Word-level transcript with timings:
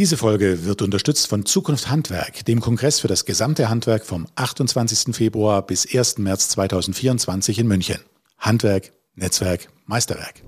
Diese 0.00 0.16
Folge 0.16 0.64
wird 0.64 0.80
unterstützt 0.80 1.28
von 1.28 1.44
Zukunft 1.44 1.90
Handwerk, 1.90 2.46
dem 2.46 2.62
Kongress 2.62 3.00
für 3.00 3.06
das 3.06 3.26
gesamte 3.26 3.68
Handwerk 3.68 4.06
vom 4.06 4.26
28. 4.34 5.14
Februar 5.14 5.60
bis 5.60 5.86
1. 5.94 6.16
März 6.16 6.48
2024 6.48 7.58
in 7.58 7.68
München. 7.68 7.98
Handwerk, 8.38 8.92
Netzwerk, 9.14 9.68
Meisterwerk. 9.84 10.42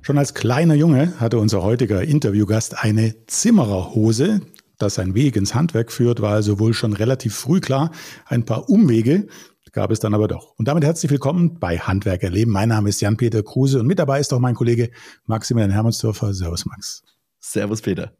Schon 0.00 0.16
als 0.16 0.32
kleiner 0.32 0.74
Junge 0.74 1.12
hatte 1.20 1.36
unser 1.36 1.62
heutiger 1.62 2.00
Interviewgast 2.00 2.82
eine 2.82 3.26
Zimmererhose. 3.26 4.40
Dass 4.78 4.94
sein 4.94 5.14
Weg 5.14 5.36
ins 5.36 5.54
Handwerk 5.54 5.92
führt, 5.92 6.22
war 6.22 6.32
also 6.32 6.58
wohl 6.58 6.72
schon 6.72 6.94
relativ 6.94 7.34
früh 7.34 7.60
klar. 7.60 7.90
Ein 8.24 8.46
paar 8.46 8.70
Umwege 8.70 9.26
gab 9.72 9.90
es 9.90 10.00
dann 10.00 10.14
aber 10.14 10.28
doch. 10.28 10.54
Und 10.56 10.68
damit 10.68 10.84
herzlich 10.84 11.10
willkommen 11.10 11.58
bei 11.58 11.78
Handwerkerleben. 11.78 12.52
Mein 12.52 12.68
Name 12.68 12.88
ist 12.88 13.00
Jan-Peter 13.00 13.42
Kruse 13.42 13.80
und 13.80 13.86
mit 13.86 13.98
dabei 13.98 14.20
ist 14.20 14.32
auch 14.32 14.38
mein 14.38 14.54
Kollege 14.54 14.90
Maximilian 15.26 15.70
Hermannsdorfer. 15.70 16.32
Servus, 16.34 16.66
Max. 16.66 17.02
Servus, 17.38 17.82
Peter. 17.82 18.12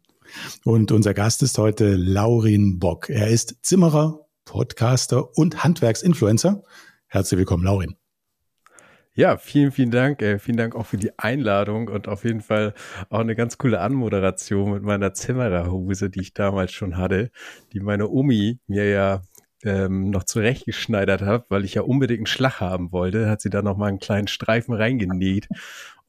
Und 0.63 0.91
unser 0.91 1.13
Gast 1.13 1.43
ist 1.43 1.57
heute 1.57 1.95
Laurin 1.95 2.79
Bock. 2.79 3.09
Er 3.09 3.27
ist 3.27 3.57
Zimmerer, 3.61 4.27
Podcaster 4.45 5.37
und 5.37 5.63
Handwerksinfluencer. 5.63 6.63
Herzlich 7.07 7.37
willkommen, 7.37 7.63
Laurin. 7.63 7.95
Ja, 9.19 9.37
vielen, 9.37 9.71
vielen 9.71 9.91
Dank. 9.91 10.21
Äh, 10.21 10.39
vielen 10.39 10.55
Dank 10.55 10.75
auch 10.75 10.85
für 10.85 10.95
die 10.95 11.17
Einladung 11.19 11.89
und 11.89 12.07
auf 12.07 12.23
jeden 12.23 12.39
Fall 12.39 12.73
auch 13.09 13.19
eine 13.19 13.35
ganz 13.35 13.57
coole 13.57 13.81
Anmoderation 13.81 14.71
mit 14.71 14.83
meiner 14.83 15.13
Zimmererhose, 15.13 16.09
die 16.09 16.21
ich 16.21 16.33
damals 16.33 16.71
schon 16.71 16.95
hatte, 16.95 17.29
die 17.73 17.81
meine 17.81 18.07
Omi 18.07 18.59
mir 18.67 18.89
ja 18.89 19.21
ähm, 19.63 20.09
noch 20.09 20.23
zurechtgeschneidert 20.23 21.21
habe, 21.21 21.45
weil 21.49 21.65
ich 21.65 21.73
ja 21.73 21.81
unbedingt 21.81 22.19
einen 22.19 22.25
Schlag 22.27 22.59
haben 22.59 22.91
wollte, 22.91 23.29
hat 23.29 23.41
sie 23.41 23.49
da 23.49 23.61
noch 23.61 23.77
mal 23.77 23.87
einen 23.87 23.99
kleinen 23.99 24.27
Streifen 24.27 24.73
reingenäht. 24.73 25.47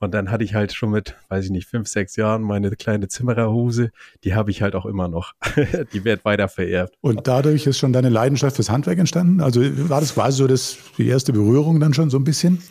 Und 0.02 0.14
dann 0.14 0.30
hatte 0.30 0.44
ich 0.44 0.54
halt 0.54 0.72
schon 0.72 0.90
mit, 0.90 1.14
weiß 1.28 1.44
ich 1.44 1.50
nicht, 1.50 1.68
fünf, 1.68 1.86
sechs 1.86 2.16
Jahren 2.16 2.40
meine 2.42 2.70
kleine 2.70 3.08
Zimmererhose. 3.08 3.90
Die 4.24 4.34
habe 4.34 4.50
ich 4.50 4.62
halt 4.62 4.74
auch 4.74 4.86
immer 4.86 5.08
noch. 5.08 5.34
die 5.92 6.04
wird 6.04 6.24
weiter 6.24 6.48
vererbt. 6.48 6.94
Und 7.02 7.26
dadurch 7.28 7.66
ist 7.66 7.78
schon 7.78 7.92
deine 7.92 8.08
Leidenschaft 8.08 8.56
fürs 8.56 8.70
Handwerk 8.70 8.98
entstanden? 8.98 9.42
Also 9.42 9.60
war 9.90 10.00
das 10.00 10.14
quasi 10.14 10.38
so 10.38 10.46
das, 10.46 10.78
die 10.96 11.06
erste 11.06 11.34
Berührung 11.34 11.80
dann 11.80 11.92
schon 11.92 12.08
so 12.08 12.18
ein 12.18 12.24
bisschen? 12.24 12.62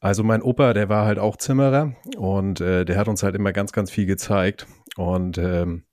Also 0.00 0.24
mein 0.24 0.42
Opa, 0.42 0.72
der 0.72 0.88
war 0.88 1.04
halt 1.04 1.18
auch 1.18 1.36
Zimmerer 1.36 1.94
und 2.16 2.60
äh, 2.60 2.84
der 2.84 2.96
hat 2.96 3.06
uns 3.06 3.22
halt 3.22 3.36
immer 3.36 3.52
ganz, 3.52 3.70
ganz 3.72 3.90
viel 3.90 4.06
gezeigt. 4.06 4.66
Und 4.96 5.38
ähm, 5.38 5.84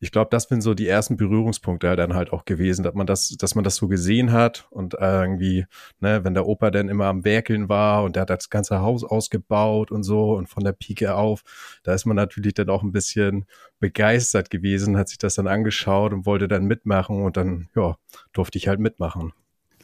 ich 0.00 0.10
glaube, 0.10 0.28
das 0.30 0.44
sind 0.44 0.60
so 0.60 0.74
die 0.74 0.88
ersten 0.88 1.16
Berührungspunkte 1.16 1.88
halt 1.88 2.00
dann 2.00 2.14
halt 2.14 2.32
auch 2.32 2.44
gewesen, 2.44 2.82
dass 2.82 2.94
man 2.94 3.06
das, 3.06 3.36
dass 3.38 3.54
man 3.54 3.62
das 3.62 3.76
so 3.76 3.86
gesehen 3.86 4.32
hat 4.32 4.66
und 4.70 4.94
irgendwie, 4.94 5.66
ne, 6.00 6.24
wenn 6.24 6.34
der 6.34 6.46
Opa 6.46 6.70
dann 6.70 6.88
immer 6.88 7.06
am 7.06 7.24
Werkeln 7.24 7.68
war 7.68 8.02
und 8.02 8.16
der 8.16 8.22
hat 8.22 8.30
das 8.30 8.50
ganze 8.50 8.80
Haus 8.80 9.04
ausgebaut 9.04 9.92
und 9.92 10.02
so 10.02 10.32
und 10.34 10.48
von 10.48 10.64
der 10.64 10.72
Pike 10.72 11.14
auf, 11.14 11.42
da 11.84 11.94
ist 11.94 12.04
man 12.04 12.16
natürlich 12.16 12.54
dann 12.54 12.68
auch 12.68 12.82
ein 12.82 12.92
bisschen 12.92 13.46
begeistert 13.78 14.50
gewesen, 14.50 14.96
hat 14.96 15.08
sich 15.08 15.18
das 15.18 15.36
dann 15.36 15.46
angeschaut 15.46 16.12
und 16.12 16.26
wollte 16.26 16.48
dann 16.48 16.64
mitmachen 16.64 17.22
und 17.22 17.36
dann, 17.36 17.68
ja, 17.76 17.96
durfte 18.32 18.58
ich 18.58 18.66
halt 18.66 18.80
mitmachen. 18.80 19.32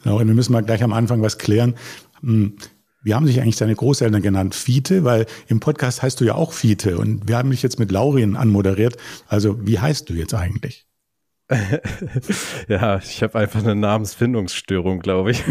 Genau, 0.02 0.18
wir 0.18 0.24
müssen 0.26 0.52
mal 0.52 0.64
gleich 0.64 0.82
am 0.82 0.92
Anfang 0.92 1.22
was 1.22 1.38
klären. 1.38 1.76
Wie 3.02 3.14
haben 3.14 3.26
sich 3.26 3.40
eigentlich 3.40 3.56
deine 3.56 3.74
Großeltern 3.74 4.22
genannt? 4.22 4.54
Fiete? 4.54 5.04
Weil 5.04 5.26
im 5.48 5.60
Podcast 5.60 6.02
heißt 6.02 6.20
du 6.20 6.24
ja 6.24 6.34
auch 6.34 6.52
Fiete 6.52 6.98
und 6.98 7.28
wir 7.28 7.36
haben 7.36 7.50
dich 7.50 7.62
jetzt 7.62 7.78
mit 7.78 7.90
Laurin 7.90 8.36
anmoderiert. 8.36 8.96
Also 9.26 9.66
wie 9.66 9.78
heißt 9.78 10.08
du 10.08 10.14
jetzt 10.14 10.34
eigentlich? 10.34 10.86
ja, 12.68 12.98
ich 12.98 13.22
habe 13.22 13.38
einfach 13.38 13.60
eine 13.60 13.74
Namensfindungsstörung, 13.74 15.00
glaube 15.00 15.32
ich. 15.32 15.42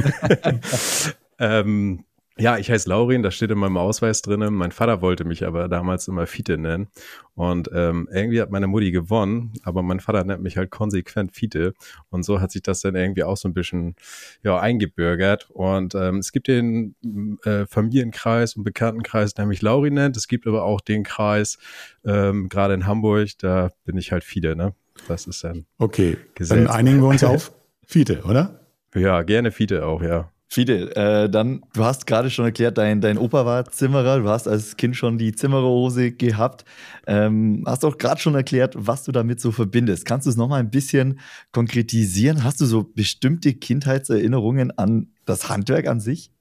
ähm, 1.40 2.06
ja, 2.42 2.58
ich 2.58 2.72
heiße 2.72 2.89
Laurin, 2.89 3.22
das 3.22 3.36
steht 3.36 3.52
in 3.52 3.59
meinem 3.59 3.78
Ausweis 3.78 4.23
drin. 4.23 4.39
Mein 4.53 4.72
Vater 4.72 5.02
wollte 5.02 5.25
mich 5.25 5.45
aber 5.45 5.70
damals 5.70 6.08
immer 6.08 6.25
Fiete 6.25 6.58
nennen. 6.58 6.88
Und 7.36 7.70
ähm, 7.73 8.09
irgendwie 8.11 8.42
hat 8.42 8.50
meine 8.50 8.66
Mutti 8.66 8.92
gewonnen, 8.92 9.53
aber 9.64 9.83
mein 9.83 10.00
Vater 10.00 10.23
nennt 10.23 10.42
mich 10.42 10.58
halt 10.58 10.72
konsequent 10.72 11.36
Fiete. 11.36 11.73
Und 12.10 12.23
so 12.23 12.42
hat 12.42 12.52
sich 12.52 12.64
das 12.64 12.82
dann 12.82 12.95
irgendwie 12.95 13.23
auch 13.23 13.38
so 13.38 13.48
ein 13.48 13.54
bisschen 13.54 13.95
ja, 14.43 14.60
eingebürgert. 14.60 15.49
Und 15.52 15.93
ähm, 15.93 16.17
es 16.17 16.32
gibt 16.32 16.48
den 16.48 16.95
äh, 17.43 17.67
Familienkreis 17.67 18.55
und 18.55 18.64
Bekanntenkreis, 18.64 19.36
der 19.36 19.45
mich 19.45 19.61
Laurin 19.61 19.93
nennt. 19.93 20.17
Es 20.17 20.27
gibt 20.27 20.48
aber 20.48 20.64
auch 20.64 20.82
den 20.82 21.04
Kreis, 21.04 21.60
ähm, 22.04 22.49
gerade 22.49 22.73
in 22.73 22.87
Hamburg, 22.87 23.30
da 23.37 23.70
bin 23.86 23.98
ich 23.98 24.11
halt 24.11 24.23
Fiete, 24.23 24.55
ne? 24.55 24.73
Das 25.08 25.27
ist 25.27 25.43
dann. 25.43 25.66
Okay, 25.77 26.17
Gesetz. 26.33 26.58
dann 26.58 26.67
einigen 26.67 27.02
wir 27.02 27.08
uns 27.08 27.23
auf 27.23 27.52
Fiete, 27.86 28.23
oder? 28.23 28.61
Ja, 28.95 29.21
gerne 29.21 29.52
Fiete 29.52 29.86
auch, 29.86 30.02
ja. 30.02 30.32
Fide, 30.54 30.94
äh, 30.98 31.30
dann, 31.30 31.64
du 31.73 31.86
hast 31.86 32.06
gerade 32.06 32.30
schon 32.30 32.44
erklärt, 32.44 32.78
dein, 32.78 33.00
dein 33.00 33.17
Opa 33.17 33.45
war 33.45 33.72
Zimmerer, 33.72 34.20
du 34.20 34.28
hast 34.28 34.50
als 34.50 34.76
Kind 34.76 34.98
schon 34.98 35.17
die 35.17 35.34
Zimmererhose 35.34 36.12
gehabt. 36.12 36.66
Ähm, 37.08 37.64
hast 37.66 37.86
auch 37.86 37.98
gerade 37.98 38.20
schon 38.20 38.36
erklärt, 38.36 38.76
was 38.78 39.06
du 39.06 39.14
damit 39.14 39.40
so 39.40 39.54
verbindest. 39.54 40.04
Kannst 40.04 40.26
du 40.26 40.30
es 40.30 40.36
nochmal 40.36 40.60
ein 40.60 40.70
bisschen 40.70 41.22
konkretisieren? 41.54 42.44
Hast 42.44 42.60
du 42.60 42.66
so 42.66 42.84
bestimmte 42.84 43.54
Kindheitserinnerungen 43.54 44.78
an 44.78 45.14
das 45.26 45.48
Handwerk 45.48 45.88
an 45.88 46.02
sich? 46.02 46.34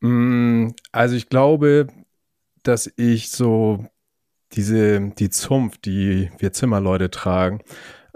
Mm, 0.00 0.70
also 0.90 1.14
ich 1.14 1.28
glaube, 1.28 1.86
dass 2.64 2.92
ich 2.96 3.30
so 3.30 3.86
diese, 4.54 5.12
die 5.20 5.30
Zunft, 5.30 5.84
die 5.84 6.32
wir 6.38 6.52
Zimmerleute 6.52 7.12
tragen, 7.12 7.60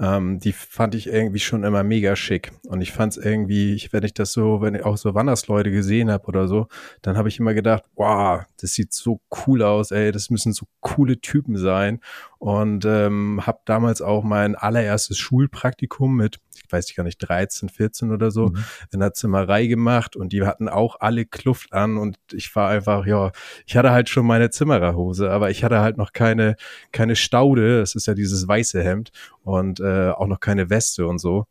ähm, 0.00 0.38
die 0.38 0.52
fand 0.52 0.94
ich 0.94 1.08
irgendwie 1.08 1.40
schon 1.40 1.64
immer 1.64 1.82
mega 1.82 2.14
schick. 2.14 2.52
Und 2.68 2.80
ich 2.80 2.92
fand 2.92 3.16
es 3.16 3.24
irgendwie, 3.24 3.74
ich, 3.74 3.92
wenn 3.92 4.04
ich 4.04 4.14
das 4.14 4.32
so, 4.32 4.60
wenn 4.60 4.74
ich 4.74 4.84
auch 4.84 4.96
so 4.96 5.14
Wandersleute 5.14 5.70
gesehen 5.70 6.10
habe 6.10 6.26
oder 6.26 6.46
so, 6.46 6.68
dann 7.02 7.16
habe 7.16 7.28
ich 7.28 7.38
immer 7.40 7.52
gedacht, 7.54 7.82
wow, 7.96 8.42
das 8.60 8.74
sieht 8.74 8.92
so 8.92 9.20
cool 9.46 9.62
aus, 9.62 9.90
ey, 9.90 10.12
das 10.12 10.30
müssen 10.30 10.52
so 10.52 10.66
coole 10.80 11.20
Typen 11.20 11.56
sein. 11.56 12.00
Und 12.38 12.84
ähm, 12.84 13.40
habe 13.44 13.58
damals 13.64 14.00
auch 14.00 14.22
mein 14.22 14.54
allererstes 14.54 15.18
Schulpraktikum 15.18 16.16
mit 16.16 16.38
weiß 16.70 16.88
ich 16.88 16.96
gar 16.96 17.04
nicht, 17.04 17.18
13, 17.18 17.68
14 17.68 18.12
oder 18.12 18.30
so, 18.30 18.48
mhm. 18.48 18.64
in 18.92 19.00
der 19.00 19.14
Zimmerei 19.14 19.66
gemacht 19.66 20.16
und 20.16 20.32
die 20.32 20.44
hatten 20.44 20.68
auch 20.68 20.96
alle 21.00 21.24
Kluft 21.24 21.72
an 21.72 21.96
und 21.96 22.18
ich 22.32 22.54
war 22.54 22.68
einfach, 22.70 23.06
ja, 23.06 23.32
ich 23.66 23.76
hatte 23.76 23.90
halt 23.90 24.08
schon 24.08 24.26
meine 24.26 24.50
Zimmererhose, 24.50 25.30
aber 25.30 25.50
ich 25.50 25.64
hatte 25.64 25.80
halt 25.80 25.96
noch 25.96 26.12
keine, 26.12 26.56
keine 26.92 27.16
Staude, 27.16 27.80
das 27.80 27.94
ist 27.94 28.06
ja 28.06 28.14
dieses 28.14 28.46
weiße 28.46 28.82
Hemd 28.82 29.10
und 29.42 29.80
äh, 29.80 30.10
auch 30.10 30.26
noch 30.26 30.40
keine 30.40 30.70
Weste 30.70 31.06
und 31.06 31.18
so. 31.18 31.46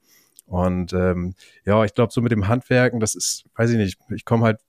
Und 0.45 0.94
ähm, 0.94 1.35
ja, 1.66 1.83
ich 1.83 1.94
glaube, 1.94 2.13
so 2.13 2.22
mit 2.22 2.31
dem 2.31 2.47
Handwerken, 2.47 3.01
das 3.01 3.16
ist, 3.16 3.44
weiß 3.56 3.69
ich 3.72 3.77
nicht, 3.77 4.00
ich 4.16 4.23
komme 4.23 4.45
halt 4.45 4.59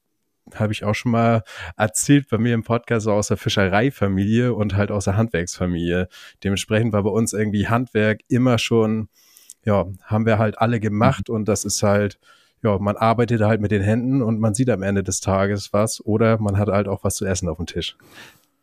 habe 0.54 0.72
ich 0.72 0.84
auch 0.84 0.94
schon 0.94 1.12
mal 1.12 1.42
erzählt 1.76 2.28
bei 2.30 2.38
mir 2.38 2.54
im 2.54 2.62
Podcast 2.62 3.04
so 3.04 3.12
aus 3.12 3.28
der 3.28 3.36
Fischereifamilie 3.36 4.54
und 4.54 4.76
halt 4.76 4.90
aus 4.90 5.04
der 5.04 5.16
Handwerksfamilie. 5.16 6.08
Dementsprechend 6.44 6.92
war 6.92 7.02
bei 7.02 7.10
uns 7.10 7.32
irgendwie 7.32 7.68
Handwerk 7.68 8.20
immer 8.28 8.58
schon 8.58 9.08
ja, 9.64 9.86
haben 10.02 10.26
wir 10.26 10.38
halt 10.38 10.58
alle 10.58 10.80
gemacht 10.80 11.28
mhm. 11.28 11.36
und 11.36 11.48
das 11.48 11.64
ist 11.64 11.82
halt, 11.82 12.18
ja, 12.62 12.78
man 12.78 12.96
arbeitet 12.96 13.40
halt 13.42 13.60
mit 13.60 13.70
den 13.70 13.82
Händen 13.82 14.22
und 14.22 14.40
man 14.40 14.54
sieht 14.54 14.70
am 14.70 14.82
Ende 14.82 15.02
des 15.02 15.20
Tages 15.20 15.72
was 15.72 16.04
oder 16.04 16.38
man 16.38 16.58
hat 16.58 16.68
halt 16.68 16.88
auch 16.88 17.04
was 17.04 17.16
zu 17.16 17.24
essen 17.24 17.48
auf 17.48 17.58
dem 17.58 17.66
Tisch. 17.66 17.96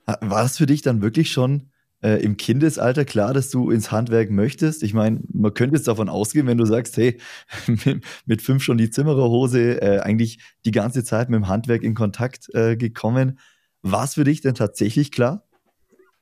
War 0.05 0.45
es 0.45 0.57
für 0.57 0.65
dich 0.65 0.81
dann 0.81 1.01
wirklich 1.01 1.31
schon 1.31 1.69
äh, 2.03 2.21
im 2.21 2.37
Kindesalter 2.37 3.05
klar, 3.05 3.33
dass 3.33 3.49
du 3.49 3.71
ins 3.71 3.91
Handwerk 3.91 4.29
möchtest? 4.29 4.83
Ich 4.83 4.93
meine, 4.93 5.21
man 5.31 5.53
könnte 5.53 5.75
jetzt 5.75 5.87
davon 5.87 6.09
ausgehen, 6.09 6.45
wenn 6.47 6.57
du 6.57 6.65
sagst, 6.65 6.97
hey, 6.97 7.19
mit 8.25 8.41
fünf 8.41 8.63
schon 8.63 8.77
die 8.77 8.89
Zimmererhose, 8.89 9.81
äh, 9.81 9.99
eigentlich 9.99 10.39
die 10.65 10.71
ganze 10.71 11.03
Zeit 11.03 11.29
mit 11.29 11.37
dem 11.37 11.47
Handwerk 11.47 11.81
in 11.81 11.95
Kontakt 11.95 12.53
äh, 12.53 12.75
gekommen. 12.75 13.39
War 13.81 14.03
es 14.03 14.15
für 14.15 14.23
dich 14.23 14.41
denn 14.41 14.55
tatsächlich 14.55 15.11
klar? 15.11 15.47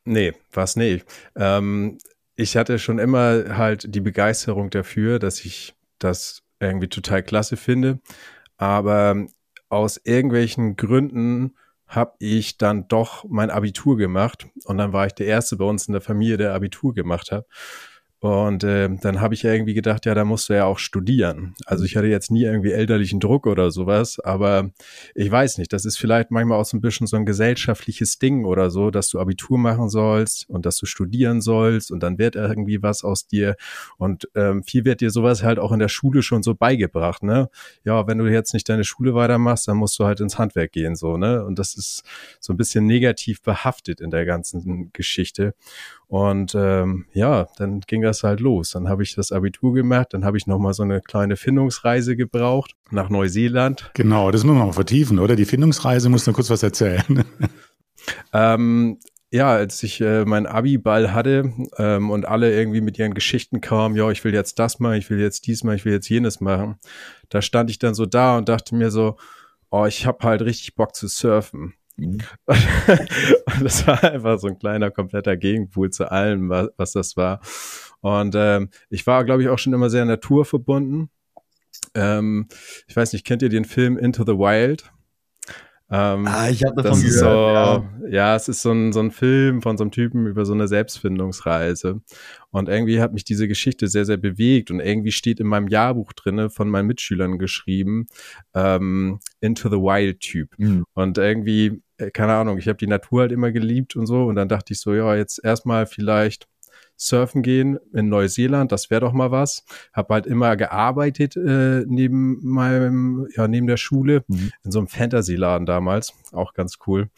Nee, 0.06 0.34
war 0.52 0.66
es 0.66 0.76
nicht. 0.76 1.06
Ähm, 1.36 1.98
ich 2.36 2.58
hatte 2.58 2.80
schon 2.80 3.00
immer 3.00 3.58
halt 3.58 3.94
die 3.94 4.02
Begeisterung 4.02 4.70
dafür, 4.70 5.20
dass 5.20 5.46
ich 5.46 5.76
das 6.00 6.42
irgendwie 6.60 6.90
total 6.90 7.24
klasse 7.24 7.58
finde. 7.58 8.00
Aber 8.58 9.28
aus 9.70 10.00
irgendwelchen 10.04 10.76
Gründen 10.76 11.56
habe 11.88 12.16
ich 12.20 12.58
dann 12.58 12.88
doch 12.88 13.26
mein 13.28 13.52
Abitur 13.52 13.98
gemacht 13.98 14.48
und 14.66 14.78
dann 14.78 14.94
war 14.94 15.06
ich 15.06 15.14
der 15.14 15.28
Erste 15.28 15.58
bei 15.58 15.66
uns 15.66 15.88
in 15.88 15.94
der 15.94 16.02
Familie, 16.02 16.38
der 16.38 16.54
Abitur 16.54 16.94
gemacht 16.94 17.32
hat. 17.32 17.46
Und 18.24 18.64
äh, 18.64 18.88
dann 19.02 19.20
habe 19.20 19.34
ich 19.34 19.44
irgendwie 19.44 19.74
gedacht, 19.74 20.06
ja, 20.06 20.16
da 20.16 20.24
musst 20.24 20.48
du 20.48 20.54
ja 20.54 20.64
auch 20.64 20.80
studieren. 20.80 21.56
Also 21.66 21.84
ich 21.84 21.98
hatte 21.98 22.08
jetzt 22.08 22.32
nie 22.32 22.44
irgendwie 22.44 22.72
elterlichen 22.72 23.20
Druck 23.20 23.46
oder 23.46 23.70
sowas, 23.70 24.18
aber 24.18 24.70
ich 25.14 25.30
weiß 25.30 25.58
nicht, 25.58 25.74
das 25.74 25.84
ist 25.84 25.98
vielleicht 25.98 26.32
manchmal 26.32 26.58
auch 26.58 26.64
so 26.64 26.78
ein 26.78 26.80
bisschen 26.80 27.06
so 27.06 27.18
ein 27.18 27.26
gesellschaftliches 27.26 28.20
Ding 28.20 28.46
oder 28.46 28.70
so, 28.70 28.92
dass 28.92 29.10
du 29.10 29.20
Abitur 29.20 29.58
machen 29.58 29.90
sollst 29.90 30.50
und 30.50 30.66
dass 30.66 30.78
du 30.78 30.86
studieren 30.86 31.42
sollst 31.42 31.92
und 31.92 32.02
dann 32.02 32.18
wird 32.18 32.38
irgendwie 32.38 32.82
was 32.82 33.04
aus 33.04 33.28
dir. 33.28 33.58
Und 33.98 34.30
ähm, 34.36 34.64
viel 34.64 34.86
wird 34.86 35.02
dir 35.02 35.10
sowas 35.10 35.44
halt 35.44 35.60
auch 35.60 35.74
in 35.74 35.80
der 35.80 35.90
Schule 35.90 36.24
schon 36.24 36.44
so 36.44 36.56
beigebracht, 36.56 37.24
ne? 37.24 37.50
Ja, 37.84 38.08
wenn 38.08 38.20
du 38.20 38.32
jetzt 38.32 38.54
nicht 38.54 38.70
deine 38.70 38.86
Schule 38.86 39.16
weitermachst, 39.16 39.68
dann 39.68 39.76
musst 39.76 40.00
du 40.00 40.06
halt 40.06 40.22
ins 40.22 40.38
Handwerk 40.38 40.72
gehen, 40.72 40.96
so, 40.96 41.18
ne? 41.18 41.44
Und 41.44 41.60
das 41.60 41.76
ist 41.76 42.04
so 42.40 42.54
ein 42.54 42.58
bisschen 42.58 42.86
negativ 42.86 43.42
behaftet 43.42 44.00
in 44.00 44.12
der 44.12 44.24
ganzen 44.24 44.92
Geschichte. 44.94 45.56
Und 46.14 46.54
ähm, 46.54 47.08
ja, 47.14 47.48
dann 47.58 47.80
ging 47.82 48.04
das 48.04 48.13
das 48.14 48.24
halt 48.24 48.40
los. 48.40 48.72
Dann 48.72 48.88
habe 48.88 49.04
ich 49.04 49.16
das 49.16 49.32
Abitur 49.32 49.74
gemacht, 49.74 50.10
dann 50.12 50.24
habe 50.24 50.38
ich 50.38 50.48
nochmal 50.48 50.74
so 50.74 50.84
eine 50.84 51.02
kleine 51.02 51.36
Findungsreise 51.36 52.16
gebraucht 52.16 52.76
nach 52.92 53.10
Neuseeland. 53.10 53.92
Genau, 53.96 54.32
das 54.32 54.44
müssen 54.44 54.58
wir 54.58 54.66
mal 54.66 54.74
vertiefen, 54.74 55.20
oder? 55.20 55.36
Die 55.36 55.46
Findungsreise 55.46 56.10
muss 56.10 56.28
noch 56.28 56.34
kurz 56.34 56.50
was 56.50 56.64
erzählen. 56.64 57.26
ähm, 58.34 59.00
ja, 59.32 59.52
als 59.52 59.82
ich 59.82 60.00
äh, 60.00 60.26
mein 60.26 60.46
Abi-Ball 60.46 61.12
hatte 61.12 61.52
ähm, 61.78 62.12
und 62.12 62.28
alle 62.28 62.56
irgendwie 62.56 62.82
mit 62.82 63.00
ihren 63.00 63.16
Geschichten 63.16 63.62
kamen, 63.62 63.96
ja, 63.96 64.12
ich 64.12 64.24
will 64.24 64.34
jetzt 64.34 64.60
das 64.60 64.80
machen, 64.80 64.98
ich 64.98 65.10
will 65.10 65.20
jetzt 65.20 65.48
dies 65.48 65.64
machen, 65.64 65.78
ich 65.78 65.86
will 65.86 65.94
jetzt 65.94 66.08
jenes 66.08 66.40
machen, 66.40 66.76
da 67.30 67.42
stand 67.42 67.72
ich 67.72 67.80
dann 67.80 67.96
so 67.96 68.06
da 68.06 68.38
und 68.38 68.48
dachte 68.48 68.76
mir 68.76 68.92
so, 68.92 69.18
oh, 69.72 69.86
ich 69.88 70.06
habe 70.06 70.24
halt 70.28 70.44
richtig 70.44 70.76
Bock 70.76 70.94
zu 70.96 71.08
surfen. 71.08 71.74
Mhm. 71.98 72.22
und 72.46 73.64
das 73.64 73.86
war 73.88 74.04
einfach 74.04 74.40
so 74.40 74.48
ein 74.48 74.58
kleiner, 74.58 74.92
kompletter 74.92 75.38
Gegenpool 75.38 75.90
zu 75.92 76.12
allem, 76.12 76.50
was, 76.50 76.70
was 76.78 76.92
das 76.94 77.18
war. 77.18 77.40
Und 78.02 78.36
ähm, 78.36 78.70
ich 78.90 79.08
war, 79.08 79.24
glaube 79.26 79.44
ich, 79.44 79.50
auch 79.50 79.60
schon 79.60 79.74
immer 79.74 79.90
sehr 79.90 80.06
naturverbunden. 80.06 81.10
Ähm, 81.96 82.48
ich 82.88 82.96
weiß 82.96 83.14
nicht, 83.14 83.26
kennt 83.26 83.42
ihr 83.42 83.50
den 83.50 83.66
Film 83.66 83.98
Into 83.98 84.24
the 84.24 84.38
Wild? 84.38 84.93
Ähm, 85.90 86.26
ah, 86.28 86.50
ich 86.50 86.64
habe 86.64 86.82
davon 86.82 87.02
gehört. 87.02 87.20
So, 87.20 87.26
ja. 87.26 87.84
ja. 88.10 88.36
es 88.36 88.48
ist 88.48 88.62
so 88.62 88.72
ein, 88.72 88.94
so 88.94 89.00
ein 89.00 89.12
Film 89.12 89.62
von 89.62 89.78
so 89.78 89.84
einem 89.84 89.92
Typen 89.92 90.26
über 90.26 90.46
so 90.46 90.54
eine 90.54 90.68
Selbstfindungsreise. 90.68 92.02
Und 92.52 92.70
irgendwie 92.70 93.00
hat 93.00 93.14
mich 93.14 93.24
diese 93.24 93.48
Geschichte 93.48 93.88
sehr, 93.88 94.06
sehr 94.06 94.18
bewegt. 94.18 94.72
Und 94.72 94.80
irgendwie 94.80 95.12
steht 95.12 95.40
in 95.40 95.48
meinem 95.48 95.68
Jahrbuch 95.68 96.14
drinne 96.14 96.50
von 96.50 96.70
meinen 96.70 96.88
Mitschülern 96.88 97.38
geschrieben, 97.38 98.08
ähm, 98.56 99.20
Into 99.40 99.70
the 99.70 99.78
Wild 99.78 100.20
Typ. 100.22 100.50
Mhm. 100.58 100.86
Und 100.94 101.18
irgendwie, 101.18 101.82
äh, 101.98 102.12
keine 102.12 102.34
Ahnung, 102.34 102.58
ich 102.58 102.68
habe 102.68 102.78
die 102.78 102.88
Natur 102.88 103.22
halt 103.22 103.32
immer 103.32 103.52
geliebt 103.52 103.96
und 103.96 104.06
so. 104.06 104.26
Und 104.26 104.36
dann 104.36 104.50
dachte 104.50 104.74
ich 104.74 104.80
so, 104.80 104.94
ja, 104.94 105.16
jetzt 105.16 105.44
erstmal 105.44 105.86
vielleicht 105.86 106.48
surfen 106.98 107.42
gehen 107.42 107.80
in 107.94 108.10
Neuseeland, 108.10 108.72
das 108.72 108.90
wäre 108.90 109.02
doch 109.02 109.14
mal 109.14 109.32
was. 109.32 109.66
Habe 109.94 110.14
halt 110.14 110.26
immer 110.26 110.56
gearbeitet 110.56 111.36
äh, 111.36 111.84
neben 111.88 112.40
meinem, 112.44 113.28
ja, 113.36 113.48
neben 113.48 113.68
der 113.68 113.78
Schule, 113.78 114.24
mhm. 114.28 114.52
in 114.64 114.72
so 114.72 114.80
einem 114.80 114.88
Fantasy-Laden 114.88 115.66
damals, 115.66 116.14
auch 116.32 116.54
ganz 116.54 116.78
cool. 116.88 117.10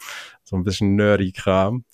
So 0.44 0.56
ein 0.56 0.64
bisschen 0.64 0.94
nerdy 0.94 1.32
Kram. 1.32 1.84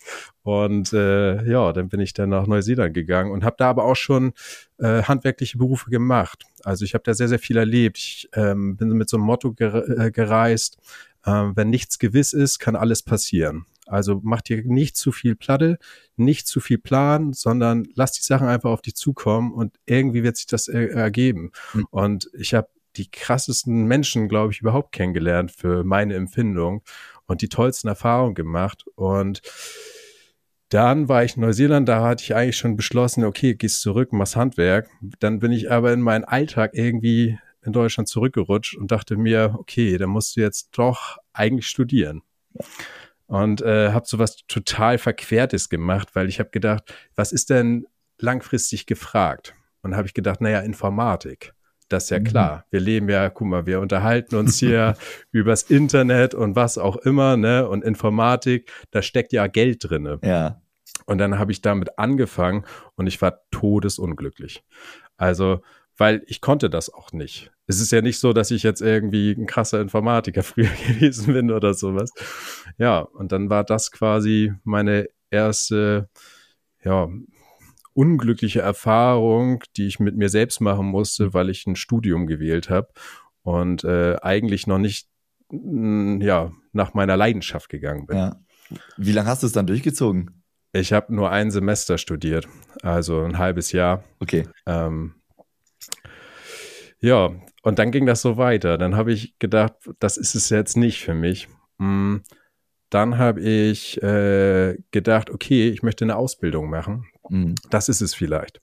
Und 0.42 0.92
äh, 0.92 1.42
ja, 1.48 1.72
dann 1.72 1.88
bin 1.88 2.00
ich 2.00 2.12
dann 2.12 2.30
nach 2.30 2.46
Neuseeland 2.46 2.94
gegangen 2.94 3.30
und 3.30 3.44
habe 3.44 3.56
da 3.58 3.70
aber 3.70 3.84
auch 3.84 3.96
schon 3.96 4.32
äh, 4.78 5.02
handwerkliche 5.02 5.58
Berufe 5.58 5.88
gemacht. 5.88 6.44
Also 6.64 6.84
ich 6.84 6.94
habe 6.94 7.04
da 7.04 7.14
sehr, 7.14 7.28
sehr 7.28 7.38
viel 7.38 7.56
erlebt. 7.56 7.98
Ich 7.98 8.28
ähm, 8.34 8.76
bin 8.76 8.88
mit 8.90 9.08
so 9.08 9.16
einem 9.16 9.26
Motto 9.26 9.52
gere 9.52 10.06
äh, 10.06 10.10
gereist, 10.10 10.78
äh, 11.24 11.30
wenn 11.30 11.70
nichts 11.70 11.98
gewiss 11.98 12.32
ist, 12.32 12.58
kann 12.58 12.76
alles 12.76 13.02
passieren. 13.02 13.66
Also 13.86 14.20
mach 14.22 14.42
dir 14.42 14.62
nicht 14.64 14.96
zu 14.96 15.12
viel 15.12 15.34
Platte, 15.34 15.78
nicht 16.16 16.46
zu 16.46 16.60
viel 16.60 16.78
Plan, 16.78 17.32
sondern 17.32 17.86
lass 17.94 18.12
die 18.12 18.22
Sachen 18.22 18.46
einfach 18.46 18.70
auf 18.70 18.82
dich 18.82 18.94
zukommen 18.94 19.52
und 19.52 19.76
irgendwie 19.86 20.22
wird 20.22 20.36
sich 20.36 20.46
das 20.46 20.68
er 20.68 20.92
ergeben. 20.92 21.50
Mhm. 21.74 21.86
Und 21.90 22.30
ich 22.34 22.54
habe 22.54 22.68
die 22.96 23.10
krassesten 23.10 23.84
Menschen, 23.84 24.28
glaube 24.28 24.52
ich, 24.52 24.60
überhaupt 24.60 24.92
kennengelernt 24.92 25.50
für 25.50 25.82
meine 25.82 26.14
Empfindung 26.14 26.82
und 27.26 27.42
die 27.42 27.48
tollsten 27.48 27.88
Erfahrungen 27.88 28.34
gemacht. 28.34 28.84
Und 28.94 29.40
dann 30.68 31.08
war 31.08 31.24
ich 31.24 31.36
in 31.36 31.42
Neuseeland, 31.42 31.88
da 31.88 32.02
hatte 32.02 32.22
ich 32.22 32.34
eigentlich 32.34 32.56
schon 32.56 32.76
beschlossen, 32.76 33.24
okay, 33.24 33.54
gehst 33.54 33.80
zurück, 33.80 34.12
machst 34.12 34.36
Handwerk. 34.36 34.88
Dann 35.20 35.38
bin 35.38 35.52
ich 35.52 35.70
aber 35.70 35.92
in 35.92 36.00
meinen 36.00 36.24
Alltag 36.24 36.72
irgendwie 36.74 37.38
in 37.64 37.72
Deutschland 37.72 38.08
zurückgerutscht 38.08 38.76
und 38.76 38.90
dachte 38.90 39.16
mir, 39.16 39.54
okay, 39.58 39.96
dann 39.96 40.10
musst 40.10 40.36
du 40.36 40.40
jetzt 40.40 40.70
doch 40.72 41.18
eigentlich 41.32 41.66
studieren 41.66 42.22
und 43.32 43.62
äh, 43.62 43.92
habe 43.92 44.06
sowas 44.06 44.44
total 44.46 44.98
Verquertes 44.98 45.70
gemacht, 45.70 46.10
weil 46.12 46.28
ich 46.28 46.38
habe 46.38 46.50
gedacht, 46.50 46.94
was 47.16 47.32
ist 47.32 47.48
denn 47.48 47.86
langfristig 48.18 48.84
gefragt? 48.84 49.54
Und 49.80 49.96
habe 49.96 50.06
ich 50.06 50.12
gedacht, 50.12 50.42
naja, 50.42 50.60
Informatik. 50.60 51.54
Das 51.88 52.04
ist 52.04 52.10
ja 52.10 52.18
mhm. 52.18 52.24
klar. 52.24 52.66
Wir 52.68 52.80
leben 52.80 53.08
ja, 53.08 53.30
guck 53.30 53.46
mal, 53.46 53.64
wir 53.64 53.80
unterhalten 53.80 54.36
uns 54.36 54.58
hier 54.58 54.96
übers 55.30 55.62
Internet 55.62 56.34
und 56.34 56.56
was 56.56 56.76
auch 56.76 56.96
immer, 56.96 57.38
ne? 57.38 57.66
Und 57.66 57.82
Informatik, 57.82 58.70
da 58.90 59.00
steckt 59.00 59.32
ja 59.32 59.46
Geld 59.46 59.88
drinne. 59.88 60.18
Ja. 60.22 60.60
Und 61.06 61.16
dann 61.16 61.38
habe 61.38 61.52
ich 61.52 61.62
damit 61.62 61.98
angefangen 61.98 62.66
und 62.96 63.06
ich 63.06 63.22
war 63.22 63.40
todesunglücklich. 63.50 64.62
Also 65.16 65.62
weil 65.96 66.22
ich 66.26 66.40
konnte 66.40 66.70
das 66.70 66.92
auch 66.92 67.12
nicht. 67.12 67.52
Es 67.66 67.80
ist 67.80 67.92
ja 67.92 68.02
nicht 68.02 68.18
so, 68.18 68.32
dass 68.32 68.50
ich 68.50 68.62
jetzt 68.62 68.82
irgendwie 68.82 69.32
ein 69.32 69.46
krasser 69.46 69.80
Informatiker 69.80 70.42
früher 70.42 70.70
gewesen 70.86 71.34
bin 71.34 71.50
oder 71.50 71.74
sowas. 71.74 72.12
Ja, 72.78 73.00
und 73.00 73.32
dann 73.32 73.50
war 73.50 73.64
das 73.64 73.90
quasi 73.90 74.52
meine 74.64 75.08
erste, 75.30 76.08
ja, 76.84 77.08
unglückliche 77.94 78.60
Erfahrung, 78.60 79.62
die 79.76 79.86
ich 79.86 80.00
mit 80.00 80.16
mir 80.16 80.28
selbst 80.28 80.60
machen 80.60 80.86
musste, 80.86 81.34
weil 81.34 81.50
ich 81.50 81.66
ein 81.66 81.76
Studium 81.76 82.26
gewählt 82.26 82.70
habe 82.70 82.88
und 83.42 83.84
äh, 83.84 84.16
eigentlich 84.22 84.66
noch 84.66 84.78
nicht 84.78 85.08
ja, 85.50 86.50
nach 86.72 86.94
meiner 86.94 87.16
Leidenschaft 87.16 87.68
gegangen 87.68 88.06
bin. 88.06 88.16
Ja. 88.16 88.36
Wie 88.96 89.12
lange 89.12 89.28
hast 89.28 89.42
du 89.42 89.46
es 89.46 89.52
dann 89.52 89.66
durchgezogen? 89.66 90.42
Ich 90.72 90.94
habe 90.94 91.14
nur 91.14 91.30
ein 91.30 91.50
Semester 91.50 91.98
studiert, 91.98 92.48
also 92.82 93.22
ein 93.22 93.36
halbes 93.36 93.72
Jahr. 93.72 94.02
Okay. 94.20 94.48
Ähm, 94.64 95.16
ja, 97.02 97.30
und 97.62 97.78
dann 97.78 97.90
ging 97.90 98.06
das 98.06 98.22
so 98.22 98.36
weiter. 98.36 98.78
Dann 98.78 98.96
habe 98.96 99.12
ich 99.12 99.38
gedacht, 99.38 99.74
das 99.98 100.16
ist 100.16 100.34
es 100.34 100.50
jetzt 100.50 100.76
nicht 100.76 101.00
für 101.00 101.14
mich. 101.14 101.48
Mm, 101.78 102.18
dann 102.90 103.18
habe 103.18 103.40
ich 103.40 104.00
äh, 104.02 104.76
gedacht, 104.92 105.30
okay, 105.30 105.68
ich 105.68 105.82
möchte 105.82 106.04
eine 106.04 106.16
Ausbildung 106.16 106.70
machen. 106.70 107.06
Mhm. 107.28 107.56
Das 107.70 107.88
ist 107.88 108.02
es 108.02 108.14
vielleicht. 108.14 108.60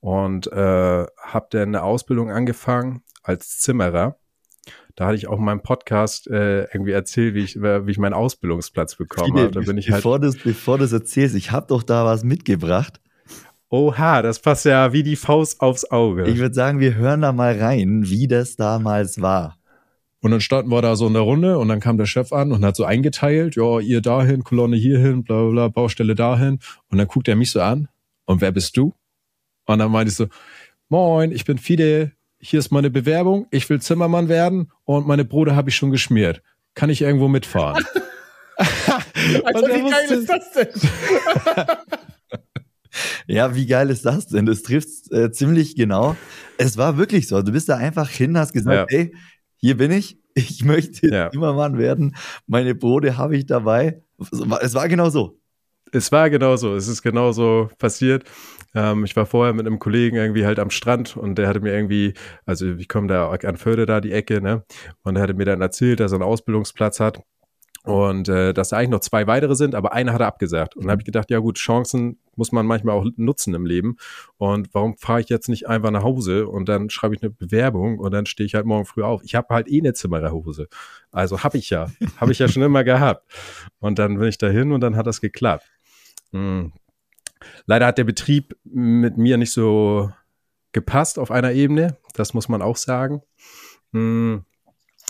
Und 0.00 0.52
äh, 0.52 1.06
habe 1.06 1.46
dann 1.50 1.68
eine 1.68 1.82
Ausbildung 1.82 2.30
angefangen 2.30 3.02
als 3.22 3.58
Zimmerer. 3.58 4.18
Da 4.94 5.06
hatte 5.06 5.16
ich 5.16 5.26
auch 5.28 5.38
in 5.38 5.44
meinem 5.44 5.62
Podcast 5.62 6.26
äh, 6.28 6.64
irgendwie 6.64 6.92
erzählt, 6.92 7.34
wie 7.34 7.44
ich, 7.44 7.56
wie 7.56 7.90
ich 7.90 7.98
meinen 7.98 8.14
Ausbildungsplatz 8.14 8.96
bekommen 8.96 9.38
habe. 9.38 9.50
Da 9.50 9.60
bin 9.60 9.78
ich 9.78 9.90
halt 9.90 10.02
bevor, 10.02 10.18
du, 10.18 10.30
bevor 10.44 10.76
du 10.76 10.84
es 10.84 10.92
erzählst, 10.92 11.34
ich 11.36 11.52
habe 11.52 11.68
doch 11.68 11.82
da 11.82 12.04
was 12.04 12.22
mitgebracht. 12.22 13.00
Oha, 13.70 14.22
das 14.22 14.38
passt 14.38 14.64
ja 14.64 14.92
wie 14.94 15.02
die 15.02 15.16
Faust 15.16 15.60
aufs 15.60 15.90
Auge. 15.90 16.26
Ich 16.26 16.38
würde 16.38 16.54
sagen, 16.54 16.80
wir 16.80 16.94
hören 16.94 17.20
da 17.20 17.32
mal 17.32 17.58
rein, 17.58 18.08
wie 18.08 18.26
das 18.26 18.56
damals 18.56 19.20
war. 19.20 19.58
Und 20.20 20.30
dann 20.30 20.40
standen 20.40 20.70
wir 20.70 20.80
da 20.80 20.96
so 20.96 21.06
in 21.06 21.12
der 21.12 21.22
Runde 21.22 21.58
und 21.58 21.68
dann 21.68 21.78
kam 21.78 21.98
der 21.98 22.06
Chef 22.06 22.32
an 22.32 22.50
und 22.50 22.64
hat 22.64 22.76
so 22.76 22.84
eingeteilt, 22.84 23.56
ja, 23.56 23.78
ihr 23.78 24.00
dahin, 24.00 24.42
Kolonne 24.42 24.76
hierhin, 24.76 25.22
bla 25.22 25.42
bla 25.42 25.50
bla, 25.50 25.68
Baustelle 25.68 26.14
dahin. 26.14 26.60
Und 26.88 26.98
dann 26.98 27.06
guckt 27.06 27.28
er 27.28 27.36
mich 27.36 27.50
so 27.50 27.60
an, 27.60 27.88
und 28.24 28.40
wer 28.40 28.52
bist 28.52 28.76
du? 28.76 28.94
Und 29.66 29.78
dann 29.78 29.92
meinte 29.92 30.10
ich 30.10 30.16
so, 30.16 30.26
moin, 30.88 31.30
ich 31.30 31.44
bin 31.44 31.58
Fide, 31.58 32.12
hier 32.40 32.58
ist 32.58 32.72
meine 32.72 32.90
Bewerbung, 32.90 33.46
ich 33.50 33.68
will 33.68 33.80
Zimmermann 33.80 34.28
werden 34.28 34.72
und 34.84 35.06
meine 35.06 35.24
Brote 35.24 35.54
habe 35.54 35.68
ich 35.68 35.76
schon 35.76 35.90
geschmiert. 35.90 36.42
Kann 36.74 36.90
ich 36.90 37.02
irgendwo 37.02 37.28
mitfahren? 37.28 37.84
also, 38.56 39.66
wie 39.66 39.90
geil 39.90 40.10
ist 40.10 40.28
das 40.28 40.52
denn? 40.52 40.68
Ja, 43.26 43.54
wie 43.54 43.66
geil 43.66 43.90
ist 43.90 44.04
das 44.04 44.26
denn? 44.26 44.46
Das 44.46 44.62
trifft 44.62 45.12
äh, 45.12 45.30
ziemlich 45.30 45.76
genau. 45.76 46.16
Es 46.56 46.76
war 46.76 46.96
wirklich 46.96 47.28
so. 47.28 47.42
Du 47.42 47.52
bist 47.52 47.68
da 47.68 47.76
einfach 47.76 48.08
hin, 48.08 48.36
hast 48.38 48.52
gesagt, 48.52 48.90
ja. 48.92 48.98
ey, 48.98 49.14
hier 49.56 49.76
bin 49.76 49.90
ich. 49.90 50.18
Ich 50.34 50.64
möchte 50.64 51.08
ja. 51.08 51.30
Mann 51.34 51.78
werden. 51.78 52.14
Meine 52.46 52.76
Brote 52.76 53.16
habe 53.16 53.36
ich 53.36 53.46
dabei. 53.46 54.02
Es 54.60 54.74
war 54.74 54.88
genau 54.88 55.10
so. 55.10 55.40
Es 55.90 56.12
war 56.12 56.30
genau 56.30 56.56
so. 56.56 56.76
Es 56.76 56.86
ist 56.86 57.02
genau 57.02 57.32
so 57.32 57.70
passiert. 57.78 58.24
Ähm, 58.74 59.04
ich 59.04 59.16
war 59.16 59.26
vorher 59.26 59.54
mit 59.54 59.66
einem 59.66 59.78
Kollegen 59.78 60.16
irgendwie 60.16 60.44
halt 60.44 60.58
am 60.58 60.70
Strand 60.70 61.16
und 61.16 61.36
der 61.38 61.48
hatte 61.48 61.60
mir 61.60 61.72
irgendwie, 61.72 62.14
also 62.44 62.66
ich 62.66 62.88
komme 62.88 63.08
da 63.08 63.30
an 63.30 63.56
Förde 63.56 63.86
da 63.86 64.00
die 64.00 64.12
Ecke, 64.12 64.40
ne? 64.40 64.64
Und 65.02 65.16
er 65.16 65.22
hatte 65.22 65.34
mir 65.34 65.46
dann 65.46 65.60
erzählt, 65.60 66.00
dass 66.00 66.12
er 66.12 66.16
einen 66.16 66.24
Ausbildungsplatz 66.24 67.00
hat 67.00 67.20
und 67.84 68.28
äh, 68.28 68.52
dass 68.52 68.68
da 68.68 68.76
eigentlich 68.76 68.90
noch 68.90 69.00
zwei 69.00 69.26
weitere 69.26 69.54
sind, 69.54 69.74
aber 69.74 69.92
einer 69.92 70.12
hat 70.12 70.20
er 70.20 70.26
abgesagt. 70.26 70.76
Und 70.76 70.84
dann 70.84 70.92
habe 70.92 71.00
ich 71.00 71.06
gedacht, 71.06 71.30
ja 71.30 71.38
gut, 71.38 71.56
Chancen 71.56 72.18
muss 72.38 72.52
man 72.52 72.64
manchmal 72.64 72.94
auch 72.94 73.04
nutzen 73.16 73.54
im 73.54 73.66
Leben. 73.66 73.96
Und 74.38 74.72
warum 74.72 74.96
fahre 74.96 75.20
ich 75.20 75.28
jetzt 75.28 75.48
nicht 75.48 75.68
einfach 75.68 75.90
nach 75.90 76.02
Hause 76.02 76.48
und 76.48 76.68
dann 76.68 76.88
schreibe 76.88 77.14
ich 77.14 77.22
eine 77.22 77.30
Bewerbung 77.30 77.98
und 77.98 78.12
dann 78.12 78.24
stehe 78.24 78.46
ich 78.46 78.54
halt 78.54 78.64
morgen 78.64 78.86
früh 78.86 79.02
auf. 79.02 79.22
Ich 79.24 79.34
habe 79.34 79.54
halt 79.54 79.68
eh 79.68 79.80
eine 79.80 79.92
Zimmererhose. 79.92 80.68
Also 81.10 81.42
habe 81.42 81.58
ich 81.58 81.68
ja. 81.70 81.90
habe 82.16 82.32
ich 82.32 82.38
ja 82.38 82.48
schon 82.48 82.62
immer 82.62 82.84
gehabt. 82.84 83.30
Und 83.80 83.98
dann 83.98 84.18
bin 84.18 84.28
ich 84.28 84.38
dahin 84.38 84.72
und 84.72 84.80
dann 84.80 84.96
hat 84.96 85.06
das 85.06 85.20
geklappt. 85.20 85.66
Hm. 86.32 86.72
Leider 87.66 87.86
hat 87.86 87.98
der 87.98 88.04
Betrieb 88.04 88.56
mit 88.64 89.18
mir 89.18 89.36
nicht 89.36 89.52
so 89.52 90.10
gepasst 90.72 91.18
auf 91.18 91.30
einer 91.30 91.52
Ebene. 91.52 91.96
Das 92.14 92.34
muss 92.34 92.48
man 92.48 92.62
auch 92.62 92.76
sagen. 92.76 93.22
Hm. 93.92 94.44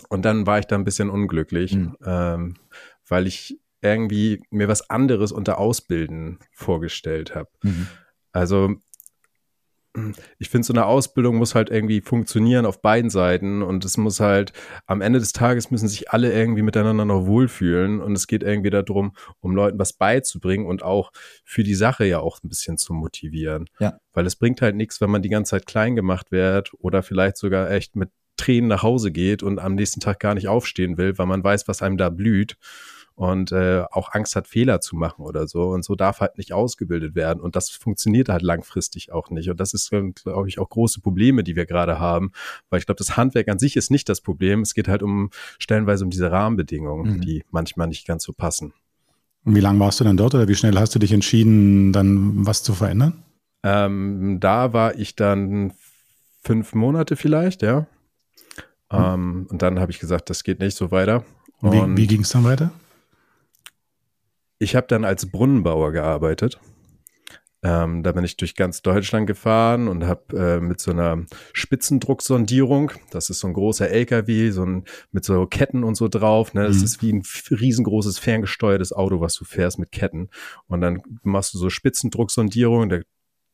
Und 0.08 0.25
dann 0.25 0.47
war 0.47 0.58
ich 0.58 0.66
da 0.66 0.76
ein 0.76 0.85
bisschen 0.85 1.11
unglücklich, 1.11 1.75
mhm. 1.75 1.97
ähm, 2.04 2.54
weil 3.08 3.26
ich 3.26 3.58
irgendwie 3.82 4.42
mir 4.50 4.68
was 4.68 4.90
anderes 4.90 5.32
unter 5.32 5.58
Ausbilden 5.58 6.38
vorgestellt 6.52 7.35
habe. 7.35 7.49
Mhm. 7.62 7.88
Also 8.32 8.76
ich 10.38 10.49
finde, 10.49 10.66
so 10.66 10.73
eine 10.73 10.87
Ausbildung 10.87 11.37
muss 11.37 11.54
halt 11.54 11.70
irgendwie 11.70 12.00
funktionieren 12.00 12.66
auf 12.66 12.82
beiden 12.82 13.11
Seiten 13.11 13.62
und 13.62 13.85
es 13.85 13.97
muss 13.97 14.20
halt, 14.20 14.52
am 14.87 15.00
Ende 15.00 15.18
des 15.18 15.32
Tages 15.32 15.70
müssen 15.70 15.88
sich 15.88 16.11
alle 16.11 16.32
irgendwie 16.32 16.62
miteinander 16.62 17.04
noch 17.04 17.26
wohlfühlen 17.26 18.00
und 18.00 18.12
es 18.12 18.26
geht 18.26 18.42
irgendwie 18.42 18.70
darum, 18.70 19.12
um 19.40 19.54
Leuten 19.54 19.78
was 19.78 19.92
beizubringen 19.92 20.66
und 20.66 20.82
auch 20.82 21.11
für 21.44 21.64
die 21.64 21.75
Sache 21.75 22.04
ja 22.04 22.20
auch 22.20 22.42
ein 22.42 22.49
bisschen 22.49 22.78
zu 22.78 22.92
motivieren. 22.92 23.66
Ja. 23.80 23.99
Weil 24.12 24.26
es 24.26 24.37
bringt 24.37 24.62
halt 24.62 24.76
nichts, 24.76 25.00
wenn 25.00 25.11
man 25.11 25.23
die 25.23 25.30
ganze 25.30 25.50
Zeit 25.50 25.66
klein 25.66 25.97
gemacht 25.97 26.30
wird 26.30 26.73
oder 26.78 27.02
vielleicht 27.02 27.37
sogar 27.37 27.70
echt 27.70 27.97
mit 27.97 28.11
Tränen 28.37 28.68
nach 28.68 28.82
Hause 28.82 29.11
geht 29.11 29.42
und 29.42 29.58
am 29.58 29.75
nächsten 29.75 30.00
Tag 30.00 30.20
gar 30.20 30.35
nicht 30.35 30.49
aufstehen 30.49 30.97
will, 30.97 31.18
weil 31.18 31.26
man 31.26 31.42
weiß, 31.42 31.66
was 31.66 31.82
einem 31.82 31.97
da 31.97 32.08
blüht 32.08 32.56
und 33.18 33.50
äh, 33.50 33.82
auch 33.90 34.12
Angst 34.12 34.37
hat, 34.37 34.46
Fehler 34.46 34.80
zu 34.80 34.94
machen 34.94 35.25
oder 35.25 35.48
so. 35.48 35.70
Und 35.70 35.84
so 35.84 35.96
darf 35.96 36.20
halt 36.20 36.38
nicht 36.38 36.52
ausgebildet 36.52 37.16
werden. 37.16 37.40
Und 37.40 37.56
das 37.56 37.68
funktioniert 37.68 38.28
halt 38.28 38.42
langfristig 38.42 39.10
auch 39.10 39.30
nicht. 39.30 39.50
Und 39.50 39.58
das 39.58 39.75
ist, 39.75 39.90
glaube 39.90 40.48
ich, 40.48 40.60
auch 40.60 40.68
große 40.68 41.00
Probleme, 41.00 41.42
die 41.42 41.56
wir 41.56 41.66
gerade 41.66 41.98
haben. 41.98 42.30
Weil 42.70 42.78
ich 42.78 42.87
glaube, 42.87 42.98
das 42.98 43.16
Handwerk 43.16 43.48
an 43.48 43.58
sich 43.58 43.76
ist 43.76 43.90
nicht 43.90 44.08
das 44.08 44.20
Problem. 44.20 44.60
Es 44.60 44.72
geht 44.72 44.87
halt 44.87 45.02
um 45.02 45.30
stellenweise 45.58 46.04
um 46.04 46.10
diese 46.10 46.30
Rahmenbedingungen, 46.30 47.16
mhm. 47.16 47.20
die 47.20 47.42
manchmal 47.50 47.88
nicht 47.88 48.06
ganz 48.06 48.22
so 48.22 48.32
passen. 48.32 48.72
Und 49.44 49.56
wie 49.56 49.60
lange 49.60 49.80
warst 49.80 49.98
du 49.98 50.04
dann 50.04 50.16
dort 50.16 50.37
oder 50.37 50.46
wie 50.46 50.54
schnell 50.54 50.78
hast 50.78 50.94
du 50.94 51.00
dich 51.00 51.10
entschieden, 51.10 51.92
dann 51.92 52.46
was 52.46 52.62
zu 52.62 52.72
verändern? 52.72 53.25
Ähm, 53.64 54.38
da 54.38 54.72
war 54.72 54.94
ich 54.94 55.16
dann 55.16 55.72
fünf 56.44 56.72
Monate 56.72 57.16
vielleicht, 57.16 57.62
ja. 57.62 57.80
Mhm. 58.92 58.96
Ähm, 58.96 59.46
und 59.50 59.60
dann 59.60 59.80
habe 59.80 59.90
ich 59.90 59.98
gesagt, 59.98 60.30
das 60.30 60.44
geht 60.44 60.60
nicht 60.60 60.76
so 60.76 60.92
weiter. 60.92 61.25
Und 61.60 61.72
wie, 61.72 62.02
wie 62.02 62.06
ging 62.06 62.20
es 62.20 62.28
dann 62.28 62.44
weiter? 62.44 62.70
Ich 64.58 64.74
habe 64.74 64.86
dann 64.86 65.04
als 65.04 65.30
Brunnenbauer 65.30 65.92
gearbeitet. 65.92 66.60
Ähm, 67.60 68.04
da 68.04 68.12
bin 68.12 68.22
ich 68.22 68.36
durch 68.36 68.54
ganz 68.54 68.82
Deutschland 68.82 69.26
gefahren 69.26 69.88
und 69.88 70.06
habe 70.06 70.36
äh, 70.36 70.60
mit 70.60 70.80
so 70.80 70.92
einer 70.92 71.24
Spitzendrucksondierung, 71.52 72.92
das 73.10 73.30
ist 73.30 73.40
so 73.40 73.48
ein 73.48 73.52
großer 73.52 73.88
LKW, 73.88 74.50
so 74.50 74.64
ein, 74.64 74.84
mit 75.10 75.24
so 75.24 75.44
Ketten 75.46 75.82
und 75.82 75.96
so 75.96 76.06
drauf. 76.06 76.54
Ne? 76.54 76.66
Das 76.68 76.78
mhm. 76.78 76.84
ist 76.84 77.02
wie 77.02 77.12
ein 77.12 77.22
riesengroßes 77.50 78.20
ferngesteuertes 78.20 78.92
Auto, 78.92 79.20
was 79.20 79.34
du 79.34 79.44
fährst 79.44 79.80
mit 79.80 79.90
Ketten. 79.90 80.30
Und 80.68 80.82
dann 80.82 81.02
machst 81.24 81.52
du 81.54 81.58
so 81.58 81.68
Spitzendrucksondierung, 81.68 82.88
da 82.88 83.00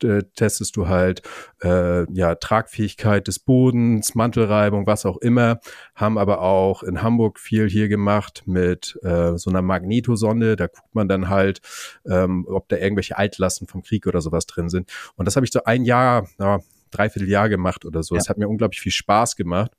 äh, 0.02 0.22
testest 0.34 0.76
du 0.76 0.88
halt 0.88 1.22
äh, 1.62 2.10
ja 2.12 2.34
Tragfähigkeit 2.34 3.28
des 3.28 3.38
Bodens, 3.38 4.14
Mantelreibung, 4.14 4.86
was 4.86 5.06
auch 5.06 5.18
immer. 5.18 5.60
Haben 5.94 6.18
aber 6.18 6.42
auch 6.42 6.82
in 6.82 7.02
Hamburg 7.02 7.38
viel 7.38 7.68
hier 7.68 7.88
gemacht 7.88 8.42
mit 8.46 8.98
äh, 9.02 9.36
so 9.36 9.50
einer 9.50 9.62
Magnetosonde. 9.62 10.56
Da 10.56 10.66
guckt 10.66 10.94
man 10.94 11.08
dann 11.08 11.28
halt, 11.28 11.60
ähm, 12.06 12.46
ob 12.48 12.68
da 12.68 12.76
irgendwelche 12.76 13.16
Altlasten 13.16 13.66
vom 13.66 13.82
Krieg 13.82 14.06
oder 14.06 14.20
sowas 14.20 14.46
drin 14.46 14.68
sind. 14.68 14.90
Und 15.16 15.26
das 15.26 15.36
habe 15.36 15.46
ich 15.46 15.52
so 15.52 15.64
ein 15.64 15.84
Jahr, 15.84 16.26
ja, 16.38 16.60
dreiviertel 16.90 17.28
Jahr 17.28 17.48
gemacht 17.48 17.84
oder 17.84 18.02
so. 18.02 18.16
Es 18.16 18.26
ja. 18.26 18.30
hat 18.30 18.38
mir 18.38 18.48
unglaublich 18.48 18.80
viel 18.80 18.92
Spaß 18.92 19.36
gemacht. 19.36 19.72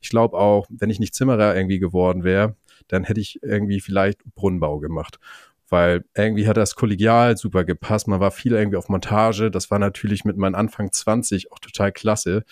Ich 0.00 0.08
glaube 0.08 0.36
auch, 0.36 0.66
wenn 0.70 0.90
ich 0.90 1.00
nicht 1.00 1.14
Zimmerer 1.14 1.54
irgendwie 1.54 1.78
geworden 1.78 2.24
wäre, 2.24 2.56
dann 2.88 3.04
hätte 3.04 3.20
ich 3.20 3.42
irgendwie 3.42 3.80
vielleicht 3.80 4.24
Brunnenbau 4.34 4.78
gemacht 4.78 5.18
weil 5.72 6.04
irgendwie 6.14 6.46
hat 6.46 6.58
das 6.58 6.74
kollegial 6.74 7.36
super 7.36 7.64
gepasst. 7.64 8.06
Man 8.06 8.20
war 8.20 8.30
viel 8.30 8.52
irgendwie 8.52 8.76
auf 8.76 8.90
Montage. 8.90 9.50
Das 9.50 9.70
war 9.70 9.78
natürlich 9.78 10.24
mit 10.24 10.36
meinem 10.36 10.54
Anfang 10.54 10.92
20 10.92 11.50
auch 11.50 11.58
total 11.58 11.92
klasse 11.92 12.44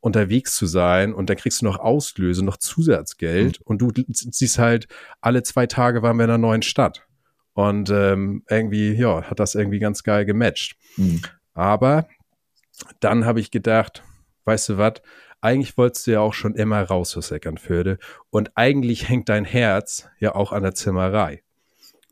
unterwegs 0.00 0.56
zu 0.56 0.66
sein 0.66 1.12
und 1.12 1.28
dann 1.28 1.36
kriegst 1.36 1.60
du 1.60 1.66
noch 1.66 1.78
Auslöse, 1.78 2.44
noch 2.44 2.56
Zusatzgeld 2.56 3.60
mhm. 3.60 3.64
und 3.66 3.78
du 3.78 3.92
siehst 4.08 4.58
halt, 4.58 4.88
alle 5.20 5.42
zwei 5.42 5.66
Tage 5.66 6.02
waren 6.02 6.16
wir 6.16 6.24
in 6.24 6.30
einer 6.30 6.38
neuen 6.38 6.62
Stadt. 6.62 7.06
Und 7.52 7.90
ähm, 7.90 8.42
irgendwie, 8.48 8.94
ja, 8.94 9.22
hat 9.22 9.38
das 9.38 9.54
irgendwie 9.54 9.78
ganz 9.78 10.02
geil 10.02 10.24
gematcht. 10.24 10.76
Mhm. 10.96 11.22
Aber 11.52 12.08
dann 12.98 13.26
habe 13.26 13.40
ich 13.40 13.52
gedacht, 13.52 14.02
weißt 14.46 14.70
du 14.70 14.78
was, 14.78 14.94
eigentlich 15.40 15.76
wolltest 15.76 16.06
du 16.06 16.12
ja 16.12 16.20
auch 16.20 16.34
schon 16.34 16.54
immer 16.54 16.82
raus 16.82 17.16
aus 17.16 17.30
Eckernförde 17.30 17.98
und 18.30 18.50
eigentlich 18.56 19.08
hängt 19.08 19.28
dein 19.28 19.44
Herz 19.44 20.08
ja 20.18 20.34
auch 20.34 20.50
an 20.50 20.62
der 20.62 20.74
Zimmerei. 20.74 21.43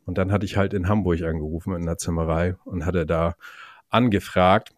Und 0.05 0.19
dann 0.19 0.33
hatte 0.33 0.45
ich 0.45 0.57
halt 0.57 0.75
in 0.75 0.89
Hamburg 0.89 1.23
angerufen 1.23 1.75
in 1.75 1.87
der 1.87 1.99
Zimmerei 1.99 2.57
und 2.65 2.87
hatte 2.87 3.07
da 3.07 3.37
angefragt. 3.89 4.75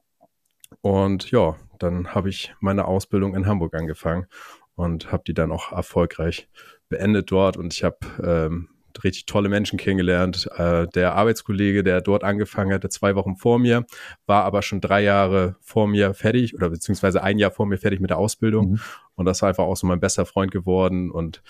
Und 0.81 1.31
ja, 1.31 1.57
dann 1.79 2.15
habe 2.15 2.29
ich 2.29 2.55
meine 2.61 2.87
Ausbildung 2.87 3.35
in 3.35 3.47
Hamburg 3.47 3.75
angefangen 3.75 4.27
und 4.75 5.13
habe 5.13 5.23
die 5.27 5.35
dann 5.35 5.53
auch 5.53 5.73
erfolgreich 5.73 6.49
beendet 6.89 7.31
dort. 7.31 7.57
Und 7.57 7.73
ich 7.73 7.85
habe 7.85 7.99
ähm, 8.23 8.69
richtig 9.03 9.27
tolle 9.27 9.49
Menschen 9.49 9.79
kennengelernt. 9.79 10.49
Äh, 10.57 10.87
der 10.89 11.15
Arbeitskollege, 11.15 11.83
der 11.83 12.01
dort 12.01 12.23
angefangen 12.23 12.73
hatte, 12.73 12.89
zwei 12.89 13.15
Wochen 13.15 13.37
vor 13.37 13.59
mir, 13.59 13.87
war 14.27 14.45
aber 14.45 14.63
schon 14.63 14.81
drei 14.81 15.03
Jahre 15.03 15.57
vor 15.61 15.89
mir 15.89 16.15
fertig 16.15 16.55
oder 16.55 16.71
beziehungsweise 16.71 17.23
ein 17.23 17.39
Jahr 17.39 17.51
vor 17.51 17.67
mir 17.67 17.79
fertig 17.79 18.01
mit 18.01 18.11
der 18.11 18.19
Ausbildung. 18.19 18.73
Mhm. 18.73 18.81
Und 19.17 19.27
das 19.27 19.39
ist 19.39 19.43
einfach 19.43 19.65
auch 19.65 19.77
so 19.77 19.87
mein 19.87 20.01
bester 20.01 20.27
Freund 20.27 20.53
geworden. 20.53 21.11
Und 21.11 21.43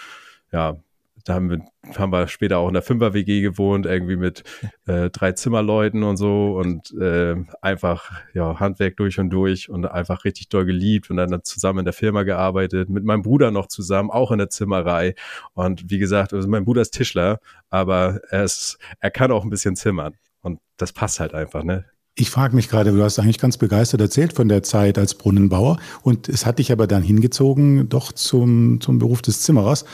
ja, 0.52 0.76
da 1.24 1.34
haben 1.34 1.50
wir, 1.50 1.58
haben 1.96 2.12
wir 2.12 2.28
später 2.28 2.58
auch 2.58 2.68
in 2.68 2.74
der 2.74 2.82
Fünfer-WG 2.82 3.40
gewohnt, 3.40 3.86
irgendwie 3.86 4.16
mit 4.16 4.44
äh, 4.86 5.10
drei 5.10 5.32
Zimmerleuten 5.32 6.02
und 6.02 6.16
so 6.16 6.56
und 6.58 6.92
äh, 7.00 7.34
einfach 7.62 8.10
ja 8.34 8.60
Handwerk 8.60 8.96
durch 8.98 9.18
und 9.18 9.30
durch 9.30 9.68
und 9.70 9.86
einfach 9.86 10.24
richtig 10.24 10.50
doll 10.50 10.66
geliebt 10.66 11.10
und 11.10 11.16
dann 11.16 11.42
zusammen 11.42 11.80
in 11.80 11.84
der 11.86 11.94
Firma 11.94 12.22
gearbeitet, 12.22 12.90
mit 12.90 13.04
meinem 13.04 13.22
Bruder 13.22 13.50
noch 13.50 13.66
zusammen, 13.66 14.10
auch 14.10 14.30
in 14.30 14.38
der 14.38 14.50
Zimmerei. 14.50 15.14
Und 15.54 15.90
wie 15.90 15.98
gesagt, 15.98 16.34
also 16.34 16.46
mein 16.48 16.64
Bruder 16.64 16.82
ist 16.82 16.92
Tischler, 16.92 17.40
aber 17.70 18.20
er 18.30 18.44
ist, 18.44 18.78
er 19.00 19.10
kann 19.10 19.32
auch 19.32 19.44
ein 19.44 19.50
bisschen 19.50 19.76
zimmern. 19.76 20.14
Und 20.42 20.60
das 20.76 20.92
passt 20.92 21.20
halt 21.20 21.34
einfach, 21.34 21.64
ne? 21.64 21.86
Ich 22.16 22.30
frage 22.30 22.54
mich 22.54 22.68
gerade, 22.68 22.92
du 22.92 23.02
hast 23.02 23.18
eigentlich 23.18 23.40
ganz 23.40 23.56
begeistert 23.56 24.00
erzählt 24.00 24.34
von 24.34 24.48
der 24.48 24.62
Zeit 24.62 24.98
als 24.98 25.16
Brunnenbauer 25.16 25.80
und 26.02 26.28
es 26.28 26.46
hat 26.46 26.60
dich 26.60 26.70
aber 26.70 26.86
dann 26.86 27.02
hingezogen 27.02 27.88
doch 27.88 28.12
zum, 28.12 28.80
zum 28.80 29.00
Beruf 29.00 29.20
des 29.20 29.40
Zimmerers. 29.40 29.84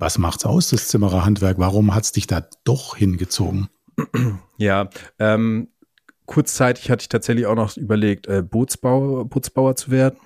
Was 0.00 0.16
macht's 0.16 0.46
aus, 0.46 0.70
das 0.70 0.88
Zimmererhandwerk? 0.88 1.58
Warum 1.58 1.94
hat's 1.94 2.10
dich 2.10 2.26
da 2.26 2.46
doch 2.64 2.96
hingezogen? 2.96 3.68
Ja, 4.56 4.88
ähm, 5.18 5.68
kurzzeitig 6.24 6.90
hatte 6.90 7.02
ich 7.02 7.10
tatsächlich 7.10 7.44
auch 7.44 7.54
noch 7.54 7.76
überlegt, 7.76 8.26
äh, 8.26 8.42
Bootsbauer, 8.42 9.26
Bootsbauer 9.26 9.76
zu 9.76 9.90
werden. 9.90 10.18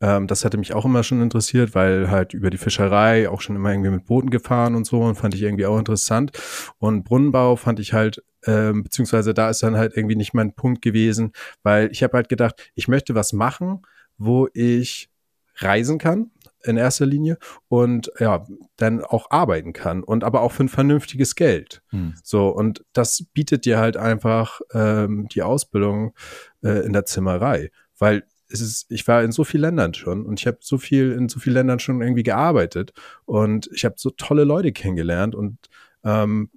Ähm, 0.00 0.28
das 0.28 0.44
hatte 0.44 0.58
mich 0.58 0.74
auch 0.74 0.84
immer 0.84 1.02
schon 1.02 1.22
interessiert, 1.22 1.74
weil 1.74 2.08
halt 2.08 2.34
über 2.34 2.50
die 2.50 2.58
Fischerei 2.58 3.28
auch 3.28 3.40
schon 3.40 3.56
immer 3.56 3.72
irgendwie 3.72 3.90
mit 3.90 4.06
Booten 4.06 4.30
gefahren 4.30 4.76
und 4.76 4.86
so 4.86 5.00
und 5.00 5.16
fand 5.16 5.34
ich 5.34 5.42
irgendwie 5.42 5.66
auch 5.66 5.78
interessant. 5.78 6.30
Und 6.78 7.02
Brunnenbau 7.02 7.56
fand 7.56 7.80
ich 7.80 7.92
halt, 7.92 8.22
ähm, 8.46 8.84
beziehungsweise 8.84 9.34
da 9.34 9.50
ist 9.50 9.64
dann 9.64 9.76
halt 9.76 9.96
irgendwie 9.96 10.16
nicht 10.16 10.34
mein 10.34 10.54
Punkt 10.54 10.82
gewesen, 10.82 11.32
weil 11.64 11.90
ich 11.90 12.04
habe 12.04 12.16
halt 12.16 12.28
gedacht, 12.28 12.70
ich 12.76 12.86
möchte 12.86 13.16
was 13.16 13.32
machen, 13.32 13.82
wo 14.18 14.48
ich 14.52 15.10
reisen 15.56 15.98
kann, 15.98 16.30
in 16.64 16.76
erster 16.76 17.06
Linie 17.06 17.38
und 17.68 18.10
ja, 18.18 18.46
dann 18.76 19.02
auch 19.02 19.30
arbeiten 19.30 19.72
kann 19.72 20.02
und 20.02 20.24
aber 20.24 20.42
auch 20.42 20.52
für 20.52 20.64
ein 20.64 20.68
vernünftiges 20.68 21.34
Geld. 21.34 21.82
Hm. 21.88 22.14
So, 22.22 22.48
und 22.48 22.84
das 22.92 23.24
bietet 23.32 23.64
dir 23.64 23.78
halt 23.78 23.96
einfach 23.96 24.60
ähm, 24.72 25.28
die 25.28 25.42
Ausbildung 25.42 26.14
äh, 26.62 26.84
in 26.84 26.92
der 26.92 27.06
Zimmerei, 27.06 27.70
weil 27.98 28.24
es 28.52 28.60
ist, 28.60 28.86
ich 28.90 29.06
war 29.06 29.22
in 29.22 29.32
so 29.32 29.44
vielen 29.44 29.62
Ländern 29.62 29.94
schon 29.94 30.26
und 30.26 30.40
ich 30.40 30.46
habe 30.46 30.58
so 30.60 30.76
viel 30.76 31.12
in 31.12 31.28
so 31.28 31.38
vielen 31.38 31.54
Ländern 31.54 31.78
schon 31.78 32.02
irgendwie 32.02 32.24
gearbeitet 32.24 32.92
und 33.24 33.70
ich 33.72 33.84
habe 33.84 33.94
so 33.96 34.10
tolle 34.10 34.44
Leute 34.44 34.72
kennengelernt 34.72 35.34
und 35.34 35.56
ähm, 36.04 36.50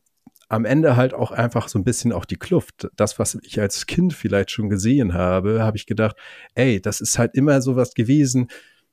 am 0.50 0.66
Ende 0.66 0.96
halt 0.96 1.14
auch 1.14 1.32
einfach 1.32 1.68
so 1.68 1.80
ein 1.80 1.84
bisschen 1.84 2.12
auch 2.12 2.26
die 2.26 2.36
Kluft. 2.36 2.90
Das, 2.96 3.18
was 3.18 3.38
ich 3.42 3.60
als 3.60 3.88
Kind 3.88 4.14
vielleicht 4.14 4.52
schon 4.52 4.70
gesehen 4.70 5.14
habe, 5.14 5.64
habe 5.64 5.78
ich 5.78 5.88
gedacht, 5.88 6.16
ey, 6.54 6.80
das 6.80 7.02
ist 7.02 7.18
halt 7.18 7.34
immer 7.34 7.62
so 7.62 7.76
was 7.76 7.94
gewesen, 7.94 8.50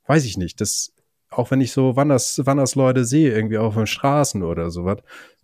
weiß 0.06 0.24
ich 0.24 0.38
nicht, 0.38 0.60
das 0.60 0.92
auch 1.30 1.50
wenn 1.50 1.60
ich 1.60 1.72
so 1.72 1.96
Wanders, 1.96 2.44
Wandersleute 2.44 3.04
sehe, 3.04 3.32
irgendwie 3.32 3.58
auf 3.58 3.74
den 3.74 3.86
Straßen 3.86 4.42
oder 4.42 4.70
sowas, 4.70 4.98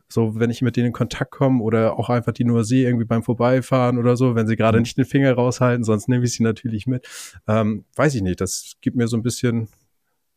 so 0.08 0.38
wenn 0.38 0.50
ich 0.50 0.62
mit 0.62 0.76
denen 0.76 0.88
in 0.88 0.92
Kontakt 0.92 1.32
komme 1.32 1.62
oder 1.62 1.98
auch 1.98 2.10
einfach 2.10 2.32
die 2.32 2.44
nur 2.44 2.64
sehe, 2.64 2.86
irgendwie 2.86 3.04
beim 3.04 3.22
Vorbeifahren 3.22 3.98
oder 3.98 4.16
so, 4.16 4.34
wenn 4.34 4.46
sie 4.46 4.56
gerade 4.56 4.78
mhm. 4.78 4.82
nicht 4.82 4.96
den 4.96 5.04
Finger 5.04 5.32
raushalten, 5.32 5.84
sonst 5.84 6.08
nehme 6.08 6.24
ich 6.24 6.32
sie 6.32 6.42
natürlich 6.42 6.86
mit. 6.86 7.06
Ähm, 7.48 7.84
weiß 7.96 8.14
ich 8.14 8.22
nicht, 8.22 8.40
das 8.40 8.76
gibt 8.80 8.96
mir 8.96 9.08
so 9.08 9.16
ein 9.16 9.22
bisschen 9.22 9.68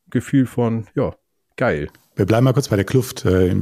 Gefühl 0.10 0.48
von, 0.48 0.88
ja, 0.96 1.16
geil. 1.56 1.90
Wir 2.20 2.26
bleiben 2.26 2.44
mal 2.44 2.52
kurz 2.52 2.68
bei 2.68 2.76
der 2.76 2.84
Kluft. 2.84 3.24
Äh, 3.24 3.56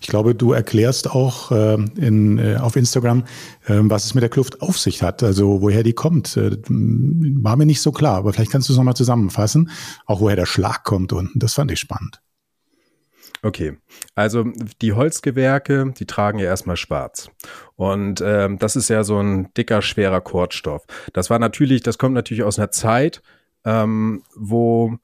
ich 0.00 0.06
glaube, 0.06 0.36
du 0.36 0.52
erklärst 0.52 1.10
auch 1.10 1.50
äh, 1.50 1.74
in, 1.96 2.38
äh, 2.38 2.56
auf 2.56 2.76
Instagram, 2.76 3.24
was 3.66 4.04
es 4.04 4.14
mit 4.14 4.22
der 4.22 4.28
Kluft 4.28 4.62
auf 4.62 4.78
sich 4.78 5.02
hat, 5.02 5.24
also 5.24 5.60
woher 5.60 5.82
die 5.82 5.92
kommt. 5.92 6.36
War 6.36 7.56
mir 7.56 7.66
nicht 7.66 7.80
so 7.80 7.90
klar, 7.90 8.18
aber 8.18 8.32
vielleicht 8.32 8.52
kannst 8.52 8.68
du 8.68 8.74
es 8.74 8.76
nochmal 8.76 8.94
zusammenfassen, 8.94 9.70
auch 10.06 10.20
woher 10.20 10.36
der 10.36 10.46
Schlag 10.46 10.84
kommt 10.84 11.12
unten. 11.12 11.40
Das 11.40 11.54
fand 11.54 11.72
ich 11.72 11.80
spannend. 11.80 12.20
Okay, 13.42 13.76
also 14.14 14.44
die 14.80 14.92
Holzgewerke, 14.92 15.92
die 15.98 16.06
tragen 16.06 16.38
ja 16.38 16.46
erstmal 16.46 16.76
schwarz. 16.76 17.30
Und 17.74 18.22
ähm, 18.24 18.58
das 18.58 18.76
ist 18.76 18.88
ja 18.88 19.02
so 19.02 19.18
ein 19.18 19.52
dicker, 19.54 19.82
schwerer 19.82 20.20
Kordstoff. 20.20 20.84
Das 21.12 21.28
war 21.28 21.40
natürlich, 21.40 21.82
das 21.82 21.98
kommt 21.98 22.14
natürlich 22.14 22.44
aus 22.44 22.58
einer 22.58 22.70
Zeit, 22.70 23.20
ähm, 23.64 24.22
wo 24.36 24.98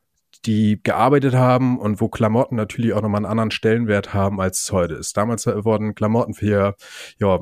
die 0.46 0.82
gearbeitet 0.82 1.34
haben 1.34 1.78
und 1.78 2.00
wo 2.00 2.08
Klamotten 2.08 2.56
natürlich 2.56 2.92
auch 2.94 3.02
nochmal 3.02 3.18
einen 3.18 3.30
anderen 3.30 3.50
Stellenwert 3.50 4.14
haben, 4.14 4.40
als 4.40 4.62
es 4.62 4.72
heute 4.72 4.94
ist. 4.94 5.16
Damals 5.16 5.46
wurden 5.46 5.94
Klamotten 5.94 6.34
für, 6.34 6.76
ja, 7.18 7.38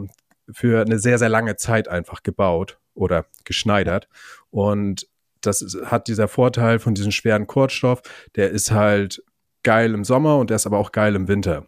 für 0.51 0.81
eine 0.81 0.99
sehr, 0.99 1.19
sehr 1.19 1.29
lange 1.29 1.57
Zeit 1.57 1.89
einfach 1.89 2.23
gebaut. 2.23 2.79
oder 2.99 3.27
geschneidert. 3.45 4.09
Und 4.51 5.07
das 5.41 5.79
hat 5.85 6.09
dieser 6.09 6.29
Vorteil 6.29 6.79
von 6.79 6.95
diesem 6.95 7.13
schweren 7.13 7.47
Kordstoff, 7.47 8.03
der 8.35 8.51
ist 8.51 8.73
halt 8.73 9.23
geil 9.63 9.95
im 9.95 10.05
Sommer 10.05 10.39
und 10.39 10.51
der 10.51 10.57
ist 10.57 10.67
aber 10.67 10.79
auch 10.79 10.93
geil 10.93 11.15
im 11.15 11.29
Winter. 11.29 11.67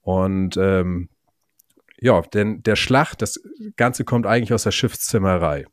Und 0.00 0.56
ähm, 0.56 1.08
ja, 2.00 2.20
denn 2.22 2.62
der 2.62 2.76
Schlag, 2.76 3.16
das 3.16 3.40
Ganze 3.76 4.04
kommt 4.04 4.26
eigentlich 4.26 4.52
aus 4.52 4.62
der 4.62 4.70
Schiffszimmerei. 4.70 5.66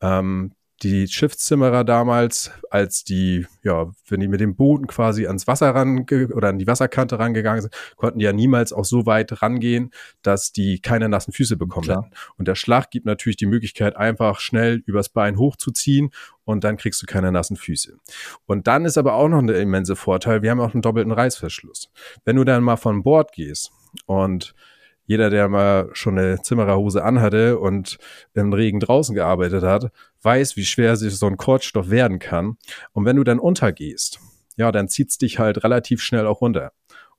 Ähm, 0.00 0.52
die 0.82 1.08
Schiffszimmerer 1.08 1.82
damals, 1.82 2.52
als 2.70 3.02
die, 3.02 3.46
ja, 3.62 3.90
wenn 4.06 4.20
die 4.20 4.28
mit 4.28 4.40
dem 4.40 4.54
Booten 4.54 4.86
quasi 4.86 5.26
ans 5.26 5.46
Wasser 5.46 5.74
ran 5.74 6.06
oder 6.32 6.48
an 6.48 6.58
die 6.58 6.66
Wasserkante 6.66 7.18
rangegangen 7.18 7.62
sind, 7.62 7.74
konnten 7.96 8.20
die 8.20 8.24
ja 8.24 8.32
niemals 8.32 8.72
auch 8.72 8.84
so 8.84 9.04
weit 9.04 9.42
rangehen, 9.42 9.90
dass 10.22 10.52
die 10.52 10.80
keine 10.80 11.08
nassen 11.08 11.32
Füße 11.32 11.56
bekommen 11.56 11.86
Klar. 11.86 12.04
hätten. 12.04 12.14
Und 12.36 12.48
der 12.48 12.54
Schlag 12.54 12.90
gibt 12.90 13.06
natürlich 13.06 13.36
die 13.36 13.46
Möglichkeit, 13.46 13.96
einfach 13.96 14.38
schnell 14.38 14.82
übers 14.86 15.08
Bein 15.08 15.36
hochzuziehen 15.36 16.10
und 16.44 16.62
dann 16.62 16.76
kriegst 16.76 17.02
du 17.02 17.06
keine 17.06 17.32
nassen 17.32 17.56
Füße. 17.56 17.98
Und 18.46 18.66
dann 18.68 18.84
ist 18.84 18.98
aber 18.98 19.14
auch 19.14 19.28
noch 19.28 19.38
ein 19.38 19.48
immense 19.48 19.96
Vorteil, 19.96 20.42
wir 20.42 20.50
haben 20.50 20.60
auch 20.60 20.74
einen 20.74 20.82
doppelten 20.82 21.12
Reißverschluss. 21.12 21.90
Wenn 22.24 22.36
du 22.36 22.44
dann 22.44 22.62
mal 22.62 22.76
von 22.76 23.02
Bord 23.02 23.32
gehst 23.32 23.72
und 24.06 24.54
jeder, 25.08 25.30
der 25.30 25.48
mal 25.48 25.88
schon 25.94 26.18
eine 26.18 26.42
Zimmererhose 26.42 27.02
anhatte 27.02 27.58
und 27.58 27.96
im 28.34 28.52
Regen 28.52 28.78
draußen 28.78 29.14
gearbeitet 29.14 29.64
hat, 29.64 29.90
weiß, 30.22 30.56
wie 30.56 30.66
schwer 30.66 30.96
sich 30.96 31.16
so 31.16 31.26
ein 31.26 31.38
Kordstoff 31.38 31.88
werden 31.88 32.18
kann. 32.18 32.58
Und 32.92 33.06
wenn 33.06 33.16
du 33.16 33.24
dann 33.24 33.38
untergehst, 33.38 34.20
ja, 34.56 34.70
dann 34.70 34.88
zieht's 34.88 35.16
dich 35.16 35.38
halt 35.38 35.64
relativ 35.64 36.02
schnell 36.02 36.26
auch 36.26 36.42
runter. 36.42 36.72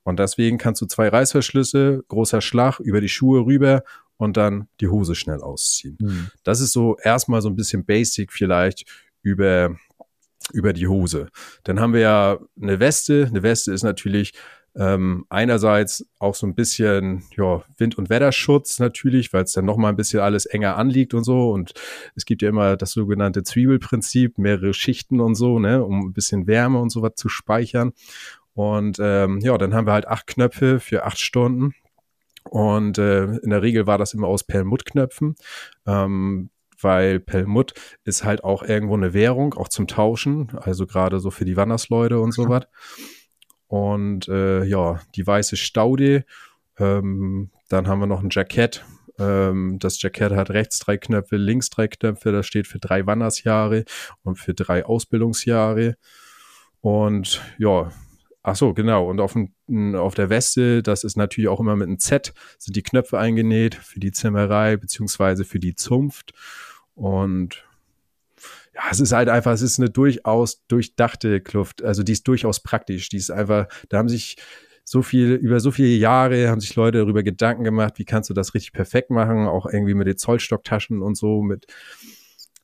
Und 0.04 0.20
deswegen 0.20 0.56
kannst 0.56 0.80
du 0.80 0.86
zwei 0.86 1.08
Reißverschlüsse, 1.08 2.04
großer 2.06 2.40
Schlag 2.40 2.78
über 2.78 3.00
die 3.00 3.08
Schuhe 3.08 3.44
rüber 3.44 3.82
und 4.16 4.36
dann 4.36 4.68
die 4.80 4.86
Hose 4.86 5.16
schnell 5.16 5.40
ausziehen. 5.40 5.98
Mhm. 6.00 6.28
Das 6.44 6.60
ist 6.60 6.72
so 6.72 6.96
erstmal 7.02 7.42
so 7.42 7.48
ein 7.48 7.56
bisschen 7.56 7.84
basic 7.84 8.32
vielleicht 8.32 8.84
über, 9.22 9.76
über 10.52 10.72
die 10.72 10.86
Hose. 10.86 11.28
Dann 11.64 11.80
haben 11.80 11.92
wir 11.92 12.00
ja 12.00 12.38
eine 12.62 12.78
Weste. 12.78 13.26
Eine 13.28 13.42
Weste 13.42 13.72
ist 13.72 13.82
natürlich 13.82 14.32
ähm, 14.76 15.26
einerseits 15.28 16.06
auch 16.18 16.34
so 16.34 16.46
ein 16.46 16.54
bisschen 16.54 17.24
ja, 17.36 17.62
Wind- 17.76 17.98
und 17.98 18.08
Wetterschutz 18.08 18.78
natürlich, 18.78 19.32
weil 19.32 19.44
es 19.44 19.52
dann 19.52 19.64
nochmal 19.64 19.92
ein 19.92 19.96
bisschen 19.96 20.20
alles 20.20 20.46
enger 20.46 20.76
anliegt 20.76 21.14
und 21.14 21.24
so. 21.24 21.50
Und 21.50 21.72
es 22.14 22.24
gibt 22.24 22.42
ja 22.42 22.48
immer 22.48 22.76
das 22.76 22.92
sogenannte 22.92 23.42
Zwiebelprinzip, 23.42 24.38
mehrere 24.38 24.74
Schichten 24.74 25.20
und 25.20 25.34
so, 25.34 25.58
ne, 25.58 25.84
um 25.84 26.08
ein 26.08 26.12
bisschen 26.12 26.46
Wärme 26.46 26.78
und 26.80 26.90
so 26.90 27.02
was 27.02 27.14
zu 27.16 27.28
speichern. 27.28 27.92
Und 28.54 28.98
ähm, 29.00 29.40
ja, 29.40 29.56
dann 29.58 29.74
haben 29.74 29.86
wir 29.86 29.92
halt 29.92 30.06
acht 30.08 30.26
Knöpfe 30.26 30.80
für 30.80 31.04
acht 31.04 31.18
Stunden. 31.18 31.74
Und 32.48 32.98
äh, 32.98 33.24
in 33.24 33.50
der 33.50 33.62
Regel 33.62 33.86
war 33.86 33.98
das 33.98 34.14
immer 34.14 34.28
aus 34.28 34.44
Perlmuttknöpfen. 34.44 35.36
Ähm, 35.86 36.50
weil 36.82 37.20
Pelmut 37.20 37.74
ist 38.04 38.24
halt 38.24 38.44
auch 38.44 38.62
irgendwo 38.62 38.94
eine 38.94 39.12
Währung, 39.12 39.54
auch 39.54 39.68
zum 39.68 39.86
Tauschen, 39.86 40.50
also 40.58 40.86
gerade 40.86 41.20
so 41.20 41.30
für 41.30 41.44
die 41.44 41.56
Wandersleute 41.56 42.20
und 42.20 42.32
so 42.32 42.48
was. 42.48 42.66
Und 43.70 44.26
äh, 44.26 44.64
ja, 44.64 45.00
die 45.14 45.24
weiße 45.24 45.56
Staude. 45.56 46.24
Ähm, 46.76 47.50
dann 47.68 47.86
haben 47.86 48.00
wir 48.00 48.08
noch 48.08 48.20
ein 48.20 48.28
Jackett. 48.28 48.84
Ähm, 49.16 49.78
das 49.78 50.02
Jackett 50.02 50.32
hat 50.32 50.50
rechts 50.50 50.80
drei 50.80 50.96
Knöpfe, 50.96 51.36
links 51.36 51.70
drei 51.70 51.86
Knöpfe. 51.86 52.32
Das 52.32 52.48
steht 52.48 52.66
für 52.66 52.80
drei 52.80 53.06
Wandersjahre 53.06 53.84
und 54.24 54.40
für 54.40 54.54
drei 54.54 54.84
Ausbildungsjahre. 54.84 55.94
Und 56.80 57.40
ja, 57.58 57.92
ach 58.42 58.56
so, 58.56 58.74
genau. 58.74 59.08
Und 59.08 59.20
auf, 59.20 59.36
auf 59.36 60.14
der 60.16 60.30
Weste, 60.30 60.82
das 60.82 61.04
ist 61.04 61.16
natürlich 61.16 61.46
auch 61.46 61.60
immer 61.60 61.76
mit 61.76 61.86
einem 61.86 62.00
Z, 62.00 62.34
sind 62.58 62.74
die 62.74 62.82
Knöpfe 62.82 63.20
eingenäht 63.20 63.76
für 63.76 64.00
die 64.00 64.10
Zimmerei 64.10 64.78
beziehungsweise 64.78 65.44
für 65.44 65.60
die 65.60 65.76
Zunft. 65.76 66.32
Und 66.96 67.64
ja, 68.74 68.82
es 68.90 69.00
ist 69.00 69.12
halt 69.12 69.28
einfach, 69.28 69.52
es 69.52 69.62
ist 69.62 69.78
eine 69.78 69.90
durchaus 69.90 70.64
durchdachte 70.66 71.40
Kluft. 71.40 71.82
Also 71.82 72.02
die 72.02 72.12
ist 72.12 72.26
durchaus 72.28 72.62
praktisch. 72.62 73.08
Die 73.08 73.16
ist 73.16 73.30
einfach, 73.30 73.66
da 73.88 73.98
haben 73.98 74.08
sich 74.08 74.36
so 74.84 75.02
viel, 75.02 75.34
über 75.34 75.60
so 75.60 75.70
viele 75.70 75.88
Jahre 75.96 76.48
haben 76.48 76.60
sich 76.60 76.74
Leute 76.74 76.98
darüber 76.98 77.22
Gedanken 77.22 77.64
gemacht, 77.64 77.98
wie 77.98 78.04
kannst 78.04 78.30
du 78.30 78.34
das 78.34 78.54
richtig 78.54 78.72
perfekt 78.72 79.10
machen, 79.10 79.46
auch 79.46 79.66
irgendwie 79.66 79.94
mit 79.94 80.06
den 80.06 80.16
Zollstocktaschen 80.16 81.02
und 81.02 81.16
so, 81.16 81.42
mit, 81.42 81.66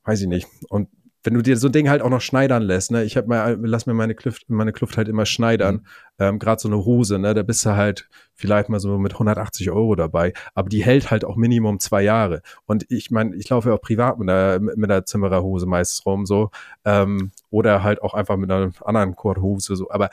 weiß 0.04 0.22
ich 0.22 0.26
nicht. 0.26 0.48
Und 0.68 0.88
wenn 1.26 1.34
du 1.34 1.42
dir 1.42 1.56
so 1.56 1.66
ein 1.66 1.72
Ding 1.72 1.88
halt 1.90 2.02
auch 2.02 2.08
noch 2.08 2.20
schneidern 2.20 2.62
lässt, 2.62 2.92
ne, 2.92 3.02
ich 3.02 3.16
hab 3.16 3.26
mal, 3.26 3.58
lass 3.60 3.86
mir 3.86 3.94
meine 3.94 4.14
Kluft, 4.14 4.48
meine 4.48 4.72
Kluft 4.72 4.96
halt 4.96 5.08
immer 5.08 5.26
schneidern, 5.26 5.74
mhm. 5.74 5.82
ähm, 6.20 6.38
gerade 6.38 6.60
so 6.62 6.68
eine 6.68 6.84
Hose, 6.84 7.18
ne, 7.18 7.34
da 7.34 7.42
bist 7.42 7.66
du 7.66 7.70
halt 7.70 8.08
vielleicht 8.34 8.68
mal 8.68 8.78
so 8.78 8.96
mit 8.96 9.12
180 9.14 9.70
Euro 9.70 9.96
dabei, 9.96 10.32
aber 10.54 10.68
die 10.68 10.84
hält 10.84 11.10
halt 11.10 11.24
auch 11.24 11.34
Minimum 11.34 11.80
zwei 11.80 12.02
Jahre. 12.02 12.42
Und 12.66 12.86
ich 12.90 13.10
meine, 13.10 13.34
ich 13.34 13.48
laufe 13.48 13.70
ja 13.70 13.74
auch 13.74 13.80
privat 13.80 14.18
mit 14.20 14.30
einer, 14.30 14.60
mit 14.60 14.84
einer 14.84 15.04
Zimmererhose 15.04 15.66
meistens 15.66 16.06
rum, 16.06 16.26
so, 16.26 16.50
ähm, 16.84 17.32
oder 17.50 17.82
halt 17.82 18.02
auch 18.02 18.14
einfach 18.14 18.36
mit 18.36 18.50
einer 18.50 18.70
anderen 18.84 19.16
Korthose, 19.16 19.74
so, 19.74 19.90
aber 19.90 20.10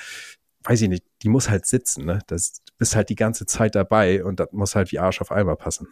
weiß 0.64 0.82
ich 0.82 0.90
nicht, 0.90 1.04
die 1.22 1.30
muss 1.30 1.48
halt 1.48 1.68
sitzen, 1.68 2.06
ne, 2.06 2.20
das 2.26 2.64
bist 2.80 2.96
halt 2.96 3.10
die 3.10 3.16
ganze 3.16 3.46
Zeit 3.46 3.76
dabei 3.76 4.24
und 4.24 4.40
das 4.40 4.52
muss 4.52 4.76
halt 4.76 4.92
wie 4.92 4.98
Arsch 5.00 5.22
auf 5.22 5.32
Eimer 5.32 5.56
passen. 5.56 5.90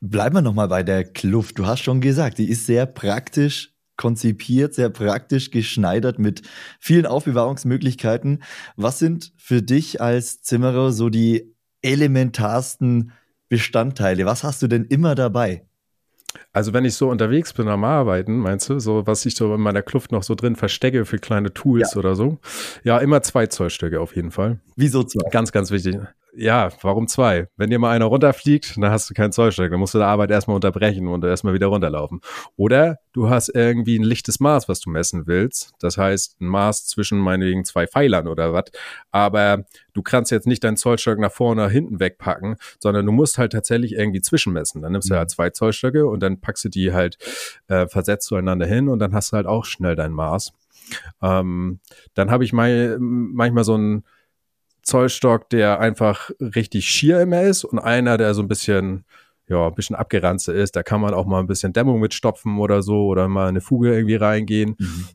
Bleiben 0.00 0.36
wir 0.36 0.42
nochmal 0.42 0.68
bei 0.68 0.82
der 0.82 1.04
Kluft. 1.04 1.58
Du 1.58 1.66
hast 1.66 1.80
schon 1.80 2.00
gesagt, 2.00 2.38
die 2.38 2.48
ist 2.48 2.66
sehr 2.66 2.86
praktisch 2.86 3.75
konzipiert, 3.96 4.74
sehr 4.74 4.90
praktisch 4.90 5.50
geschneidert 5.50 6.18
mit 6.18 6.42
vielen 6.80 7.06
Aufbewahrungsmöglichkeiten. 7.06 8.42
Was 8.76 8.98
sind 8.98 9.32
für 9.36 9.62
dich 9.62 10.00
als 10.00 10.42
Zimmerer 10.42 10.92
so 10.92 11.08
die 11.08 11.54
elementarsten 11.82 13.12
Bestandteile? 13.48 14.26
Was 14.26 14.44
hast 14.44 14.62
du 14.62 14.66
denn 14.66 14.84
immer 14.84 15.14
dabei? 15.14 15.66
Also 16.52 16.72
wenn 16.72 16.84
ich 16.84 16.94
so 16.94 17.08
unterwegs 17.08 17.52
bin 17.52 17.68
am 17.68 17.84
Arbeiten, 17.84 18.38
meinst 18.38 18.68
du, 18.68 18.78
so 18.78 19.06
was 19.06 19.24
ich 19.24 19.36
so 19.36 19.54
in 19.54 19.60
meiner 19.60 19.82
Kluft 19.82 20.12
noch 20.12 20.22
so 20.22 20.34
drin 20.34 20.56
verstecke 20.56 21.04
für 21.06 21.18
kleine 21.18 21.54
Tools 21.54 21.94
ja. 21.94 21.98
oder 21.98 22.14
so? 22.14 22.38
Ja, 22.84 22.98
immer 22.98 23.22
zwei 23.22 23.46
Zollstöcke 23.46 24.00
auf 24.00 24.16
jeden 24.16 24.30
Fall. 24.30 24.60
Wieso 24.74 25.02
zwei? 25.04 25.28
Ganz, 25.30 25.52
ganz 25.52 25.70
wichtig 25.70 25.96
ja, 26.36 26.68
warum 26.82 27.08
zwei? 27.08 27.48
Wenn 27.56 27.70
dir 27.70 27.78
mal 27.78 27.90
einer 27.90 28.04
runterfliegt, 28.04 28.76
dann 28.76 28.90
hast 28.90 29.08
du 29.08 29.14
keinen 29.14 29.32
Zollstock. 29.32 29.70
Dann 29.70 29.80
musst 29.80 29.94
du 29.94 29.98
die 29.98 30.04
Arbeit 30.04 30.30
erstmal 30.30 30.54
unterbrechen 30.54 31.08
und 31.08 31.24
erstmal 31.24 31.54
wieder 31.54 31.68
runterlaufen. 31.68 32.20
Oder 32.56 32.98
du 33.12 33.30
hast 33.30 33.48
irgendwie 33.48 33.98
ein 33.98 34.02
lichtes 34.02 34.38
Maß, 34.38 34.68
was 34.68 34.80
du 34.80 34.90
messen 34.90 35.26
willst. 35.26 35.72
Das 35.80 35.96
heißt, 35.96 36.40
ein 36.40 36.46
Maß 36.46 36.86
zwischen 36.86 37.18
meinetwegen 37.18 37.64
zwei 37.64 37.86
Pfeilern 37.86 38.28
oder 38.28 38.52
was. 38.52 38.66
Aber 39.10 39.64
du 39.94 40.02
kannst 40.02 40.30
jetzt 40.30 40.46
nicht 40.46 40.62
deinen 40.62 40.76
Zollstock 40.76 41.18
nach 41.18 41.32
vorne 41.32 41.62
oder 41.62 41.70
hinten 41.70 42.00
wegpacken, 42.00 42.56
sondern 42.78 43.06
du 43.06 43.12
musst 43.12 43.38
halt 43.38 43.52
tatsächlich 43.52 43.92
irgendwie 43.92 44.20
zwischenmessen. 44.20 44.82
Dann 44.82 44.92
nimmst 44.92 45.10
du 45.10 45.16
halt 45.16 45.30
zwei 45.30 45.50
Zollstöcke 45.50 46.06
und 46.06 46.20
dann 46.20 46.40
packst 46.40 46.64
du 46.66 46.68
die 46.68 46.92
halt 46.92 47.16
äh, 47.68 47.86
versetzt 47.88 48.26
zueinander 48.26 48.66
hin 48.66 48.88
und 48.88 48.98
dann 48.98 49.14
hast 49.14 49.32
du 49.32 49.36
halt 49.36 49.46
auch 49.46 49.64
schnell 49.64 49.96
dein 49.96 50.12
Maß. 50.12 50.52
Ähm, 51.22 51.80
dann 52.14 52.30
habe 52.30 52.44
ich 52.44 52.52
mal, 52.52 52.98
manchmal 53.00 53.64
so 53.64 53.76
ein 53.76 54.04
Zollstock, 54.86 55.50
der 55.50 55.80
einfach 55.80 56.30
richtig 56.40 56.88
schier 56.88 57.20
immer 57.20 57.42
ist 57.42 57.64
und 57.64 57.78
einer, 57.80 58.16
der 58.18 58.34
so 58.34 58.42
ein 58.42 58.48
bisschen, 58.48 59.04
ja, 59.48 59.66
ein 59.66 59.74
bisschen 59.74 59.96
abgeranzt 59.96 60.48
ist. 60.48 60.76
Da 60.76 60.82
kann 60.82 61.00
man 61.00 61.12
auch 61.12 61.26
mal 61.26 61.40
ein 61.40 61.48
bisschen 61.48 61.72
Dämmung 61.72 62.00
mitstopfen 62.00 62.58
oder 62.58 62.82
so 62.82 63.06
oder 63.06 63.26
mal 63.28 63.48
eine 63.48 63.60
Fuge 63.60 63.92
irgendwie 63.92 64.14
reingehen. 64.14 64.76
Mhm. 64.78 65.08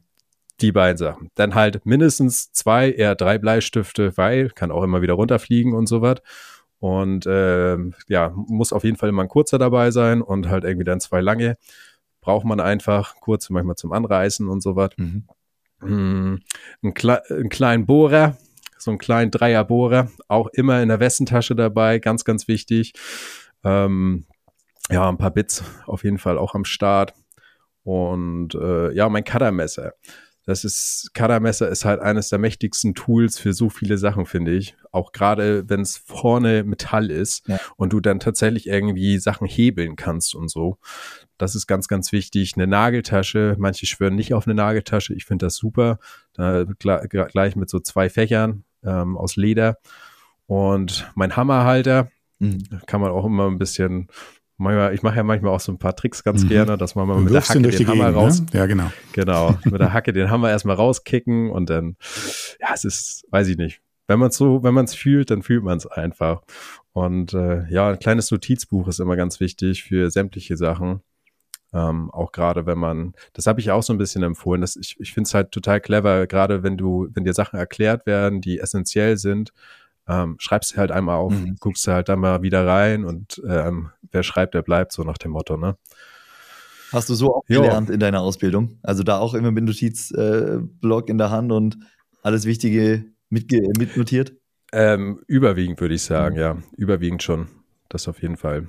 Die 0.60 0.73
beiden 0.73 0.97
Sachen. 0.97 1.29
Dann 1.36 1.55
halt 1.55 1.86
mindestens 1.86 2.51
zwei, 2.51 2.91
eher 2.91 3.15
drei 3.15 3.38
Bleistifte, 3.38 4.15
weil 4.17 4.49
kann 4.49 4.71
auch 4.71 4.84
immer 4.84 5.01
wieder 5.01 5.13
runterfliegen 5.13 5.73
und 5.73 5.88
so 5.88 6.01
was. 6.01 6.21
Und 6.79 7.25
äh, 7.25 7.77
ja, 8.07 8.34
muss 8.36 8.73
auf 8.73 8.84
jeden 8.84 8.97
Fall 8.97 9.10
immer 9.10 9.21
ein 9.21 9.29
kurzer 9.29 9.57
dabei 9.57 9.91
sein 9.91 10.21
und 10.21 10.49
halt 10.49 10.65
irgendwie 10.65 10.84
dann 10.84 10.99
zwei 10.99 11.21
lange. 11.21 11.57
Braucht 12.19 12.45
man 12.45 12.60
einfach 12.60 13.15
kurze 13.21 13.53
manchmal 13.53 13.77
zum 13.77 13.93
Anreißen 13.93 14.47
und 14.47 14.62
so 14.62 14.75
was. 14.75 14.91
Mhm. 14.97 15.23
Mm, 15.79 16.39
ein, 16.84 16.93
Kle 16.93 17.23
einen 17.29 17.49
kleinen 17.49 17.86
Bohrer, 17.86 18.38
so 18.82 18.91
einen 18.91 18.98
kleinen 18.98 19.32
Dreierbohrer, 19.32 20.10
auch 20.28 20.48
immer 20.48 20.82
in 20.82 20.89
der 20.89 21.00
Westentasche 21.00 21.56
dabei, 21.56 22.00
ganz, 22.00 22.26
ganz 22.26 22.48
wichtig. 22.48 22.94
Ähm, 23.63 24.26
ja, 24.89 25.08
ein 25.08 25.17
paar 25.17 25.32
Bits 25.32 25.63
auf 25.86 26.04
jeden 26.04 26.17
Fall 26.17 26.38
auch 26.38 26.56
am 26.56 26.65
Start. 26.65 27.13
Und 27.84 28.56
äh, 28.56 28.91
ja, 28.94 29.10
mein 29.10 29.24
Cuttermesser. 29.24 29.94
Das 30.44 30.63
ist, 30.63 31.12
Cuttermesser 31.13 31.70
ist 31.70 31.86
halt 31.86 32.00
eines 32.00 32.30
der 32.30 32.39
mächtigsten 32.39 32.96
Tools 32.96 33.38
für 33.38 33.54
so 33.54 33.70
viele 33.70 33.98
Sachen, 33.98 34.26
finde 34.26 34.54
ich. 34.54 34.76
Auch 34.91 35.12
gerade, 35.12 35.70
wenn 35.70 35.82
es 35.82 35.98
vorne 35.98 36.63
Metall 36.63 37.12
ist 37.12 37.48
ja. 37.48 37.60
und 37.78 37.94
du 37.94 38.00
dann 38.00 38.20
tatsächlich 38.20 38.67
irgendwie 38.67 39.20
Sachen 39.20 39.48
hebeln 39.48 39.96
kannst 39.96 40.34
und 40.34 40.50
so. 40.50 40.80
Das 41.38 41.54
ist 41.54 41.67
ganz, 41.67 41.88
ganz 41.88 42.12
wichtig. 42.12 42.54
Eine 42.56 42.65
Nageltasche. 42.65 43.56
Manche 43.60 43.86
schwören 43.86 44.15
nicht 44.15 44.34
auf 44.34 44.48
eine 44.48 44.56
Nageltasche. 44.56 45.13
Ich 45.13 45.26
finde 45.26 45.46
das 45.46 45.56
super. 45.56 46.00
Da, 46.34 46.65
gleich 46.65 47.56
mit 47.56 47.70
so 47.70 47.80
zwei 47.80 48.10
Fächern 48.10 48.63
ähm, 48.84 49.17
aus 49.17 49.36
Leder. 49.36 49.78
Und 50.48 51.10
mein 51.15 51.36
Hammerhalter 51.36 52.10
mhm. 52.39 52.63
kann 52.86 53.02
man 53.02 53.12
auch 53.12 53.26
immer 53.26 53.48
ein 53.48 53.58
bisschen 53.58 54.10
manchmal, 54.62 54.94
ich 54.94 55.02
mache 55.02 55.17
ja 55.17 55.24
manchmal 55.24 55.54
auch 55.54 55.60
so 55.60 55.72
ein 55.72 55.78
paar 55.78 55.96
Tricks 55.96 56.24
ganz 56.24 56.44
mhm. 56.44 56.50
gerne, 56.50 56.78
dass 56.78 56.96
man 56.96 57.08
mal 57.08 57.20
mit 57.20 57.34
der 57.34 57.41
Hacke 57.41 57.62
den 57.62 57.88
Hammer 57.88 58.06
Gegend, 58.06 58.17
raus. 58.17 58.41
Ne? 58.41 58.48
Ja, 58.54 58.65
genau. 58.65 58.91
Genau. 59.13 59.58
mit 59.65 59.82
der 59.82 59.91
Hacke 59.94 60.13
den 60.13 60.30
Hammer 60.30 60.50
erstmal 60.50 60.76
rauskicken 60.76 61.50
und 61.50 61.70
dann, 61.70 61.98
ja, 62.60 62.70
es 62.74 62.86
ist, 62.86 63.26
weiß 63.32 63.48
ich 63.48 63.58
nicht. 63.58 63.82
Wenn 64.08 64.20
man 64.20 64.30
es 64.30 64.38
so, 64.38 64.63
wenn 64.63 64.74
man 64.74 64.86
es 64.86 64.94
fühlt, 64.94 65.32
dann 65.32 65.41
fühlt 65.41 65.63
man 65.63 65.78
es 65.78 65.88
einfach. 65.88 66.41
Und 66.94 67.34
äh, 67.34 67.70
ja, 67.70 67.89
ein 67.89 68.00
kleines 68.00 68.30
Notizbuch 68.32 68.88
ist 68.88 69.00
immer 69.00 69.15
ganz 69.15 69.39
wichtig 69.39 69.84
für 69.84 70.12
sämtliche 70.12 70.58
Sachen. 70.58 71.02
Ähm, 71.73 72.12
auch 72.12 72.31
gerade 72.31 72.65
wenn 72.65 72.77
man, 72.77 73.13
das 73.34 73.47
habe 73.47 73.62
ich 73.62 73.71
auch 73.71 73.84
so 73.84 73.93
ein 73.93 73.97
bisschen 73.97 74.23
empfohlen. 74.23 74.62
Dass 74.62 74.75
ich 74.75 74.99
ich 74.99 75.13
finde 75.13 75.27
es 75.27 75.34
halt 75.34 75.51
total 75.51 75.79
clever, 75.79 76.27
gerade 76.27 76.63
wenn 76.63 76.77
du, 76.77 77.07
wenn 77.13 77.23
dir 77.23 77.34
Sachen 77.34 77.57
erklärt 77.57 78.05
werden, 78.05 78.41
die 78.41 78.60
essentiell 78.60 79.17
sind, 79.17 79.51
ähm, 80.07 80.36
schreibst 80.39 80.73
du 80.73 80.77
halt 80.77 80.91
einmal 80.91 81.17
auf, 81.17 81.34
mhm. 81.34 81.55
guckst 81.60 81.86
du 81.88 81.91
halt 81.91 82.10
dann 82.10 82.19
mal 82.19 82.41
wieder 82.41 82.65
rein 82.65 83.05
und 83.05 83.41
ähm, 83.47 83.91
wer 84.12 84.23
schreibt, 84.23 84.53
der 84.53 84.62
bleibt, 84.62 84.91
so 84.91 85.03
nach 85.03 85.17
dem 85.17 85.31
Motto, 85.31 85.57
ne? 85.57 85.77
Hast 86.91 87.10
du 87.10 87.13
so 87.13 87.36
auch 87.36 87.45
gelernt 87.45 87.89
in 87.89 88.01
deiner 88.01 88.19
Ausbildung? 88.19 88.77
Also 88.84 89.03
da 89.03 89.19
auch 89.19 89.34
immer 89.34 89.51
mit 89.51 89.63
Notizblock 89.63 91.07
äh, 91.07 91.12
in 91.12 91.17
der 91.17 91.29
Hand 91.29 91.53
und 91.53 91.77
alles 92.21 92.45
Wichtige 92.45 93.05
mitnotiert? 93.29 94.34
Ähm, 94.73 95.21
überwiegend 95.27 95.79
würde 95.79 95.95
ich 95.95 96.03
sagen, 96.03 96.36
mhm. 96.36 96.41
ja. 96.41 96.57
Überwiegend 96.75 97.23
schon. 97.23 97.47
Das 97.88 98.10
auf 98.10 98.21
jeden 98.21 98.36
Fall. 98.36 98.67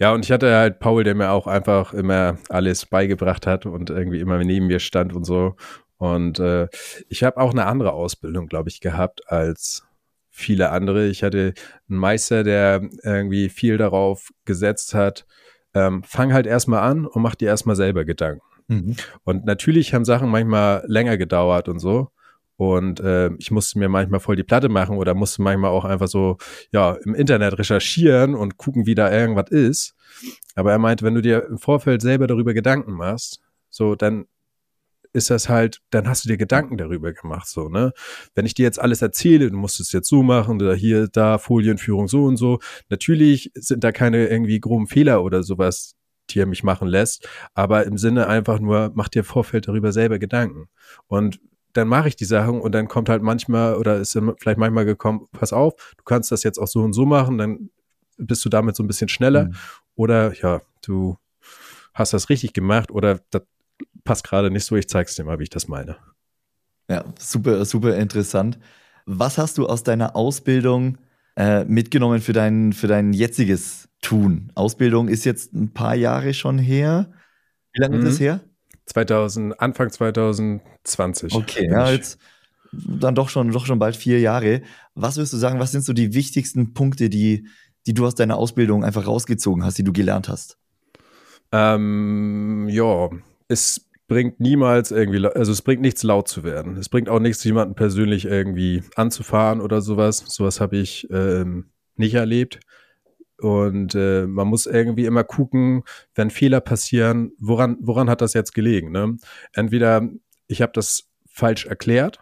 Ja, 0.00 0.12
und 0.12 0.24
ich 0.24 0.32
hatte 0.32 0.54
halt 0.56 0.78
Paul, 0.80 1.04
der 1.04 1.14
mir 1.14 1.30
auch 1.30 1.46
einfach 1.46 1.92
immer 1.92 2.38
alles 2.48 2.86
beigebracht 2.86 3.46
hat 3.46 3.66
und 3.66 3.90
irgendwie 3.90 4.20
immer 4.20 4.38
neben 4.38 4.66
mir 4.66 4.80
stand 4.80 5.14
und 5.14 5.24
so. 5.24 5.56
Und 5.98 6.38
äh, 6.38 6.68
ich 7.08 7.22
habe 7.22 7.38
auch 7.38 7.52
eine 7.52 7.66
andere 7.66 7.92
Ausbildung, 7.92 8.46
glaube 8.46 8.68
ich, 8.68 8.80
gehabt 8.80 9.30
als 9.30 9.84
viele 10.30 10.70
andere. 10.70 11.06
Ich 11.08 11.22
hatte 11.22 11.54
einen 11.88 11.98
Meister, 11.98 12.44
der 12.44 12.88
irgendwie 13.02 13.48
viel 13.48 13.76
darauf 13.76 14.30
gesetzt 14.44 14.94
hat, 14.94 15.26
ähm, 15.74 16.02
fang 16.04 16.32
halt 16.32 16.46
erstmal 16.46 16.88
an 16.88 17.04
und 17.04 17.22
mach 17.22 17.34
dir 17.34 17.48
erstmal 17.48 17.76
selber 17.76 18.04
Gedanken. 18.04 18.42
Mhm. 18.68 18.96
Und 19.24 19.44
natürlich 19.44 19.92
haben 19.92 20.04
Sachen 20.04 20.30
manchmal 20.30 20.84
länger 20.86 21.16
gedauert 21.16 21.68
und 21.68 21.80
so. 21.80 22.10
Und 22.58 22.98
äh, 22.98 23.30
ich 23.38 23.52
musste 23.52 23.78
mir 23.78 23.88
manchmal 23.88 24.18
voll 24.18 24.34
die 24.34 24.42
Platte 24.42 24.68
machen 24.68 24.98
oder 24.98 25.14
musste 25.14 25.42
manchmal 25.42 25.70
auch 25.70 25.84
einfach 25.84 26.08
so, 26.08 26.38
ja, 26.72 26.98
im 27.04 27.14
Internet 27.14 27.56
recherchieren 27.56 28.34
und 28.34 28.56
gucken, 28.56 28.84
wie 28.84 28.96
da 28.96 29.12
irgendwas 29.12 29.50
ist. 29.50 29.94
Aber 30.56 30.72
er 30.72 30.78
meinte, 30.78 31.04
wenn 31.04 31.14
du 31.14 31.22
dir 31.22 31.46
im 31.48 31.58
Vorfeld 31.58 32.02
selber 32.02 32.26
darüber 32.26 32.54
Gedanken 32.54 32.94
machst, 32.94 33.40
so, 33.70 33.94
dann 33.94 34.26
ist 35.12 35.30
das 35.30 35.48
halt, 35.48 35.82
dann 35.90 36.08
hast 36.08 36.24
du 36.24 36.28
dir 36.28 36.36
Gedanken 36.36 36.76
darüber 36.76 37.12
gemacht, 37.12 37.46
so, 37.46 37.68
ne? 37.68 37.92
Wenn 38.34 38.44
ich 38.44 38.54
dir 38.54 38.64
jetzt 38.64 38.80
alles 38.80 39.02
erzähle, 39.02 39.52
du 39.52 39.56
musst 39.56 39.78
es 39.78 39.92
jetzt 39.92 40.08
so 40.08 40.24
machen, 40.24 40.60
oder 40.60 40.74
hier, 40.74 41.06
da, 41.06 41.38
Folienführung 41.38 42.08
so 42.08 42.24
und 42.24 42.38
so. 42.38 42.58
Natürlich 42.88 43.52
sind 43.54 43.84
da 43.84 43.92
keine 43.92 44.26
irgendwie 44.26 44.58
groben 44.58 44.88
Fehler 44.88 45.22
oder 45.22 45.44
sowas, 45.44 45.94
die 46.30 46.40
er 46.40 46.46
mich 46.46 46.64
machen 46.64 46.88
lässt, 46.88 47.28
aber 47.54 47.86
im 47.86 47.98
Sinne 47.98 48.26
einfach 48.26 48.58
nur, 48.58 48.90
mach 48.94 49.08
dir 49.08 49.22
Vorfeld 49.22 49.68
darüber 49.68 49.92
selber 49.92 50.18
Gedanken. 50.18 50.68
Und 51.06 51.40
dann 51.72 51.88
mache 51.88 52.08
ich 52.08 52.16
die 52.16 52.24
Sachen 52.24 52.60
und 52.60 52.72
dann 52.72 52.88
kommt 52.88 53.08
halt 53.08 53.22
manchmal 53.22 53.76
oder 53.76 53.96
ist 53.98 54.14
dann 54.14 54.34
vielleicht 54.38 54.58
manchmal 54.58 54.84
gekommen, 54.84 55.26
pass 55.32 55.52
auf, 55.52 55.74
du 55.96 56.04
kannst 56.04 56.32
das 56.32 56.42
jetzt 56.42 56.58
auch 56.58 56.66
so 56.66 56.80
und 56.80 56.92
so 56.92 57.06
machen, 57.06 57.38
dann 57.38 57.70
bist 58.16 58.44
du 58.44 58.48
damit 58.48 58.76
so 58.76 58.82
ein 58.82 58.86
bisschen 58.86 59.08
schneller. 59.08 59.46
Mhm. 59.46 59.54
Oder 59.94 60.34
ja, 60.34 60.60
du 60.82 61.16
hast 61.94 62.12
das 62.12 62.28
richtig 62.28 62.52
gemacht 62.52 62.90
oder 62.90 63.20
das 63.30 63.42
passt 64.04 64.24
gerade 64.24 64.50
nicht 64.50 64.64
so, 64.64 64.76
ich 64.76 64.88
zeig's 64.88 65.14
dir 65.16 65.24
mal, 65.24 65.38
wie 65.38 65.44
ich 65.44 65.50
das 65.50 65.68
meine. 65.68 65.96
Ja, 66.88 67.04
super, 67.18 67.64
super 67.64 67.96
interessant. 67.96 68.58
Was 69.04 69.38
hast 69.38 69.58
du 69.58 69.66
aus 69.66 69.82
deiner 69.82 70.16
Ausbildung 70.16 70.98
äh, 71.36 71.64
mitgenommen 71.64 72.20
für 72.20 72.32
dein, 72.32 72.72
für 72.72 72.86
dein 72.86 73.12
jetziges 73.12 73.88
Tun? 74.00 74.50
Ausbildung 74.54 75.08
ist 75.08 75.24
jetzt 75.24 75.52
ein 75.52 75.72
paar 75.72 75.94
Jahre 75.94 76.32
schon 76.34 76.58
her. 76.58 77.12
Wie 77.72 77.80
lange 77.80 77.98
mhm. 77.98 78.06
ist 78.06 78.14
das 78.14 78.20
her? 78.20 78.40
2000, 78.88 79.60
Anfang 79.60 79.90
2020. 79.90 81.34
Okay, 81.34 81.68
ja, 81.70 81.90
jetzt 81.90 82.18
dann 82.72 83.14
doch 83.14 83.28
schon, 83.28 83.50
doch 83.50 83.66
schon 83.66 83.78
bald 83.78 83.96
vier 83.96 84.20
Jahre. 84.20 84.62
Was 84.94 85.16
würdest 85.16 85.32
du 85.32 85.36
sagen, 85.36 85.58
was 85.58 85.72
sind 85.72 85.84
so 85.84 85.92
die 85.92 86.14
wichtigsten 86.14 86.74
Punkte, 86.74 87.08
die, 87.08 87.46
die 87.86 87.94
du 87.94 88.06
aus 88.06 88.14
deiner 88.14 88.36
Ausbildung 88.36 88.84
einfach 88.84 89.06
rausgezogen 89.06 89.64
hast, 89.64 89.78
die 89.78 89.84
du 89.84 89.92
gelernt 89.92 90.28
hast? 90.28 90.58
Ähm, 91.52 92.68
ja, 92.68 93.08
es 93.48 93.86
bringt 94.06 94.40
niemals 94.40 94.90
irgendwie, 94.90 95.24
also 95.26 95.52
es 95.52 95.62
bringt 95.62 95.82
nichts 95.82 96.02
laut 96.02 96.28
zu 96.28 96.42
werden. 96.44 96.76
Es 96.76 96.88
bringt 96.88 97.08
auch 97.08 97.20
nichts, 97.20 97.44
jemanden 97.44 97.74
persönlich 97.74 98.24
irgendwie 98.24 98.82
anzufahren 98.96 99.60
oder 99.60 99.80
sowas. 99.80 100.24
Sowas 100.26 100.60
habe 100.60 100.76
ich 100.78 101.08
ähm, 101.10 101.70
nicht 101.96 102.14
erlebt. 102.14 102.60
Und 103.40 103.94
äh, 103.94 104.26
man 104.26 104.48
muss 104.48 104.66
irgendwie 104.66 105.04
immer 105.04 105.24
gucken, 105.24 105.84
wenn 106.14 106.30
Fehler 106.30 106.60
passieren, 106.60 107.32
woran, 107.38 107.76
woran 107.80 108.10
hat 108.10 108.20
das 108.20 108.34
jetzt 108.34 108.52
gelegen? 108.52 108.90
Ne? 108.90 109.16
Entweder 109.52 110.08
ich 110.48 110.60
habe 110.60 110.72
das 110.74 111.08
falsch 111.30 111.66
erklärt, 111.66 112.18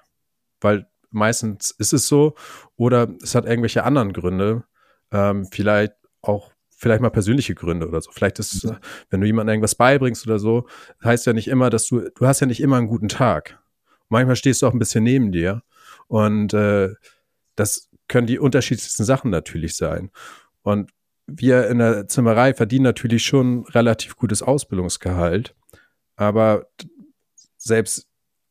weil 0.60 0.86
meistens 1.10 1.70
ist 1.70 1.94
es 1.94 2.06
so, 2.06 2.34
oder 2.76 3.08
es 3.22 3.34
hat 3.34 3.46
irgendwelche 3.46 3.84
anderen 3.84 4.12
Gründe, 4.12 4.64
ähm, 5.10 5.46
vielleicht 5.50 5.94
auch 6.20 6.52
vielleicht 6.76 7.00
mal 7.00 7.10
persönliche 7.10 7.54
Gründe 7.54 7.88
oder 7.88 8.02
so. 8.02 8.10
Vielleicht 8.10 8.38
ist, 8.38 8.64
mhm. 8.64 8.76
wenn 9.08 9.22
du 9.22 9.26
jemandem 9.26 9.54
irgendwas 9.54 9.74
beibringst 9.74 10.26
oder 10.26 10.38
so, 10.38 10.68
heißt 11.02 11.26
ja 11.26 11.32
nicht 11.32 11.48
immer, 11.48 11.70
dass 11.70 11.86
du, 11.86 12.10
du 12.14 12.26
hast 12.26 12.40
ja 12.40 12.46
nicht 12.46 12.60
immer 12.60 12.76
einen 12.76 12.88
guten 12.88 13.08
Tag. 13.08 13.58
Manchmal 14.08 14.36
stehst 14.36 14.60
du 14.60 14.66
auch 14.66 14.72
ein 14.72 14.78
bisschen 14.78 15.02
neben 15.02 15.32
dir 15.32 15.62
und 16.06 16.52
äh, 16.52 16.90
das 17.54 17.88
können 18.08 18.26
die 18.26 18.38
unterschiedlichsten 18.38 19.04
Sachen 19.04 19.30
natürlich 19.30 19.76
sein. 19.76 20.10
Und 20.62 20.90
wir 21.26 21.68
in 21.68 21.78
der 21.78 22.08
Zimmerei 22.08 22.54
verdienen 22.54 22.84
natürlich 22.84 23.24
schon 23.24 23.64
relativ 23.66 24.16
gutes 24.16 24.42
Ausbildungsgehalt, 24.42 25.54
aber 26.16 26.66
selbst 27.56 28.08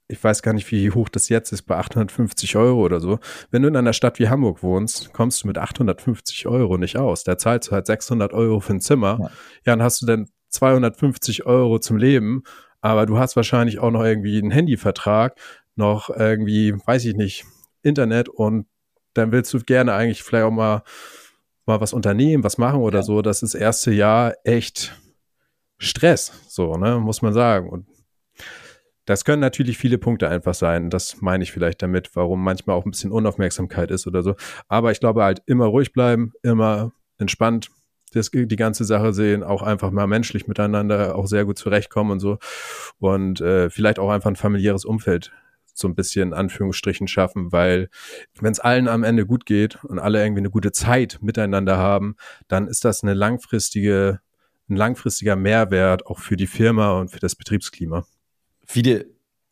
ich 0.07 0.23
weiß 0.23 0.43
gar 0.43 0.53
nicht, 0.53 0.71
wie 0.71 0.91
hoch 0.91 1.09
das 1.09 1.29
jetzt 1.29 1.51
ist, 1.51 1.63
bei 1.63 1.77
850 1.77 2.55
Euro 2.57 2.81
oder 2.85 2.99
so. 2.99 3.19
Wenn 3.49 3.63
du 3.63 3.67
in 3.67 3.75
einer 3.75 3.93
Stadt 3.93 4.19
wie 4.19 4.29
Hamburg 4.29 4.61
wohnst, 4.61 5.13
kommst 5.13 5.43
du 5.43 5.47
mit 5.47 5.57
850 5.57 6.47
Euro 6.47 6.77
nicht 6.77 6.97
aus. 6.97 7.23
Da 7.23 7.37
zahlst 7.37 7.69
du 7.69 7.71
halt 7.71 7.87
600 7.87 8.33
Euro 8.33 8.59
für 8.59 8.73
ein 8.73 8.81
Zimmer. 8.81 9.17
Ja, 9.19 9.25
ja 9.25 9.31
dann 9.65 9.81
hast 9.81 10.01
du 10.01 10.05
dann 10.05 10.29
250 10.49 11.45
Euro 11.45 11.79
zum 11.79 11.97
Leben, 11.97 12.43
aber 12.81 13.05
du 13.05 13.17
hast 13.17 13.35
wahrscheinlich 13.35 13.79
auch 13.79 13.91
noch 13.91 14.03
irgendwie 14.03 14.37
einen 14.37 14.51
Handyvertrag, 14.51 15.37
noch 15.75 16.09
irgendwie, 16.09 16.73
weiß 16.85 17.05
ich 17.05 17.15
nicht, 17.15 17.45
Internet 17.81 18.29
und 18.29 18.67
dann 19.13 19.31
willst 19.31 19.53
du 19.53 19.59
gerne 19.59 19.93
eigentlich 19.93 20.23
vielleicht 20.23 20.45
auch 20.45 20.51
mal 20.51 20.83
mal 21.65 21.81
was 21.81 21.93
unternehmen, 21.93 22.43
was 22.43 22.57
machen 22.57 22.81
oder 22.81 22.99
ja. 22.99 23.03
so, 23.03 23.21
das 23.21 23.43
ist 23.43 23.53
das 23.53 23.61
erste 23.61 23.91
Jahr 23.91 24.33
echt 24.43 24.99
Stress, 25.77 26.31
so, 26.47 26.75
ne, 26.77 26.99
muss 26.99 27.21
man 27.21 27.33
sagen. 27.33 27.69
Und 27.69 27.87
das 29.05 29.23
können 29.25 29.41
natürlich 29.41 29.77
viele 29.77 29.97
Punkte 29.97 30.29
einfach 30.29 30.53
sein. 30.53 30.89
Das 30.89 31.21
meine 31.21 31.43
ich 31.43 31.51
vielleicht 31.51 31.81
damit, 31.81 32.15
warum 32.15 32.43
manchmal 32.43 32.75
auch 32.75 32.85
ein 32.85 32.91
bisschen 32.91 33.11
Unaufmerksamkeit 33.11 33.91
ist 33.91 34.07
oder 34.07 34.23
so. 34.23 34.35
Aber 34.67 34.91
ich 34.91 34.99
glaube 34.99 35.23
halt 35.23 35.41
immer 35.45 35.65
ruhig 35.65 35.93
bleiben, 35.93 36.33
immer 36.41 36.91
entspannt 37.17 37.69
das, 38.13 38.31
die 38.31 38.55
ganze 38.55 38.85
Sache 38.85 39.13
sehen, 39.13 39.43
auch 39.43 39.61
einfach 39.61 39.91
mal 39.91 40.07
menschlich 40.07 40.47
miteinander 40.47 41.15
auch 41.15 41.27
sehr 41.27 41.45
gut 41.45 41.57
zurechtkommen 41.57 42.11
und 42.11 42.19
so. 42.19 42.37
Und 42.99 43.41
äh, 43.41 43.69
vielleicht 43.69 43.99
auch 43.99 44.09
einfach 44.09 44.29
ein 44.29 44.35
familiäres 44.37 44.85
Umfeld 44.85 45.31
so 45.77 45.87
ein 45.87 45.95
bisschen 45.95 46.29
in 46.29 46.33
Anführungsstrichen 46.33 47.07
schaffen, 47.07 47.51
weil 47.51 47.89
wenn 48.39 48.51
es 48.51 48.59
allen 48.59 48.87
am 48.87 49.03
Ende 49.03 49.25
gut 49.25 49.45
geht 49.45 49.83
und 49.83 49.99
alle 49.99 50.21
irgendwie 50.21 50.39
eine 50.39 50.49
gute 50.49 50.71
Zeit 50.71 51.19
miteinander 51.21 51.77
haben, 51.77 52.15
dann 52.47 52.67
ist 52.67 52.85
das 52.85 53.03
eine 53.03 53.13
langfristige, 53.13 54.21
ein 54.69 54.77
langfristiger 54.77 55.35
Mehrwert 55.35 56.05
auch 56.05 56.19
für 56.19 56.37
die 56.37 56.47
Firma 56.47 56.93
und 56.99 57.11
für 57.11 57.19
das 57.19 57.35
Betriebsklima. 57.35 58.05
Wie, 58.71 59.03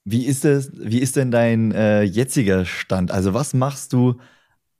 wie 0.06 0.26
ist 0.26 0.46
das, 0.46 0.72
wie 0.74 1.00
ist 1.00 1.16
denn 1.16 1.32
dein 1.32 1.72
äh, 1.72 2.04
jetziger 2.04 2.66
Stand? 2.66 3.12
Also 3.12 3.34
was 3.34 3.54
machst 3.54 3.94
du 3.94 4.20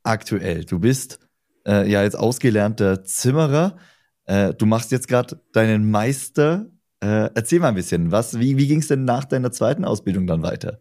aktuell? 0.04 0.66
Du 0.66 0.80
bist 0.80 1.20
äh, 1.68 1.90
ja 1.90 2.04
jetzt 2.04 2.18
ausgelernter 2.18 3.04
Zimmerer. 3.04 3.78
Äh, 4.26 4.54
du 4.54 4.66
machst 4.66 4.92
jetzt 4.92 5.08
gerade 5.08 5.42
deinen 5.52 5.92
Meister. 5.92 6.68
Äh, 7.02 7.30
erzähl 7.36 7.60
mal 7.60 7.70
ein 7.70 7.76
bisschen, 7.76 8.12
was, 8.12 8.40
wie, 8.40 8.58
wie 8.58 8.68
ging 8.68 8.80
es 8.80 8.88
denn 8.88 9.04
nach 9.04 9.26
deiner 9.26 9.52
zweiten 9.52 9.84
Ausbildung 9.84 10.26
dann 10.26 10.42
weiter? 10.42 10.80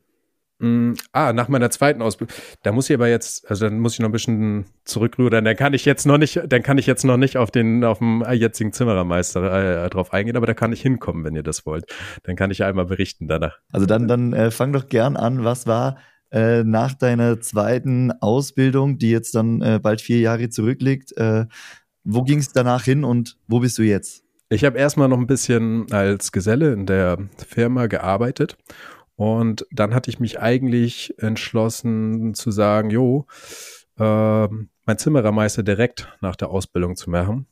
Mm, 0.59 0.93
ah, 1.13 1.33
nach 1.33 1.49
meiner 1.49 1.71
zweiten 1.71 2.03
Ausbildung. 2.03 2.37
Da 2.63 2.73
muss 2.73 2.89
ich 2.89 2.95
aber 2.95 3.09
jetzt, 3.09 3.49
also 3.51 3.67
dann 3.67 3.81
muss 3.81 3.95
ich 3.95 4.01
noch 4.01 4.09
ein 4.09 4.13
bisschen 4.13 4.67
zurückrudern. 4.85 5.45
Dann 5.45 5.57
kann 5.57 5.75
ich 5.75 5.85
jetzt 5.85 6.07
noch 6.07 6.19
nicht, 6.19 6.41
dann 6.47 6.63
kann 6.63 6.79
ich 6.79 6.87
jetzt 6.87 7.05
noch 7.05 7.17
nicht 7.17 7.37
auf 7.37 7.51
den, 7.51 7.83
auf 7.85 7.99
den 7.99 8.25
jetzigen 8.33 8.73
Zimmerermeister 8.73 9.85
äh, 9.85 9.91
drauf 9.91 10.13
eingehen, 10.13 10.37
aber 10.37 10.47
da 10.47 10.55
kann 10.55 10.73
ich 10.73 10.81
hinkommen, 10.81 11.25
wenn 11.25 11.35
ihr 11.35 11.43
das 11.43 11.67
wollt. 11.67 11.87
Dann 12.23 12.37
kann 12.37 12.51
ich 12.51 12.59
ja 12.59 12.69
einmal 12.69 12.87
berichten 12.87 13.27
danach. 13.27 13.59
Also 13.73 13.87
dann, 13.87 14.07
dann 14.07 14.33
äh, 14.33 14.51
fang 14.51 14.73
doch 14.73 14.89
gern 14.89 15.17
an. 15.17 15.43
Was 15.43 15.67
war 15.67 15.99
äh, 16.31 16.63
nach 16.63 16.95
deiner 16.95 17.41
zweiten 17.41 18.13
Ausbildung, 18.13 18.99
die 18.99 19.11
jetzt 19.11 19.35
dann 19.35 19.63
äh, 19.63 19.81
bald 19.83 20.01
vier 20.01 20.21
Jahre 20.21 20.49
zurückliegt? 20.49 21.17
Äh, 21.17 21.47
wo 22.05 22.23
ging 22.23 22.39
es 22.39 22.53
danach 22.53 22.85
hin 22.85 23.05
und 23.05 23.37
wo 23.49 23.61
bist 23.61 23.79
du 23.79 23.83
jetzt? 23.83 24.25
Ich 24.49 24.65
habe 24.65 24.79
erstmal 24.79 25.09
noch 25.09 25.19
ein 25.19 25.27
bisschen 25.27 25.91
als 25.93 26.31
Geselle 26.31 26.73
in 26.73 26.87
der 26.87 27.19
Firma 27.49 27.87
gearbeitet 27.87 28.57
und 29.23 29.67
dann 29.71 29.95
hatte 29.95 30.11
ich 30.11 30.19
mich 30.19 30.41
eigentlich 30.41 31.15
entschlossen 31.19 32.35
zu 32.35 32.51
sagen, 32.51 32.91
jo, 32.91 33.27
äh, 33.97 34.49
mein 34.85 34.99
Zimmerermeister 34.99 35.63
direkt 35.63 36.09
nach 36.21 36.35
der 36.35 36.51
Ausbildung 36.51 36.97
zu 36.97 37.09
machen. 37.09 37.47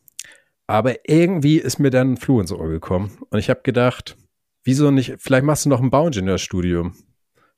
Aber 0.67 1.09
irgendwie 1.09 1.59
ist 1.59 1.79
mir 1.79 1.91
dann 1.91 2.15
ein 2.15 2.17
Floh 2.17 2.41
ins 2.41 2.51
Ohr 2.51 2.69
gekommen. 2.69 3.19
Und 3.31 3.39
ich 3.39 3.51
habe 3.51 3.61
gedacht, 3.63 4.17
wieso 4.65 4.91
nicht, 4.91 5.15
vielleicht 5.19 5.45
machst 5.45 5.65
du 5.65 5.69
noch 5.69 5.81
ein 5.81 5.91
Bauingenieurstudium. 5.91 6.95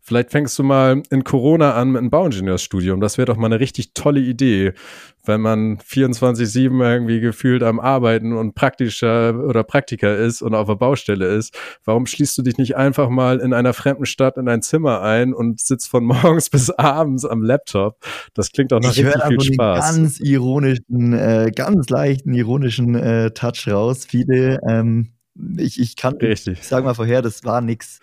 Vielleicht 0.04 0.32
fängst 0.32 0.58
du 0.58 0.64
mal 0.64 1.00
in 1.10 1.22
Corona 1.22 1.74
an 1.74 1.92
mit 1.92 2.00
einem 2.00 2.10
Bauingenieursstudium. 2.10 3.00
Das 3.00 3.18
wäre 3.18 3.26
doch 3.26 3.36
mal 3.36 3.46
eine 3.46 3.60
richtig 3.60 3.94
tolle 3.94 4.18
Idee, 4.18 4.72
wenn 5.24 5.40
man 5.40 5.78
24-7 5.78 6.82
irgendwie 6.82 7.20
gefühlt 7.20 7.62
am 7.62 7.78
Arbeiten 7.78 8.32
und 8.32 8.56
praktischer 8.56 9.32
oder 9.46 9.62
Praktiker 9.62 10.16
ist 10.16 10.42
und 10.42 10.56
auf 10.56 10.66
der 10.66 10.74
Baustelle 10.74 11.26
ist. 11.26 11.56
Warum 11.84 12.06
schließt 12.06 12.36
du 12.36 12.42
dich 12.42 12.58
nicht 12.58 12.76
einfach 12.76 13.10
mal 13.10 13.38
in 13.38 13.54
einer 13.54 13.74
fremden 13.74 14.04
Stadt 14.04 14.38
in 14.38 14.48
ein 14.48 14.60
Zimmer 14.60 15.02
ein 15.02 15.32
und 15.32 15.60
sitzt 15.60 15.88
von 15.88 16.04
morgens 16.04 16.50
bis 16.50 16.70
abends 16.70 17.24
am 17.24 17.40
Laptop? 17.40 18.04
Das 18.34 18.50
klingt 18.50 18.72
doch 18.72 18.80
nach 18.80 18.96
ich 18.96 19.06
richtig 19.06 19.22
viel 19.28 19.54
Spaß. 19.54 19.78
Ich 19.90 19.96
ganz 20.02 20.18
ironischen, 20.18 21.12
äh, 21.12 21.52
ganz 21.54 21.88
leichten 21.90 22.34
ironischen 22.34 22.96
äh, 22.96 23.30
Touch 23.30 23.68
raus. 23.68 24.04
Viele, 24.04 24.58
ähm, 24.68 25.12
ich, 25.58 25.78
ich 25.78 25.94
kann, 25.94 26.14
richtig. 26.14 26.58
ich 26.58 26.66
sag 26.66 26.82
mal 26.82 26.94
vorher, 26.94 27.22
das 27.22 27.44
war 27.44 27.60
nix. 27.60 28.00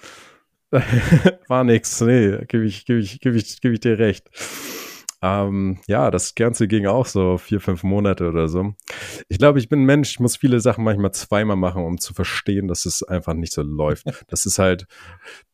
War 1.48 1.64
nix, 1.64 2.00
nee, 2.02 2.38
gebe 2.46 2.66
ich, 2.66 2.86
geb 2.86 3.00
ich, 3.00 3.20
geb 3.20 3.36
ich, 3.36 3.62
geb 3.62 3.74
ich 3.74 3.80
dir 3.80 3.98
recht. 3.98 4.30
Ähm, 5.22 5.80
ja, 5.88 6.12
das 6.12 6.34
Ganze 6.36 6.68
ging 6.70 6.86
auch 6.86 7.06
so 7.06 7.38
vier, 7.38 7.60
fünf 7.60 7.84
Monate 7.84 8.30
oder 8.30 8.48
so. 8.48 8.74
Ich 9.28 9.38
glaube, 9.38 9.60
ich 9.60 9.68
bin 9.68 9.82
ein 9.82 9.86
Mensch, 9.86 10.12
ich 10.12 10.20
muss 10.22 10.38
viele 10.38 10.62
Sachen 10.62 10.86
manchmal 10.86 11.12
zweimal 11.12 11.58
machen, 11.58 11.84
um 11.84 11.98
zu 11.98 12.14
verstehen, 12.14 12.70
dass 12.70 12.86
es 12.86 13.04
einfach 13.04 13.34
nicht 13.34 13.54
so 13.54 13.62
läuft. 13.62 14.06
Das 14.30 14.46
ist 14.46 14.60
halt 14.60 14.86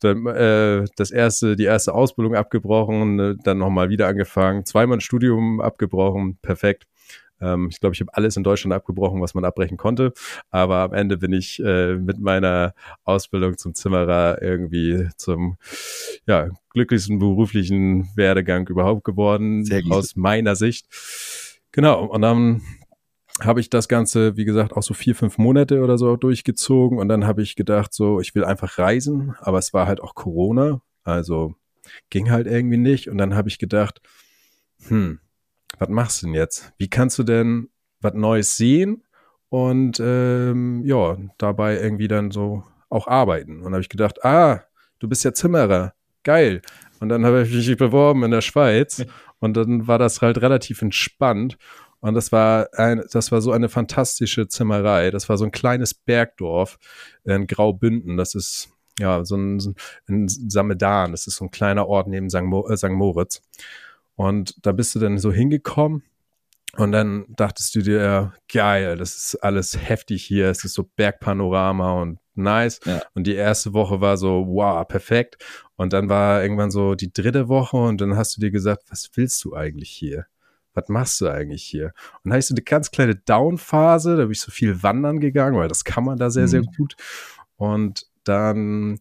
äh, 0.03 0.85
das 0.97 1.11
erste, 1.11 1.55
die 1.55 1.63
erste 1.63 1.93
Ausbildung 1.93 2.35
abgebrochen, 2.35 3.39
dann 3.43 3.57
nochmal 3.57 3.89
wieder 3.89 4.07
angefangen, 4.07 4.65
zweimal 4.65 4.97
ein 4.97 5.01
Studium 5.01 5.61
abgebrochen, 5.61 6.37
perfekt. 6.41 6.85
Ähm, 7.41 7.69
ich 7.71 7.79
glaube, 7.79 7.93
ich 7.93 8.01
habe 8.01 8.13
alles 8.13 8.37
in 8.37 8.43
Deutschland 8.43 8.73
abgebrochen, 8.73 9.21
was 9.21 9.33
man 9.33 9.45
abbrechen 9.45 9.77
konnte. 9.77 10.13
Aber 10.49 10.77
am 10.77 10.93
Ende 10.93 11.17
bin 11.17 11.33
ich 11.33 11.61
äh, 11.63 11.95
mit 11.95 12.19
meiner 12.19 12.73
Ausbildung 13.03 13.57
zum 13.57 13.73
Zimmerer 13.73 14.41
irgendwie 14.41 15.07
zum 15.17 15.57
ja, 16.27 16.49
glücklichsten 16.69 17.19
beruflichen 17.19 18.09
Werdegang 18.15 18.67
überhaupt 18.67 19.03
geworden, 19.03 19.67
aus 19.89 20.15
meiner 20.15 20.55
Sicht. 20.55 20.87
Genau, 21.71 22.05
und 22.05 22.21
dann 22.21 22.61
habe 23.41 23.59
ich 23.59 23.69
das 23.69 23.87
Ganze, 23.87 24.37
wie 24.37 24.45
gesagt, 24.45 24.73
auch 24.73 24.83
so 24.83 24.93
vier, 24.93 25.15
fünf 25.15 25.37
Monate 25.37 25.81
oder 25.81 25.97
so 25.97 26.15
durchgezogen. 26.15 26.99
Und 26.99 27.09
dann 27.09 27.27
habe 27.27 27.41
ich 27.41 27.55
gedacht, 27.55 27.93
so, 27.93 28.19
ich 28.21 28.33
will 28.33 28.45
einfach 28.45 28.77
reisen, 28.77 29.35
aber 29.39 29.57
es 29.57 29.73
war 29.73 29.87
halt 29.87 30.01
auch 30.01 30.15
Corona, 30.15 30.81
also 31.03 31.55
ging 32.09 32.31
halt 32.31 32.47
irgendwie 32.47 32.77
nicht. 32.77 33.09
Und 33.09 33.17
dann 33.17 33.35
habe 33.35 33.49
ich 33.49 33.57
gedacht, 33.59 34.01
hm, 34.87 35.19
was 35.79 35.89
machst 35.89 36.21
du 36.21 36.27
denn 36.27 36.35
jetzt? 36.35 36.73
Wie 36.77 36.89
kannst 36.89 37.17
du 37.19 37.23
denn 37.23 37.69
was 38.01 38.13
Neues 38.13 38.57
sehen 38.57 39.03
und 39.49 39.99
ähm, 39.99 40.83
ja, 40.85 41.17
dabei 41.37 41.79
irgendwie 41.79 42.07
dann 42.07 42.31
so 42.31 42.63
auch 42.89 43.07
arbeiten? 43.07 43.61
Und 43.61 43.73
habe 43.73 43.81
ich 43.81 43.89
gedacht, 43.89 44.23
ah, 44.23 44.63
du 44.99 45.07
bist 45.07 45.23
ja 45.23 45.33
Zimmerer, 45.33 45.93
geil. 46.23 46.61
Und 46.99 47.09
dann 47.09 47.25
habe 47.25 47.43
ich 47.43 47.53
mich 47.53 47.77
beworben 47.77 48.23
in 48.23 48.31
der 48.31 48.41
Schweiz 48.41 49.05
und 49.39 49.55
dann 49.55 49.87
war 49.87 49.99
das 49.99 50.21
halt 50.21 50.41
relativ 50.41 50.81
entspannt. 50.81 51.57
Und 51.99 52.13
das 52.13 52.31
war 52.31 52.69
ein, 52.73 53.03
das 53.11 53.31
war 53.31 53.41
so 53.41 53.51
eine 53.51 53.69
fantastische 53.69 54.47
Zimmerei. 54.47 55.11
Das 55.11 55.27
war 55.27 55.37
so 55.37 55.45
ein 55.45 55.51
kleines 55.51 55.93
Bergdorf 55.93 56.77
in 57.23 57.47
Graubünden. 57.47 58.17
Das 58.17 58.35
ist 58.35 58.69
ja 58.99 59.25
so 59.25 59.35
ein, 59.35 59.75
ein 60.07 60.27
Samedan. 60.27 61.11
Das 61.11 61.27
ist 61.27 61.37
so 61.37 61.45
ein 61.45 61.51
kleiner 61.51 61.87
Ort 61.87 62.07
neben 62.07 62.29
St. 62.29 62.35
Äh, 62.35 62.89
Moritz. 62.89 63.41
Und 64.15 64.65
da 64.65 64.71
bist 64.71 64.95
du 64.95 64.99
dann 64.99 65.17
so 65.17 65.31
hingekommen 65.31 66.03
und 66.77 66.91
dann 66.91 67.25
dachtest 67.29 67.75
du 67.75 67.81
dir, 67.81 68.33
geil, 68.51 68.97
das 68.97 69.15
ist 69.15 69.35
alles 69.35 69.77
heftig 69.77 70.25
hier, 70.25 70.49
es 70.49 70.63
ist 70.65 70.73
so 70.73 70.83
Bergpanorama 70.83 72.01
und 72.01 72.19
nice. 72.33 72.79
Ja. 72.85 73.01
Und 73.13 73.27
die 73.27 73.35
erste 73.35 73.73
Woche 73.73 74.01
war 74.01 74.17
so, 74.17 74.45
wow, 74.47 74.85
perfekt. 74.87 75.37
Und 75.77 75.93
dann 75.93 76.09
war 76.09 76.41
irgendwann 76.41 76.71
so 76.71 76.95
die 76.95 77.11
dritte 77.11 77.47
Woche 77.47 77.77
und 77.77 78.01
dann 78.01 78.17
hast 78.17 78.35
du 78.35 78.41
dir 78.41 78.51
gesagt, 78.51 78.83
was 78.89 79.09
willst 79.15 79.43
du 79.43 79.55
eigentlich 79.55 79.89
hier? 79.89 80.25
Was 80.73 80.89
machst 80.89 81.21
du 81.21 81.29
eigentlich 81.29 81.63
hier? 81.63 81.93
Und 82.23 82.31
dann 82.31 82.37
hast 82.37 82.49
du 82.49 82.53
eine 82.53 82.63
ganz 82.63 82.91
kleine 82.91 83.15
Down-Phase, 83.15 84.17
da 84.17 84.23
bin 84.23 84.31
ich 84.31 84.41
so 84.41 84.51
viel 84.51 84.83
wandern 84.83 85.21
gegangen, 85.21 85.57
weil 85.57 85.69
das 85.69 85.85
kann 85.85 86.03
man 86.03 86.17
da 86.17 86.29
sehr, 86.29 86.43
mhm. 86.43 86.49
sehr 86.49 86.61
gut. 86.77 86.95
Und 87.55 88.07
dann 88.25 88.99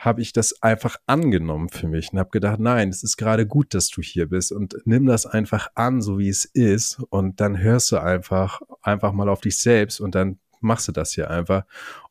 habe 0.00 0.22
ich 0.22 0.32
das 0.32 0.62
einfach 0.62 0.96
angenommen 1.06 1.68
für 1.68 1.86
mich 1.86 2.10
und 2.12 2.18
habe 2.18 2.30
gedacht, 2.30 2.58
nein, 2.58 2.88
es 2.88 3.02
ist 3.02 3.18
gerade 3.18 3.46
gut, 3.46 3.74
dass 3.74 3.88
du 3.88 4.00
hier 4.00 4.30
bist 4.30 4.50
und 4.50 4.74
nimm 4.86 5.04
das 5.04 5.26
einfach 5.26 5.68
an, 5.74 6.00
so 6.00 6.18
wie 6.18 6.30
es 6.30 6.46
ist 6.46 7.00
und 7.10 7.40
dann 7.40 7.58
hörst 7.58 7.92
du 7.92 7.98
einfach 7.98 8.62
einfach 8.80 9.12
mal 9.12 9.28
auf 9.28 9.42
dich 9.42 9.58
selbst 9.58 10.00
und 10.00 10.14
dann 10.14 10.38
machst 10.60 10.88
du 10.88 10.92
das 10.92 11.12
hier 11.12 11.30
einfach 11.30 11.64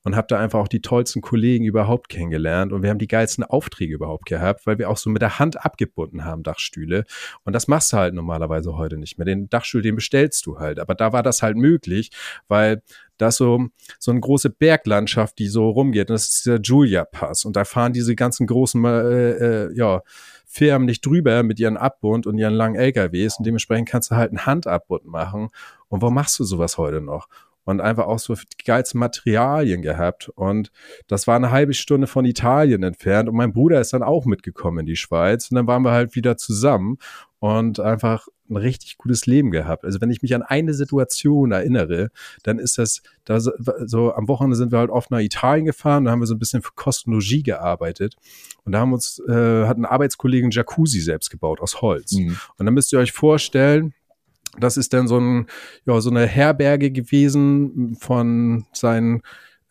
und 0.04 0.15
habe 0.15 0.28
da 0.28 0.39
einfach 0.39 0.60
auch 0.60 0.67
die 0.67 0.82
tollsten 0.82 1.21
Kollegen 1.21 1.65
überhaupt 1.65 2.10
kennengelernt 2.10 2.73
und 2.73 2.84
wir 2.84 2.91
haben 2.91 2.99
die 2.99 3.08
geilsten 3.08 3.43
Aufträge 3.43 3.95
überhaupt 3.95 4.25
gehabt, 4.25 4.67
weil 4.67 4.78
wir 4.78 4.89
auch 4.89 4.97
so 4.97 5.10
mit 5.10 5.23
der 5.23 5.39
Hand 5.39 5.65
abgebunden 5.65 6.25
haben 6.25 6.43
Dachstühle 6.43 7.06
und 7.43 7.54
das 7.54 7.67
machst 7.67 7.91
du 7.91 7.97
halt 7.97 8.13
normalerweise 8.13 8.75
heute 8.75 8.97
nicht 8.97 9.17
mehr. 9.17 9.25
Den 9.25 9.49
Dachstuhl, 9.49 9.82
den 9.82 9.95
bestellst 9.95 10.45
du 10.45 10.60
halt, 10.60 10.80
aber 10.80 10.93
da 10.93 11.12
war 11.12 11.23
das 11.23 11.41
halt 11.41 11.58
möglich, 11.58 12.12
weil 12.47 12.84
da 13.19 13.27
ist 13.27 13.38
so, 13.38 13.67
so 13.99 14.12
eine 14.12 14.19
große 14.19 14.49
Berglandschaft, 14.49 15.38
die 15.38 15.47
so 15.47 15.69
rumgeht 15.69 16.10
und 16.10 16.15
das 16.15 16.29
ist 16.29 16.45
der 16.47 16.60
Julia 16.62 17.05
Pass 17.05 17.45
und 17.45 17.55
da 17.55 17.65
fahren 17.65 17.93
diese 17.93 18.15
ganzen 18.15 18.47
großen, 18.47 18.84
äh, 18.86 19.29
äh, 19.32 19.73
ja, 19.75 20.01
Firmen 20.45 20.88
nicht 20.88 21.05
drüber 21.05 21.43
mit 21.43 21.60
ihren 21.60 21.77
Abbund 21.77 22.25
und 22.25 22.39
ihren 22.39 22.55
langen 22.55 22.75
LKWs 22.75 23.38
und 23.38 23.45
dementsprechend 23.45 23.88
kannst 23.88 24.10
du 24.10 24.15
halt 24.15 24.32
einen 24.32 24.47
Handabbund 24.47 25.05
machen. 25.05 25.49
Und 25.89 26.01
warum 26.01 26.15
machst 26.15 26.39
du 26.39 26.43
sowas 26.43 26.79
heute 26.79 27.01
noch? 27.01 27.27
und 27.69 27.82
einfach 27.82 28.08
auch 28.08 28.17
so 28.17 28.34
die 28.34 28.63
geilsten 28.65 28.99
Materialien 28.99 29.82
gehabt. 29.82 30.29
Und 30.29 30.71
das 31.08 31.27
war 31.27 31.36
eine 31.36 31.51
halbe 31.51 31.73
Stunde 31.73 32.08
von 32.08 32.25
Italien 32.25 32.82
entfernt. 32.82 33.29
Und 33.29 33.36
mein 33.36 33.53
Bruder 33.53 33.79
ist 33.79 33.93
dann 33.93 34.01
auch 34.01 34.25
mitgekommen 34.25 34.79
in 34.79 34.86
die 34.88 34.95
Schweiz. 34.95 35.51
Und 35.51 35.55
dann 35.55 35.67
waren 35.67 35.84
wir 35.84 35.91
halt 35.91 36.15
wieder 36.15 36.36
zusammen 36.36 36.97
und 37.39 37.80
einfach 37.80 38.28
ein 38.49 38.58
richtig 38.58 38.97
gutes 38.97 39.25
Leben 39.25 39.52
gehabt. 39.52 39.86
Also 39.86 40.02
wenn 40.02 40.10
ich 40.10 40.21
mich 40.21 40.36
an 40.36 40.41
eine 40.41 40.73
Situation 40.73 41.52
erinnere, 41.52 42.10
dann 42.43 42.60
ist 42.60 42.78
das, 42.78 43.02
da 43.25 43.39
so 43.39 44.13
am 44.13 44.28
Wochenende 44.28 44.58
sind 44.58 44.71
wir 44.71 44.80
halt 44.80 44.89
oft 44.89 45.12
nach 45.12 45.19
Italien 45.19 45.65
gefahren, 45.65 46.06
da 46.06 46.12
haben 46.12 46.19
wir 46.19 46.25
so 46.25 46.36
ein 46.36 46.39
bisschen 46.39 46.62
für 46.62 46.71
Kostenlogie 46.75 47.43
gearbeitet 47.43 48.15
und 48.65 48.73
da 48.73 48.80
haben 48.80 48.93
uns, 48.93 49.21
äh, 49.28 49.65
hat 49.65 49.78
ein 49.78 49.86
Arbeitskollegen 49.86 50.52
Jacuzzi 50.52 50.99
selbst 50.99 51.30
gebaut 51.30 51.62
aus 51.62 51.82
Holz. 51.82 52.13
Mhm. 52.13 52.38
Und 52.58 52.65
dann 52.65 52.73
müsst 52.73 52.91
ihr 52.91 52.99
euch 52.99 53.12
vorstellen, 53.12 53.93
das 54.58 54.78
ist 54.78 54.93
dann 54.93 55.08
so, 55.08 55.19
ein, 55.19 55.45
ja, 55.86 56.02
so 56.02 56.10
eine 56.10 56.25
Herberge 56.25 56.91
gewesen 56.91 57.95
von, 57.99 58.65
seinen, 58.73 59.21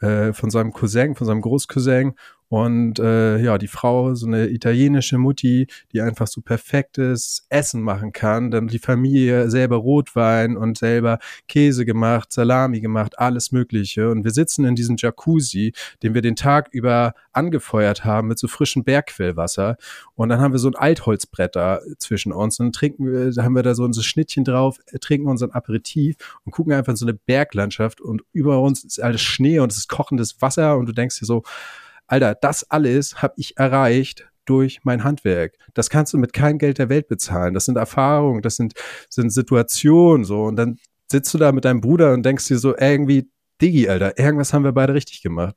äh, 0.00 0.32
von 0.32 0.50
seinem 0.50 0.72
Cousin, 0.72 1.14
von 1.16 1.26
seinem 1.26 1.40
Großcousin. 1.40 2.14
Und 2.48 2.98
äh, 2.98 3.38
ja, 3.38 3.58
die 3.58 3.68
Frau, 3.68 4.14
so 4.14 4.26
eine 4.26 4.48
italienische 4.48 5.18
Mutti, 5.18 5.66
die 5.92 6.00
einfach 6.00 6.26
so 6.26 6.40
perfektes 6.40 7.46
Essen 7.50 7.82
machen 7.82 8.12
kann. 8.12 8.50
Dann 8.50 8.68
die 8.68 8.78
Familie 8.78 9.50
selber 9.50 9.76
Rotwein 9.76 10.56
und 10.56 10.78
selber 10.78 11.18
Käse 11.46 11.84
gemacht, 11.84 12.32
Salami 12.32 12.80
gemacht, 12.80 13.18
alles 13.18 13.52
Mögliche. 13.52 14.10
Und 14.10 14.24
wir 14.24 14.30
sitzen 14.30 14.64
in 14.64 14.76
diesem 14.76 14.96
Jacuzzi, 14.96 15.74
den 16.02 16.14
wir 16.14 16.22
den 16.22 16.36
Tag 16.36 16.68
über 16.72 17.14
angefeuert 17.32 18.04
haben 18.04 18.28
mit 18.28 18.38
so 18.38 18.48
frischem 18.48 18.82
Bergquellwasser. 18.82 19.76
Und 20.14 20.30
dann 20.30 20.40
haben 20.40 20.52
wir 20.52 20.58
so 20.58 20.68
ein 20.68 20.74
Altholzbrett 20.74 21.54
da 21.54 21.80
zwischen 21.98 22.32
uns. 22.32 22.58
Und 22.60 22.74
trinken 22.74 23.06
wir, 23.06 23.30
da 23.30 23.44
haben 23.44 23.54
wir 23.54 23.62
da 23.62 23.74
so 23.74 23.84
unser 23.84 24.02
Schnittchen 24.02 24.44
drauf, 24.44 24.78
äh, 24.86 24.98
trinken 24.98 25.28
unseren 25.28 25.50
Aperitif 25.50 26.16
und 26.46 26.52
gucken 26.52 26.72
einfach 26.72 26.92
in 26.92 26.96
so 26.96 27.04
eine 27.04 27.14
Berglandschaft. 27.14 28.00
Und 28.00 28.22
über 28.32 28.60
uns 28.62 28.84
ist 28.84 29.02
alles 29.02 29.20
Schnee 29.20 29.58
und 29.58 29.70
es 29.70 29.78
ist 29.78 29.88
kochendes 29.88 30.40
Wasser. 30.40 30.78
Und 30.78 30.86
du 30.86 30.92
denkst 30.92 31.18
dir 31.18 31.26
so, 31.26 31.42
Alter, 32.08 32.34
das 32.34 32.68
alles 32.70 33.22
habe 33.22 33.34
ich 33.36 33.56
erreicht 33.58 34.26
durch 34.46 34.80
mein 34.82 35.04
Handwerk. 35.04 35.54
Das 35.74 35.90
kannst 35.90 36.14
du 36.14 36.18
mit 36.18 36.32
keinem 36.32 36.58
Geld 36.58 36.78
der 36.78 36.88
Welt 36.88 37.06
bezahlen. 37.06 37.54
Das 37.54 37.66
sind 37.66 37.76
Erfahrungen, 37.76 38.42
das 38.42 38.56
sind, 38.56 38.72
sind 39.10 39.30
Situationen 39.30 40.24
so. 40.24 40.44
Und 40.44 40.56
dann 40.56 40.78
sitzt 41.06 41.32
du 41.34 41.38
da 41.38 41.52
mit 41.52 41.64
deinem 41.64 41.80
Bruder 41.80 42.14
und 42.14 42.24
denkst 42.24 42.48
dir 42.48 42.58
so, 42.58 42.76
irgendwie, 42.76 43.30
Diggi, 43.60 43.88
Alter, 43.88 44.18
irgendwas 44.18 44.52
haben 44.52 44.64
wir 44.64 44.72
beide 44.72 44.94
richtig 44.94 45.22
gemacht. 45.22 45.54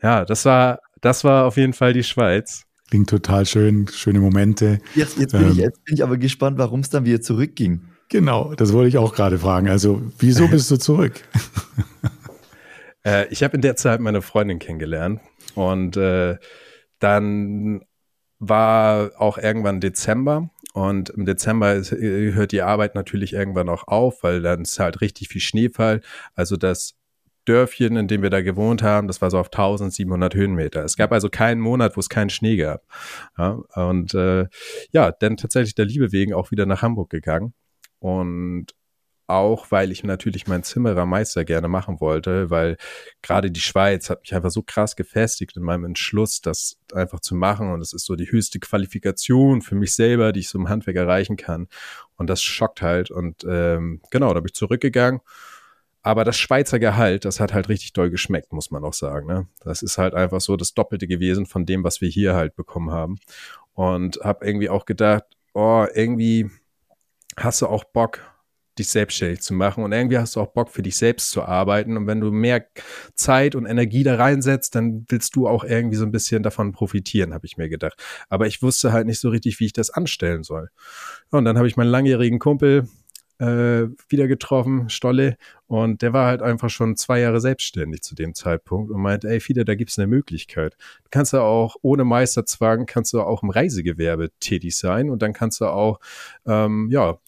Ja, 0.00 0.24
das 0.24 0.44
war, 0.44 0.78
das 1.00 1.24
war 1.24 1.44
auf 1.44 1.56
jeden 1.56 1.72
Fall 1.72 1.92
die 1.92 2.04
Schweiz. 2.04 2.64
Klingt 2.88 3.10
total 3.10 3.46
schön, 3.46 3.88
schöne 3.88 4.20
Momente. 4.20 4.78
Jetzt, 4.94 5.18
jetzt, 5.18 5.32
bin, 5.32 5.42
ähm, 5.42 5.52
ich, 5.52 5.56
jetzt 5.56 5.84
bin 5.84 5.94
ich 5.94 6.02
aber 6.02 6.18
gespannt, 6.18 6.58
warum 6.58 6.80
es 6.80 6.90
dann 6.90 7.04
wieder 7.04 7.20
zurückging. 7.20 7.82
Genau, 8.08 8.54
das 8.54 8.72
wollte 8.72 8.88
ich 8.88 8.98
auch 8.98 9.14
gerade 9.14 9.38
fragen. 9.38 9.68
Also, 9.68 10.02
wieso 10.18 10.46
bist 10.46 10.70
du 10.70 10.76
zurück? 10.76 11.14
äh, 13.04 13.26
ich 13.28 13.42
habe 13.42 13.56
in 13.56 13.62
der 13.62 13.74
Zeit 13.76 14.00
meine 14.00 14.20
Freundin 14.20 14.58
kennengelernt 14.58 15.20
und 15.54 15.96
äh, 15.96 16.36
dann 16.98 17.84
war 18.38 19.12
auch 19.18 19.38
irgendwann 19.38 19.80
Dezember 19.80 20.50
und 20.72 21.10
im 21.10 21.26
Dezember 21.26 21.74
ist, 21.74 21.92
äh, 21.92 22.32
hört 22.32 22.52
die 22.52 22.62
Arbeit 22.62 22.94
natürlich 22.94 23.34
irgendwann 23.34 23.68
auch 23.68 23.86
auf, 23.88 24.22
weil 24.22 24.42
dann 24.42 24.62
ist 24.62 24.78
halt 24.78 25.00
richtig 25.00 25.28
viel 25.28 25.40
Schneefall. 25.40 26.00
Also 26.34 26.56
das 26.56 26.94
Dörfchen, 27.44 27.96
in 27.96 28.08
dem 28.08 28.22
wir 28.22 28.30
da 28.30 28.40
gewohnt 28.40 28.82
haben, 28.82 29.08
das 29.08 29.20
war 29.20 29.30
so 29.30 29.38
auf 29.38 29.48
1700 29.48 30.34
Höhenmeter. 30.34 30.84
Es 30.84 30.96
gab 30.96 31.12
also 31.12 31.28
keinen 31.28 31.60
Monat, 31.60 31.96
wo 31.96 32.00
es 32.00 32.08
keinen 32.08 32.30
Schnee 32.30 32.56
gab. 32.56 32.84
Ja, 33.36 33.60
und 33.74 34.14
äh, 34.14 34.46
ja, 34.92 35.12
dann 35.12 35.36
tatsächlich 35.36 35.74
der 35.74 35.84
Liebe 35.86 36.12
wegen 36.12 36.34
auch 36.34 36.50
wieder 36.50 36.66
nach 36.66 36.82
Hamburg 36.82 37.10
gegangen. 37.10 37.52
Und 37.98 38.74
auch 39.26 39.70
weil 39.70 39.92
ich 39.92 40.04
natürlich 40.04 40.46
meinen 40.46 40.62
Zimmerermeister 40.62 41.44
gerne 41.44 41.68
machen 41.68 42.00
wollte, 42.00 42.50
weil 42.50 42.76
gerade 43.22 43.50
die 43.50 43.60
Schweiz 43.60 44.10
hat 44.10 44.20
mich 44.22 44.34
einfach 44.34 44.50
so 44.50 44.62
krass 44.62 44.96
gefestigt 44.96 45.56
in 45.56 45.62
meinem 45.62 45.84
Entschluss, 45.84 46.40
das 46.40 46.78
einfach 46.92 47.20
zu 47.20 47.34
machen. 47.34 47.70
Und 47.70 47.80
es 47.80 47.92
ist 47.92 48.04
so 48.04 48.16
die 48.16 48.30
höchste 48.30 48.58
Qualifikation 48.58 49.62
für 49.62 49.74
mich 49.74 49.94
selber, 49.94 50.32
die 50.32 50.40
ich 50.40 50.48
so 50.48 50.58
im 50.58 50.68
Handwerk 50.68 50.96
erreichen 50.96 51.36
kann. 51.36 51.68
Und 52.16 52.28
das 52.28 52.42
schockt 52.42 52.82
halt. 52.82 53.10
Und 53.10 53.44
ähm, 53.48 54.00
genau, 54.10 54.34
da 54.34 54.40
bin 54.40 54.48
ich 54.48 54.54
zurückgegangen. 54.54 55.20
Aber 56.02 56.24
das 56.24 56.36
Schweizer 56.36 56.80
Gehalt, 56.80 57.24
das 57.24 57.38
hat 57.38 57.54
halt 57.54 57.68
richtig 57.68 57.92
doll 57.92 58.10
geschmeckt, 58.10 58.52
muss 58.52 58.72
man 58.72 58.84
auch 58.84 58.92
sagen. 58.92 59.28
Ne? 59.28 59.46
Das 59.60 59.82
ist 59.82 59.98
halt 59.98 60.14
einfach 60.14 60.40
so 60.40 60.56
das 60.56 60.74
Doppelte 60.74 61.06
gewesen 61.06 61.46
von 61.46 61.64
dem, 61.64 61.84
was 61.84 62.00
wir 62.00 62.08
hier 62.08 62.34
halt 62.34 62.56
bekommen 62.56 62.90
haben. 62.90 63.18
Und 63.74 64.18
habe 64.22 64.44
irgendwie 64.44 64.68
auch 64.68 64.84
gedacht, 64.84 65.24
oh, 65.54 65.86
irgendwie 65.94 66.50
hast 67.36 67.62
du 67.62 67.66
auch 67.68 67.84
Bock, 67.84 68.20
dich 68.78 68.88
selbstständig 68.88 69.40
zu 69.40 69.54
machen 69.54 69.84
und 69.84 69.92
irgendwie 69.92 70.18
hast 70.18 70.36
du 70.36 70.40
auch 70.40 70.52
Bock 70.52 70.70
für 70.70 70.82
dich 70.82 70.96
selbst 70.96 71.30
zu 71.30 71.42
arbeiten 71.42 71.96
und 71.96 72.06
wenn 72.06 72.20
du 72.20 72.30
mehr 72.30 72.64
Zeit 73.14 73.54
und 73.54 73.66
Energie 73.66 74.02
da 74.02 74.16
reinsetzt, 74.16 74.74
dann 74.74 75.04
willst 75.08 75.36
du 75.36 75.46
auch 75.46 75.64
irgendwie 75.64 75.96
so 75.96 76.04
ein 76.04 76.12
bisschen 76.12 76.42
davon 76.42 76.72
profitieren, 76.72 77.34
habe 77.34 77.46
ich 77.46 77.56
mir 77.56 77.68
gedacht. 77.68 78.02
Aber 78.28 78.46
ich 78.46 78.62
wusste 78.62 78.92
halt 78.92 79.06
nicht 79.06 79.20
so 79.20 79.28
richtig, 79.28 79.60
wie 79.60 79.66
ich 79.66 79.72
das 79.72 79.90
anstellen 79.90 80.42
soll. 80.42 80.70
Und 81.30 81.44
dann 81.44 81.58
habe 81.58 81.68
ich 81.68 81.76
meinen 81.76 81.90
langjährigen 81.90 82.38
Kumpel 82.38 82.88
äh, 83.42 83.88
wieder 84.08 84.28
getroffen, 84.28 84.88
Stolle, 84.88 85.36
und 85.66 86.02
der 86.02 86.12
war 86.12 86.26
halt 86.26 86.42
einfach 86.42 86.70
schon 86.70 86.96
zwei 86.96 87.20
Jahre 87.20 87.40
selbstständig 87.40 88.02
zu 88.02 88.14
dem 88.14 88.34
Zeitpunkt 88.34 88.90
und 88.92 89.00
meinte, 89.00 89.28
ey, 89.28 89.40
Fide, 89.40 89.64
da 89.64 89.74
gibt's 89.74 89.98
eine 89.98 90.06
Möglichkeit. 90.06 90.76
Du 91.02 91.08
kannst 91.10 91.32
ja 91.32 91.40
auch 91.40 91.76
ohne 91.82 92.04
Meisterzwang, 92.04 92.86
kannst 92.86 93.14
du 93.14 93.22
auch 93.22 93.42
im 93.42 93.50
Reisegewerbe 93.50 94.30
tätig 94.38 94.76
sein 94.76 95.10
und 95.10 95.22
dann 95.22 95.32
kannst 95.32 95.60
du 95.60 95.66
auch, 95.66 95.98
ähm, 96.46 96.88
ja, 96.90 97.18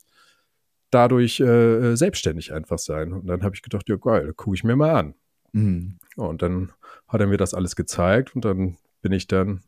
dadurch 0.95 1.41
äh, 1.41 1.97
selbstständig 1.97 2.53
einfach 2.53 2.79
sein. 2.79 3.13
Und 3.13 3.27
dann 3.27 3.43
habe 3.43 3.55
ich 3.55 3.63
gedacht, 3.63 3.89
ja 3.89 3.97
geil, 3.97 4.33
gucke 4.35 4.57
ich 4.57 4.65
mir 4.65 4.77
mal 4.77 4.95
an. 4.95 5.15
Mhm. 5.53 5.99
Und 6.17 6.43
dann 6.43 6.73
hat 7.09 7.21
er 7.21 7.27
mir 7.27 7.37
das 7.37 7.55
alles 7.55 7.77
gezeigt 7.77 8.35
und 8.35 8.45
dann 8.45 8.77
bin 9.03 9.13
ich 9.13 9.27
dann 9.27 9.63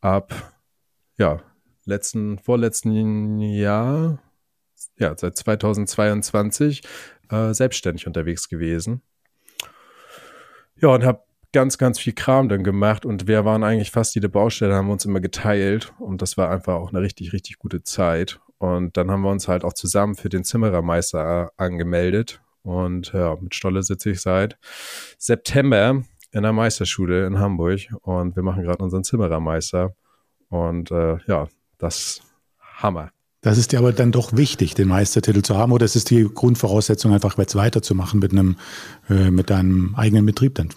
ab, 0.00 0.54
ja, 1.16 1.40
letzten, 1.84 2.38
vorletzten 2.38 3.40
Jahr, 3.40 4.22
ja, 4.98 5.16
seit 5.16 5.36
2022 5.36 6.82
äh, 7.30 7.54
selbstständig 7.54 8.06
unterwegs 8.06 8.48
gewesen. 8.48 9.02
Ja, 10.76 10.88
und 10.88 11.04
habe 11.04 11.22
ganz, 11.52 11.78
ganz 11.78 11.98
viel 11.98 12.12
Kram 12.14 12.48
dann 12.48 12.64
gemacht 12.64 13.04
und 13.04 13.26
wir 13.26 13.44
waren 13.44 13.62
eigentlich 13.62 13.90
fast 13.90 14.14
jede 14.14 14.28
Baustelle, 14.28 14.74
haben 14.74 14.86
wir 14.86 14.92
uns 14.92 15.04
immer 15.04 15.20
geteilt 15.20 15.92
und 15.98 16.22
das 16.22 16.36
war 16.36 16.50
einfach 16.50 16.74
auch 16.74 16.90
eine 16.90 17.00
richtig, 17.00 17.32
richtig 17.32 17.58
gute 17.58 17.82
Zeit. 17.82 18.40
Und 18.62 18.96
dann 18.96 19.10
haben 19.10 19.22
wir 19.22 19.30
uns 19.30 19.48
halt 19.48 19.64
auch 19.64 19.72
zusammen 19.72 20.14
für 20.14 20.28
den 20.28 20.44
Zimmerermeister 20.44 21.50
angemeldet. 21.56 22.40
Und 22.62 23.12
ja, 23.12 23.36
mit 23.40 23.56
Stolle 23.56 23.82
sitze 23.82 24.10
ich 24.10 24.20
seit 24.20 24.56
September 25.18 26.04
in 26.30 26.42
der 26.44 26.52
Meisterschule 26.52 27.26
in 27.26 27.40
Hamburg 27.40 27.80
und 28.02 28.36
wir 28.36 28.44
machen 28.44 28.62
gerade 28.62 28.84
unseren 28.84 29.02
Zimmerermeister. 29.02 29.96
Und 30.48 30.92
äh, 30.92 31.16
ja, 31.26 31.48
das 31.78 32.20
Hammer. 32.76 33.10
Das 33.40 33.58
ist 33.58 33.72
dir 33.72 33.80
aber 33.80 33.92
dann 33.92 34.12
doch 34.12 34.36
wichtig, 34.36 34.74
den 34.74 34.86
Meistertitel 34.86 35.42
zu 35.42 35.56
haben, 35.56 35.72
oder 35.72 35.84
ist 35.84 35.96
es 35.96 36.04
die 36.04 36.22
Grundvoraussetzung, 36.32 37.12
einfach 37.12 37.36
jetzt 37.38 37.56
weiterzumachen 37.56 38.20
mit 38.20 38.30
einem, 38.30 38.58
äh, 39.10 39.32
mit 39.32 39.50
deinem 39.50 39.96
eigenen 39.96 40.24
Betrieb 40.24 40.54
dann? 40.54 40.68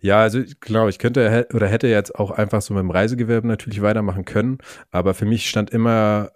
Ja, 0.00 0.22
also 0.22 0.42
genau, 0.58 0.88
ich 0.88 0.98
könnte 0.98 1.46
oder 1.54 1.68
hätte 1.68 1.86
jetzt 1.86 2.16
auch 2.16 2.32
einfach 2.32 2.62
so 2.62 2.74
mit 2.74 2.80
dem 2.80 2.90
Reisegewerbe 2.90 3.46
natürlich 3.46 3.80
weitermachen 3.80 4.24
können, 4.24 4.58
aber 4.90 5.14
für 5.14 5.24
mich 5.24 5.48
stand 5.48 5.70
immer 5.70 6.32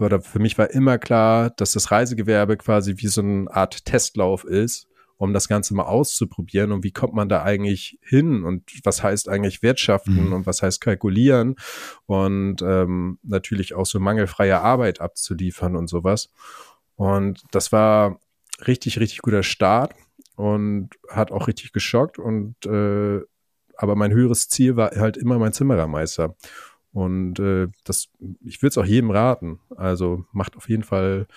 oder 0.00 0.20
für 0.20 0.38
mich 0.38 0.58
war 0.58 0.70
immer 0.70 0.98
klar, 0.98 1.50
dass 1.50 1.72
das 1.72 1.90
Reisegewerbe 1.90 2.56
quasi 2.56 2.94
wie 2.98 3.08
so 3.08 3.20
eine 3.20 3.50
Art 3.50 3.84
Testlauf 3.84 4.44
ist, 4.44 4.88
um 5.16 5.32
das 5.32 5.48
Ganze 5.48 5.74
mal 5.74 5.84
auszuprobieren 5.84 6.72
und 6.72 6.84
wie 6.84 6.92
kommt 6.92 7.14
man 7.14 7.28
da 7.28 7.42
eigentlich 7.42 7.98
hin 8.02 8.44
und 8.44 8.70
was 8.84 9.02
heißt 9.02 9.28
eigentlich 9.28 9.62
wirtschaften 9.62 10.26
mhm. 10.26 10.32
und 10.32 10.46
was 10.46 10.62
heißt 10.62 10.80
kalkulieren 10.80 11.56
und 12.06 12.62
ähm, 12.62 13.18
natürlich 13.22 13.74
auch 13.74 13.86
so 13.86 13.98
mangelfreie 13.98 14.60
Arbeit 14.60 15.00
abzuliefern 15.00 15.76
und 15.76 15.88
sowas. 15.88 16.30
Und 16.94 17.42
das 17.50 17.72
war 17.72 18.20
richtig, 18.66 19.00
richtig 19.00 19.22
guter 19.22 19.42
Start 19.42 19.94
und 20.36 20.90
hat 21.08 21.32
auch 21.32 21.48
richtig 21.48 21.72
geschockt 21.72 22.18
und 22.18 22.54
äh, 22.66 23.20
aber 23.80 23.94
mein 23.94 24.12
höheres 24.12 24.48
Ziel 24.48 24.76
war 24.76 24.90
halt 24.90 25.16
immer 25.16 25.38
mein 25.38 25.52
Zimmerermeister. 25.52 26.34
Und 26.98 27.38
äh, 27.38 27.68
das, 27.84 28.08
ich 28.44 28.60
würde 28.60 28.70
es 28.70 28.78
auch 28.78 28.84
jedem 28.84 29.12
raten. 29.12 29.60
Also 29.76 30.24
macht 30.32 30.56
auf 30.56 30.68
jeden 30.68 30.82
Fall 30.82 31.28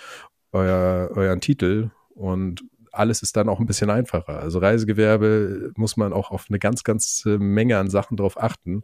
euer, 0.52 1.12
euren 1.14 1.40
Titel 1.40 1.92
und 2.16 2.64
alles 2.92 3.22
ist 3.22 3.38
dann 3.38 3.48
auch 3.48 3.60
ein 3.60 3.68
bisschen 3.68 3.92
einfacher. 3.92 4.40
Also 4.40 4.58
Reisegewerbe 4.58 5.72
muss 5.76 5.98
man 5.98 6.14
auch 6.14 6.32
auf 6.32 6.48
eine 6.50 6.58
ganz, 6.58 6.84
ganz 6.84 7.24
Menge 7.26 7.78
an 7.78 7.92
Sachen 7.92 8.18
drauf 8.18 8.42
achten. 8.42 8.82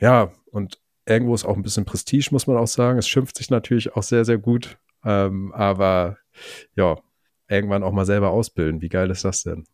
Ja, 0.00 0.32
und 0.50 0.80
irgendwo 1.06 1.32
ist 1.34 1.44
auch 1.44 1.56
ein 1.56 1.62
bisschen 1.62 1.84
Prestige, 1.84 2.30
muss 2.32 2.48
man 2.48 2.56
auch 2.56 2.66
sagen. 2.66 2.98
Es 2.98 3.08
schimpft 3.08 3.36
sich 3.36 3.48
natürlich 3.48 3.94
auch 3.94 4.02
sehr, 4.02 4.24
sehr 4.24 4.38
gut. 4.38 4.78
Ähm, 5.04 5.52
aber 5.52 6.18
ja, 6.74 6.98
irgendwann 7.48 7.84
auch 7.84 7.92
mal 7.92 8.04
selber 8.04 8.30
ausbilden. 8.30 8.82
Wie 8.82 8.88
geil 8.88 9.10
ist 9.10 9.24
das 9.24 9.44
denn? 9.44 9.64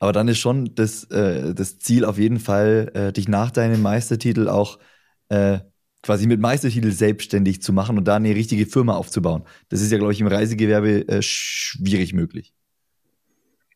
Aber 0.00 0.12
dann 0.12 0.26
ist 0.26 0.38
schon 0.38 0.74
das, 0.74 1.04
äh, 1.04 1.54
das 1.54 1.78
Ziel 1.78 2.04
auf 2.04 2.18
jeden 2.18 2.40
Fall, 2.40 2.90
äh, 2.94 3.12
dich 3.12 3.28
nach 3.28 3.52
deinem 3.52 3.82
Meistertitel 3.82 4.48
auch 4.48 4.78
äh, 5.28 5.58
quasi 6.02 6.26
mit 6.26 6.40
Meistertitel 6.40 6.90
selbstständig 6.90 7.62
zu 7.62 7.72
machen 7.72 7.98
und 7.98 8.06
da 8.06 8.16
eine 8.16 8.34
richtige 8.34 8.66
Firma 8.66 8.94
aufzubauen. 8.94 9.44
Das 9.68 9.80
ist 9.80 9.90
ja, 9.90 9.98
glaube 9.98 10.12
ich, 10.12 10.20
im 10.20 10.26
Reisegewerbe 10.26 11.08
äh, 11.08 11.22
schwierig 11.22 12.14
möglich. 12.14 12.52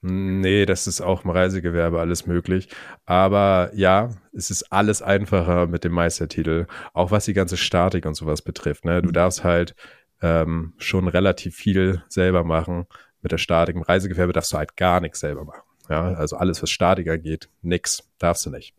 Nee, 0.05 0.67
das 0.67 0.89
ist 0.89 1.01
auch 1.01 1.25
im 1.25 1.31
Reisegewerbe 1.31 2.01
alles 2.01 2.27
möglich. 2.27 2.69
Aber 3.07 3.71
ja, 3.75 4.11
es 4.33 4.51
ist 4.51 4.73
alles 4.73 5.01
einfacher 5.01 5.69
mit 5.69 5.85
dem 5.85 5.93
Meistertitel, 5.93 6.67
auch 6.93 7.13
was 7.13 7.27
die 7.27 7.35
ganze 7.35 7.57
Statik 7.57 8.05
und 8.05 8.15
sowas 8.15 8.43
betrifft. 8.43 8.85
Ne? 8.85 9.01
Du 9.01 9.11
mhm. 9.11 9.13
darfst 9.13 9.45
halt 9.45 9.77
ähm, 10.21 10.75
schon 10.79 11.07
relativ 11.07 11.55
viel 11.55 12.03
selber 12.09 12.43
machen. 12.43 12.87
Mit 13.21 13.31
der 13.31 13.39
Statik 13.39 13.77
im 13.77 13.83
Reisegewerbe 13.83 14.33
darfst 14.33 14.53
du 14.53 14.59
halt 14.59 14.77
gar 14.77 15.01
nichts 15.01 15.21
selber 15.21 15.45
machen. 15.45 15.63
Ja, 15.89 16.15
also 16.15 16.37
alles, 16.37 16.61
was 16.63 16.71
Statik 16.71 17.09
angeht, 17.09 17.49
nix, 17.61 18.03
darfst 18.19 18.45
du 18.47 18.51
nicht. 18.51 18.75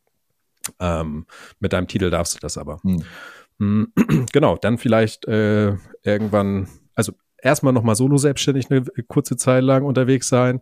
Ähm, 0.79 1.25
mit 1.59 1.73
deinem 1.73 1.87
Titel 1.87 2.09
darfst 2.09 2.35
du 2.35 2.39
das 2.39 2.57
aber. 2.57 2.81
Hm. 2.83 3.03
Genau, 4.33 4.57
dann 4.57 4.77
vielleicht 4.77 5.25
äh, 5.25 5.75
irgendwann, 6.03 6.67
also 6.95 7.13
erstmal 7.37 7.73
nochmal 7.73 7.95
solo 7.95 8.17
selbstständig 8.17 8.69
eine 8.69 8.83
kurze 9.07 9.37
Zeit 9.37 9.63
lang 9.63 9.85
unterwegs 9.85 10.27
sein. 10.27 10.61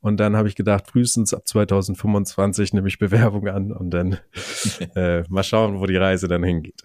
Und 0.00 0.18
dann 0.18 0.36
habe 0.36 0.48
ich 0.48 0.54
gedacht, 0.54 0.86
frühestens 0.86 1.34
ab 1.34 1.46
2025 1.46 2.72
nehme 2.72 2.88
ich 2.88 2.98
Bewerbung 2.98 3.48
an 3.48 3.72
und 3.72 3.90
dann 3.90 4.18
äh, 4.94 5.22
mal 5.28 5.42
schauen, 5.42 5.80
wo 5.80 5.86
die 5.86 5.96
Reise 5.96 6.28
dann 6.28 6.42
hingeht. 6.42 6.82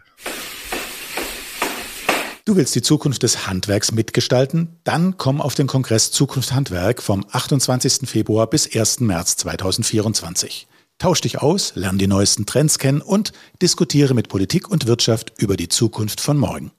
Du 2.44 2.56
willst 2.56 2.76
die 2.76 2.82
Zukunft 2.84 3.24
des 3.24 3.48
Handwerks 3.48 3.92
mitgestalten? 3.92 4.78
Dann 4.84 5.18
komm 5.18 5.42
auf 5.42 5.56
den 5.56 5.66
Kongress 5.66 6.12
Zukunft 6.12 6.54
Handwerk 6.54 7.02
vom 7.02 7.26
28. 7.32 8.08
Februar 8.08 8.48
bis 8.48 8.76
1. 8.76 9.00
März 9.00 9.38
2024. 9.38 10.68
Tausch 10.98 11.20
dich 11.22 11.42
aus, 11.42 11.74
lerne 11.76 11.98
die 11.98 12.08
neuesten 12.08 12.46
Trends 12.46 12.80
kennen 12.80 13.02
und 13.02 13.34
diskutiere 13.62 14.14
mit 14.14 14.30
Politik 14.30 14.70
und 14.70 14.88
Wirtschaft 14.88 15.34
über 15.38 15.58
die 15.58 15.68
Zukunft 15.68 16.22
von 16.22 16.38
morgen. 16.38 16.72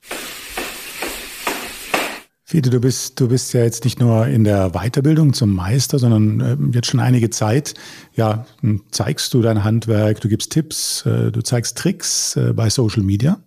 Fede, 2.48 2.70
du 2.70 2.80
bist, 2.80 3.20
du 3.20 3.28
bist 3.28 3.52
ja 3.52 3.62
jetzt 3.62 3.84
nicht 3.84 4.00
nur 4.00 4.26
in 4.28 4.44
der 4.44 4.70
Weiterbildung 4.70 5.34
zum 5.34 5.52
Meister, 5.52 5.98
sondern 5.98 6.40
äh, 6.40 6.76
jetzt 6.76 6.86
schon 6.86 7.00
einige 7.00 7.28
Zeit, 7.28 7.74
ja, 8.14 8.46
zeigst 8.90 9.34
du 9.34 9.42
dein 9.42 9.64
Handwerk, 9.64 10.20
du 10.20 10.28
gibst 10.28 10.52
Tipps, 10.52 11.04
äh, 11.04 11.30
du 11.30 11.42
zeigst 11.42 11.76
Tricks 11.76 12.36
äh, 12.36 12.52
bei 12.54 12.70
Social 12.70 13.02
Media. 13.02 13.42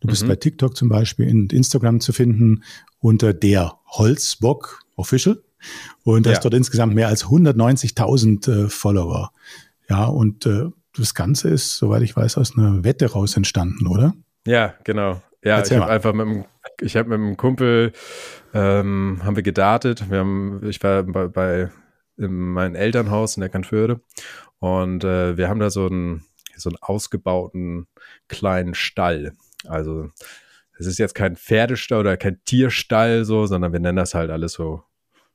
Du 0.00 0.08
bist 0.08 0.24
mhm. 0.24 0.28
bei 0.28 0.36
TikTok 0.36 0.76
zum 0.76 0.88
Beispiel 0.88 1.30
und 1.30 1.52
Instagram 1.52 2.00
zu 2.00 2.12
finden 2.12 2.64
unter 2.98 3.32
der 3.32 3.78
Holzbock 3.86 4.80
Official 4.96 5.42
und 6.02 6.26
hast 6.26 6.34
ja. 6.34 6.40
dort 6.42 6.54
insgesamt 6.54 6.94
mehr 6.94 7.08
als 7.08 7.24
190.000 7.26 8.68
Follower. 8.68 9.30
Ja, 9.88 10.06
und 10.06 10.46
äh, 10.46 10.70
das 10.96 11.14
Ganze 11.14 11.48
ist, 11.48 11.76
soweit 11.76 12.02
ich 12.02 12.16
weiß, 12.16 12.38
aus 12.38 12.56
einer 12.56 12.84
Wette 12.84 13.10
raus 13.12 13.36
entstanden, 13.36 13.86
oder? 13.86 14.14
Ja, 14.46 14.74
genau. 14.84 15.22
Ja, 15.42 15.58
Erzähl 15.58 15.76
ich 15.76 15.82
habe 15.82 15.92
einfach 15.92 16.12
mit 16.14 16.26
dem, 16.26 16.44
ich 16.80 16.96
habe 16.96 17.10
mit 17.10 17.18
einem 17.18 17.36
Kumpel, 17.36 17.92
ähm, 18.54 19.20
haben 19.22 19.36
wir 19.36 19.42
gedartet. 19.42 20.10
Wir 20.10 20.20
haben, 20.20 20.60
ich 20.66 20.82
war 20.82 21.02
bei, 21.02 21.28
bei 21.28 21.70
in 22.16 22.32
meinem 22.32 22.76
Elternhaus 22.76 23.36
in 23.36 23.40
der 23.40 23.50
Kanförde 23.50 24.00
und 24.60 25.04
äh, 25.04 25.36
wir 25.36 25.48
haben 25.48 25.58
da 25.60 25.68
so 25.68 25.86
einen, 25.86 26.24
so 26.56 26.70
einen 26.70 26.78
ausgebauten 26.80 27.88
kleinen 28.28 28.74
Stall. 28.74 29.32
Also 29.66 30.10
es 30.78 30.86
ist 30.86 30.98
jetzt 30.98 31.14
kein 31.14 31.36
Pferdestall 31.36 32.00
oder 32.00 32.16
kein 32.16 32.42
Tierstall 32.44 33.24
so, 33.24 33.46
sondern 33.46 33.72
wir 33.72 33.80
nennen 33.80 33.96
das 33.96 34.14
halt 34.14 34.30
alles 34.30 34.52
so 34.52 34.84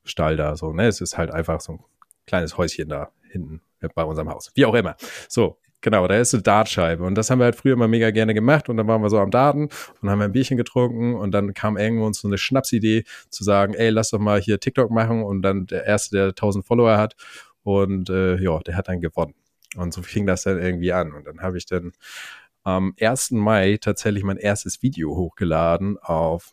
Stall 0.06 0.38
da 0.38 0.56
so. 0.56 0.72
Ne? 0.74 0.88
Es 0.88 1.02
ist 1.02 1.18
halt 1.18 1.32
einfach 1.32 1.62
so 1.62 1.74
ein 1.74 1.84
kleines 2.26 2.58
Häuschen 2.58 2.90
da 2.90 3.12
hinten 3.30 3.62
bei 3.96 4.04
unserem 4.04 4.30
Haus. 4.30 4.52
Wie 4.56 4.66
auch 4.66 4.76
immer. 4.76 4.96
So. 5.28 5.58
Genau, 5.82 6.10
da 6.10 6.16
ist 6.16 6.34
eine 6.34 6.44
Dartscheibe. 6.44 7.06
Und 7.06 7.16
das 7.16 7.30
haben 7.30 7.40
wir 7.40 7.46
halt 7.46 7.56
früher 7.56 7.72
immer 7.72 7.88
mega 7.88 8.12
gerne 8.12 8.34
gemacht. 8.34 8.68
Und 8.68 8.76
dann 8.76 8.88
waren 8.88 9.02
wir 9.02 9.10
so 9.10 9.18
am 9.18 9.32
Daten 9.32 9.70
und 10.02 10.10
haben 10.10 10.22
ein 10.22 10.34
Bierchen 10.34 10.58
getrunken. 10.58 11.16
Und 11.16 11.32
dann 11.32 11.54
kam 11.54 11.78
irgendwo 11.78 12.06
uns 12.06 12.20
so 12.20 12.28
eine 12.28 12.38
Schnapsidee 12.38 13.06
zu 13.30 13.46
sagen, 13.46 13.74
ey, 13.76 13.90
lass 13.90 14.10
doch 14.10 14.20
mal 14.20 14.42
hier 14.42 14.60
TikTok 14.60 14.92
machen. 14.92 15.24
Und 15.24 15.42
dann 15.42 15.68
der 15.68 15.86
Erste, 15.86 16.18
der 16.18 16.28
1000 16.30 16.66
Follower 16.66 16.98
hat. 16.98 17.16
Und 17.64 18.10
äh, 18.10 18.36
ja, 18.42 18.60
der 18.60 18.76
hat 18.76 18.90
dann 18.90 19.00
gewonnen. 19.00 19.36
Und 19.78 19.94
so 19.94 20.02
fing 20.02 20.28
das 20.28 20.44
dann 20.44 20.60
irgendwie 20.60 20.92
an. 20.92 21.14
Und 21.14 21.26
dann 21.26 21.42
habe 21.42 21.58
ich 21.58 21.66
dann 21.66 21.94
am 22.64 22.94
1. 23.00 23.32
Mai 23.32 23.78
tatsächlich 23.80 24.24
mein 24.24 24.38
erstes 24.38 24.82
Video 24.82 25.16
hochgeladen 25.16 25.98
auf 25.98 26.52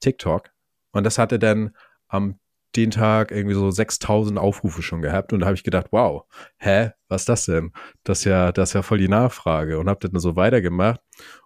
TikTok. 0.00 0.50
Und 0.92 1.04
das 1.04 1.18
hatte 1.18 1.40
dann 1.40 1.74
am 2.06 2.38
den 2.78 2.90
Tag 2.90 3.30
irgendwie 3.30 3.54
so 3.54 3.70
6000 3.70 4.38
Aufrufe 4.38 4.82
schon 4.82 5.02
gehabt 5.02 5.32
und 5.32 5.40
da 5.40 5.46
habe 5.46 5.56
ich 5.56 5.64
gedacht, 5.64 5.88
wow, 5.90 6.24
hä, 6.58 6.90
was 7.08 7.22
ist 7.22 7.28
das 7.28 7.44
denn? 7.46 7.72
Das 8.04 8.20
ist 8.20 8.24
ja, 8.24 8.52
das 8.52 8.70
ist 8.70 8.74
ja 8.74 8.82
voll 8.82 8.98
die 8.98 9.08
Nachfrage 9.08 9.78
und 9.78 9.88
habe 9.88 10.08
dann 10.08 10.20
so 10.20 10.36
weitergemacht 10.36 11.00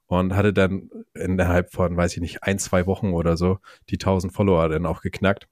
und 0.06 0.34
hatte 0.34 0.52
dann 0.52 0.90
innerhalb 1.14 1.72
von, 1.72 1.96
weiß 1.96 2.14
ich 2.14 2.20
nicht, 2.20 2.42
ein, 2.42 2.58
zwei 2.58 2.86
Wochen 2.86 3.12
oder 3.12 3.36
so 3.36 3.58
die 3.88 3.96
1000 3.96 4.32
Follower 4.32 4.68
dann 4.68 4.86
auch 4.86 5.00
geknackt. 5.00 5.48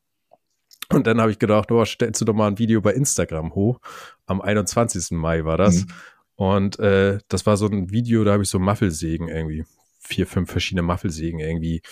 Und 0.92 1.06
dann 1.06 1.20
habe 1.20 1.30
ich 1.30 1.38
gedacht, 1.38 1.70
oh, 1.70 1.84
stellst 1.84 2.20
du 2.20 2.24
doch 2.24 2.34
mal 2.34 2.48
ein 2.48 2.58
Video 2.58 2.80
bei 2.80 2.92
Instagram 2.92 3.54
hoch. 3.54 3.78
Am 4.26 4.40
21. 4.40 5.12
Mai 5.12 5.44
war 5.44 5.56
das. 5.56 5.84
Mhm. 5.84 5.92
Und 6.34 6.78
äh, 6.80 7.18
das 7.28 7.46
war 7.46 7.56
so 7.56 7.66
ein 7.66 7.90
Video, 7.90 8.24
da 8.24 8.32
habe 8.32 8.42
ich 8.42 8.50
so 8.50 8.58
Muffelsägen 8.58 9.28
irgendwie, 9.28 9.64
vier, 10.00 10.26
fünf 10.26 10.50
verschiedene 10.50 10.82
Muffelsägen 10.82 11.38
irgendwie 11.38 11.82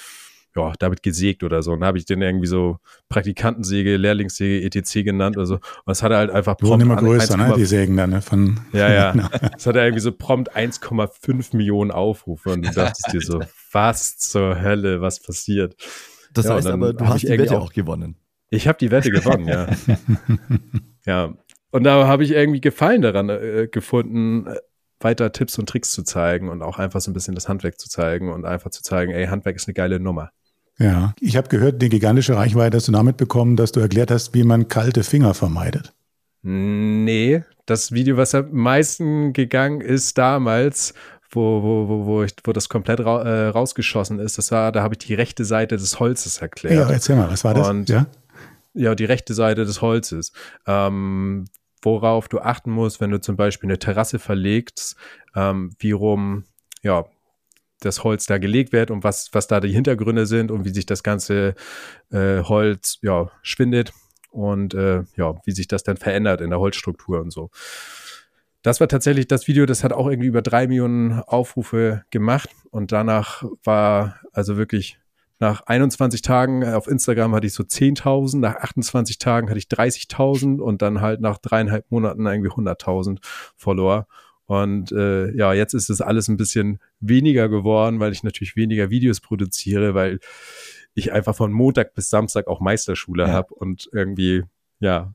ja, 0.56 0.72
damit 0.78 1.02
gesägt 1.02 1.42
oder 1.42 1.62
so. 1.62 1.72
Und 1.72 1.80
dann 1.80 1.88
habe 1.88 1.98
ich 1.98 2.04
den 2.04 2.22
irgendwie 2.22 2.46
so 2.46 2.78
Praktikantensäge, 3.08 3.96
Lehrlingssäge, 3.96 4.64
etc. 4.64 5.04
genannt 5.04 5.36
oder 5.36 5.46
so. 5.46 5.54
Und 5.54 5.62
das 5.86 6.02
hat 6.02 6.12
er 6.12 6.18
halt 6.18 6.30
einfach 6.30 6.56
prompt. 6.56 6.82
immer 6.82 6.96
größer, 6.96 7.34
1, 7.38 7.48
ne? 7.48 7.54
Die 7.56 7.64
Sägen 7.64 7.96
dann, 7.96 8.10
ne? 8.10 8.22
Von, 8.22 8.60
ja, 8.72 8.92
ja. 8.92 9.12
Genau. 9.18 9.28
Das 9.52 9.66
hat 9.66 9.76
er 9.76 9.84
irgendwie 9.84 10.02
so 10.02 10.12
prompt 10.12 10.54
1,5 10.54 11.56
Millionen 11.56 11.90
Aufrufe. 11.90 12.50
Und 12.50 12.66
du 12.66 12.70
dachtest 12.74 13.12
dir 13.12 13.20
so, 13.20 13.40
was 13.72 14.18
zur 14.18 14.60
Hölle, 14.60 15.00
was 15.00 15.20
passiert? 15.20 15.76
Das 16.32 16.46
ja, 16.46 16.54
heißt 16.54 16.66
aber, 16.66 16.92
du 16.92 17.06
hast 17.06 17.22
die 17.22 17.28
Wette 17.28 17.58
auch 17.58 17.72
gewonnen. 17.72 18.16
Ich 18.50 18.66
habe 18.66 18.78
die 18.78 18.90
Wette 18.90 19.10
gewonnen, 19.10 19.46
ja. 19.46 19.66
ja. 21.04 21.34
Und 21.70 21.84
da 21.84 22.06
habe 22.06 22.24
ich 22.24 22.30
irgendwie 22.30 22.62
Gefallen 22.62 23.02
daran 23.02 23.28
äh, 23.28 23.68
gefunden, 23.70 24.46
äh, 24.46 24.56
weiter 25.00 25.32
Tipps 25.32 25.58
und 25.58 25.68
Tricks 25.68 25.90
zu 25.90 26.02
zeigen 26.02 26.48
und 26.48 26.62
auch 26.62 26.78
einfach 26.78 27.00
so 27.00 27.10
ein 27.10 27.14
bisschen 27.14 27.34
das 27.34 27.48
Handwerk 27.48 27.78
zu 27.80 27.88
zeigen 27.88 28.32
und 28.32 28.44
einfach 28.44 28.70
zu 28.70 28.82
zeigen, 28.82 29.12
ey, 29.12 29.26
Handwerk 29.26 29.56
ist 29.56 29.68
eine 29.68 29.74
geile 29.74 30.00
Nummer. 30.00 30.30
Ja, 30.78 31.14
ich 31.20 31.36
habe 31.36 31.48
gehört, 31.48 31.82
die 31.82 31.88
gigantische 31.88 32.36
Reichweite 32.36 32.76
hast 32.76 32.88
du 32.88 32.92
damit 32.92 33.16
bekommen, 33.16 33.56
dass 33.56 33.72
du 33.72 33.80
erklärt 33.80 34.10
hast, 34.10 34.34
wie 34.34 34.44
man 34.44 34.68
kalte 34.68 35.02
Finger 35.02 35.34
vermeidet. 35.34 35.92
Nee, 36.42 37.42
das 37.66 37.92
Video, 37.92 38.16
was 38.16 38.34
am 38.34 38.52
meisten 38.52 39.32
gegangen 39.32 39.80
ist 39.80 40.16
damals, 40.18 40.94
wo, 41.30 41.62
wo, 41.62 41.88
wo, 41.88 42.06
wo, 42.06 42.22
ich, 42.22 42.32
wo 42.44 42.52
das 42.52 42.68
komplett 42.68 43.00
ra 43.00 43.22
äh, 43.22 43.48
rausgeschossen 43.48 44.20
ist, 44.20 44.38
das 44.38 44.52
war, 44.52 44.72
da 44.72 44.82
habe 44.82 44.94
ich 44.94 44.98
die 44.98 45.14
rechte 45.14 45.44
Seite 45.44 45.76
des 45.76 45.98
Holzes 45.98 46.38
erklärt. 46.38 46.74
Ja, 46.74 46.90
erzähl 46.90 47.16
mal, 47.16 47.28
was 47.28 47.44
war 47.44 47.54
das? 47.54 47.68
Und, 47.68 47.88
ja? 47.88 48.06
ja, 48.72 48.94
die 48.94 49.04
rechte 49.04 49.34
Seite 49.34 49.64
des 49.64 49.82
Holzes. 49.82 50.32
Ähm, 50.66 51.46
worauf 51.82 52.28
du 52.28 52.40
achten 52.40 52.70
musst, 52.70 53.00
wenn 53.00 53.10
du 53.10 53.20
zum 53.20 53.36
Beispiel 53.36 53.68
eine 53.68 53.78
Terrasse 53.78 54.18
verlegst, 54.18 54.96
ähm, 55.34 55.74
wie 55.78 55.92
rum, 55.92 56.44
ja, 56.82 57.06
das 57.80 58.02
Holz 58.04 58.26
da 58.26 58.38
gelegt 58.38 58.72
wird 58.72 58.90
und 58.90 59.04
was, 59.04 59.28
was 59.32 59.46
da 59.46 59.60
die 59.60 59.72
Hintergründe 59.72 60.26
sind 60.26 60.50
und 60.50 60.64
wie 60.64 60.70
sich 60.70 60.86
das 60.86 61.02
ganze 61.02 61.54
äh, 62.10 62.42
Holz 62.42 62.98
ja, 63.02 63.30
schwindet 63.42 63.92
und 64.30 64.74
äh, 64.74 65.04
ja, 65.16 65.40
wie 65.44 65.52
sich 65.52 65.68
das 65.68 65.84
dann 65.84 65.96
verändert 65.96 66.40
in 66.40 66.50
der 66.50 66.58
Holzstruktur 66.58 67.20
und 67.20 67.32
so. 67.32 67.50
Das 68.62 68.80
war 68.80 68.88
tatsächlich 68.88 69.28
das 69.28 69.46
Video, 69.46 69.66
das 69.66 69.84
hat 69.84 69.92
auch 69.92 70.08
irgendwie 70.08 70.28
über 70.28 70.42
drei 70.42 70.66
Millionen 70.66 71.20
Aufrufe 71.20 72.04
gemacht 72.10 72.50
und 72.70 72.90
danach 72.90 73.44
war 73.62 74.20
also 74.32 74.56
wirklich 74.56 74.98
nach 75.40 75.62
21 75.66 76.22
Tagen 76.22 76.64
auf 76.64 76.88
Instagram 76.88 77.34
hatte 77.34 77.46
ich 77.46 77.54
so 77.54 77.62
10.000, 77.62 78.38
nach 78.38 78.56
28 78.56 79.18
Tagen 79.18 79.48
hatte 79.48 79.58
ich 79.58 79.66
30.000 79.66 80.58
und 80.58 80.82
dann 80.82 81.00
halt 81.00 81.20
nach 81.20 81.38
dreieinhalb 81.38 81.90
Monaten 81.90 82.26
irgendwie 82.26 82.50
100.000 82.50 83.18
Follower. 83.56 84.06
Und 84.46 84.92
äh, 84.92 85.30
ja, 85.36 85.52
jetzt 85.52 85.74
ist 85.74 85.90
es 85.90 86.00
alles 86.00 86.28
ein 86.28 86.38
bisschen 86.38 86.80
weniger 87.00 87.48
geworden, 87.48 88.00
weil 88.00 88.12
ich 88.12 88.22
natürlich 88.22 88.56
weniger 88.56 88.90
Videos 88.90 89.20
produziere, 89.20 89.94
weil 89.94 90.20
ich 90.94 91.12
einfach 91.12 91.36
von 91.36 91.52
Montag 91.52 91.94
bis 91.94 92.08
Samstag 92.08 92.48
auch 92.48 92.60
Meisterschule 92.60 93.24
ja. 93.24 93.32
habe 93.32 93.54
und 93.54 93.88
irgendwie, 93.92 94.44
ja, 94.80 95.14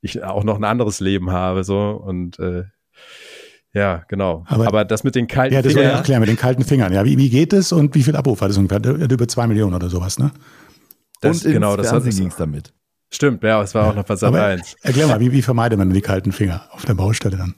ich 0.00 0.22
auch 0.22 0.44
noch 0.44 0.56
ein 0.56 0.64
anderes 0.64 1.00
Leben 1.00 1.30
habe. 1.30 1.64
so 1.64 1.90
Und 1.90 2.38
äh, 2.38 2.64
ja, 3.74 4.02
genau. 4.08 4.44
Aber, 4.46 4.66
Aber, 4.66 4.84
das 4.84 5.04
mit 5.04 5.14
den 5.14 5.26
kalten 5.26 5.54
Fingern. 5.54 5.64
Ja, 5.64 5.68
das 5.68 5.74
wollte 5.74 5.88
ich 5.88 5.96
erklären, 5.96 6.20
mit 6.20 6.28
den 6.28 6.36
kalten 6.36 6.64
Fingern. 6.64 6.92
Ja, 6.92 7.04
wie, 7.04 7.16
wie 7.16 7.30
geht 7.30 7.52
es 7.52 7.72
und 7.72 7.94
wie 7.94 8.02
viel 8.02 8.16
Abruf 8.16 8.40
hat 8.40 8.50
es 8.50 8.58
ungefähr? 8.58 8.84
Über 8.84 9.28
zwei 9.28 9.46
Millionen 9.46 9.74
oder 9.74 9.88
sowas, 9.88 10.18
ne? 10.18 10.30
Das, 11.20 11.44
und 11.44 11.52
genau, 11.52 11.76
das 11.76 11.90
ging 12.04 12.28
es 12.28 12.36
damit. 12.36 12.72
Stimmt, 13.10 13.42
ja, 13.42 13.62
es 13.62 13.74
war 13.74 13.84
ja. 13.84 13.90
auch 13.90 13.94
noch 13.94 14.06
Versand 14.06 14.36
1. 14.36 14.76
Erklär 14.82 15.06
mal, 15.06 15.20
wie, 15.20 15.32
wie 15.32 15.42
vermeidet 15.42 15.78
man 15.78 15.90
die 15.90 16.00
kalten 16.00 16.32
Finger 16.32 16.62
auf 16.70 16.84
der 16.86 16.94
Baustelle 16.94 17.36
dann? 17.36 17.54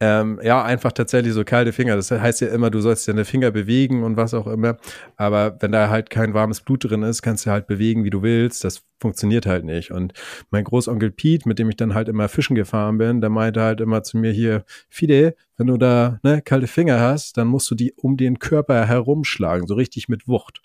Ähm, 0.00 0.38
ja, 0.44 0.62
einfach 0.62 0.92
tatsächlich 0.92 1.32
so 1.32 1.44
kalte 1.44 1.72
Finger. 1.72 1.96
Das 1.96 2.10
heißt 2.10 2.40
ja 2.40 2.48
immer, 2.48 2.70
du 2.70 2.80
sollst 2.80 3.08
deine 3.08 3.24
Finger 3.24 3.50
bewegen 3.50 4.04
und 4.04 4.16
was 4.16 4.32
auch 4.32 4.46
immer. 4.46 4.76
Aber 5.16 5.56
wenn 5.60 5.72
da 5.72 5.88
halt 5.88 6.08
kein 6.08 6.34
warmes 6.34 6.60
Blut 6.60 6.84
drin 6.84 7.02
ist, 7.02 7.22
kannst 7.22 7.46
du 7.46 7.50
halt 7.50 7.66
bewegen, 7.66 8.04
wie 8.04 8.10
du 8.10 8.22
willst. 8.22 8.62
Das 8.62 8.84
funktioniert 9.00 9.46
halt 9.46 9.64
nicht. 9.64 9.90
Und 9.90 10.12
mein 10.50 10.62
Großonkel 10.62 11.10
Pete, 11.10 11.48
mit 11.48 11.58
dem 11.58 11.68
ich 11.68 11.76
dann 11.76 11.94
halt 11.94 12.08
immer 12.08 12.28
fischen 12.28 12.54
gefahren 12.54 12.98
bin, 12.98 13.20
der 13.20 13.30
meinte 13.30 13.60
halt 13.60 13.80
immer 13.80 14.04
zu 14.04 14.18
mir 14.18 14.30
hier, 14.30 14.64
Fide, 14.88 15.34
wenn 15.56 15.66
du 15.66 15.76
da 15.76 16.20
ne, 16.22 16.42
kalte 16.42 16.68
Finger 16.68 17.00
hast, 17.00 17.36
dann 17.36 17.48
musst 17.48 17.68
du 17.68 17.74
die 17.74 17.92
um 17.94 18.16
den 18.16 18.38
Körper 18.38 18.86
herumschlagen, 18.86 19.66
so 19.66 19.74
richtig 19.74 20.08
mit 20.08 20.28
Wucht. 20.28 20.60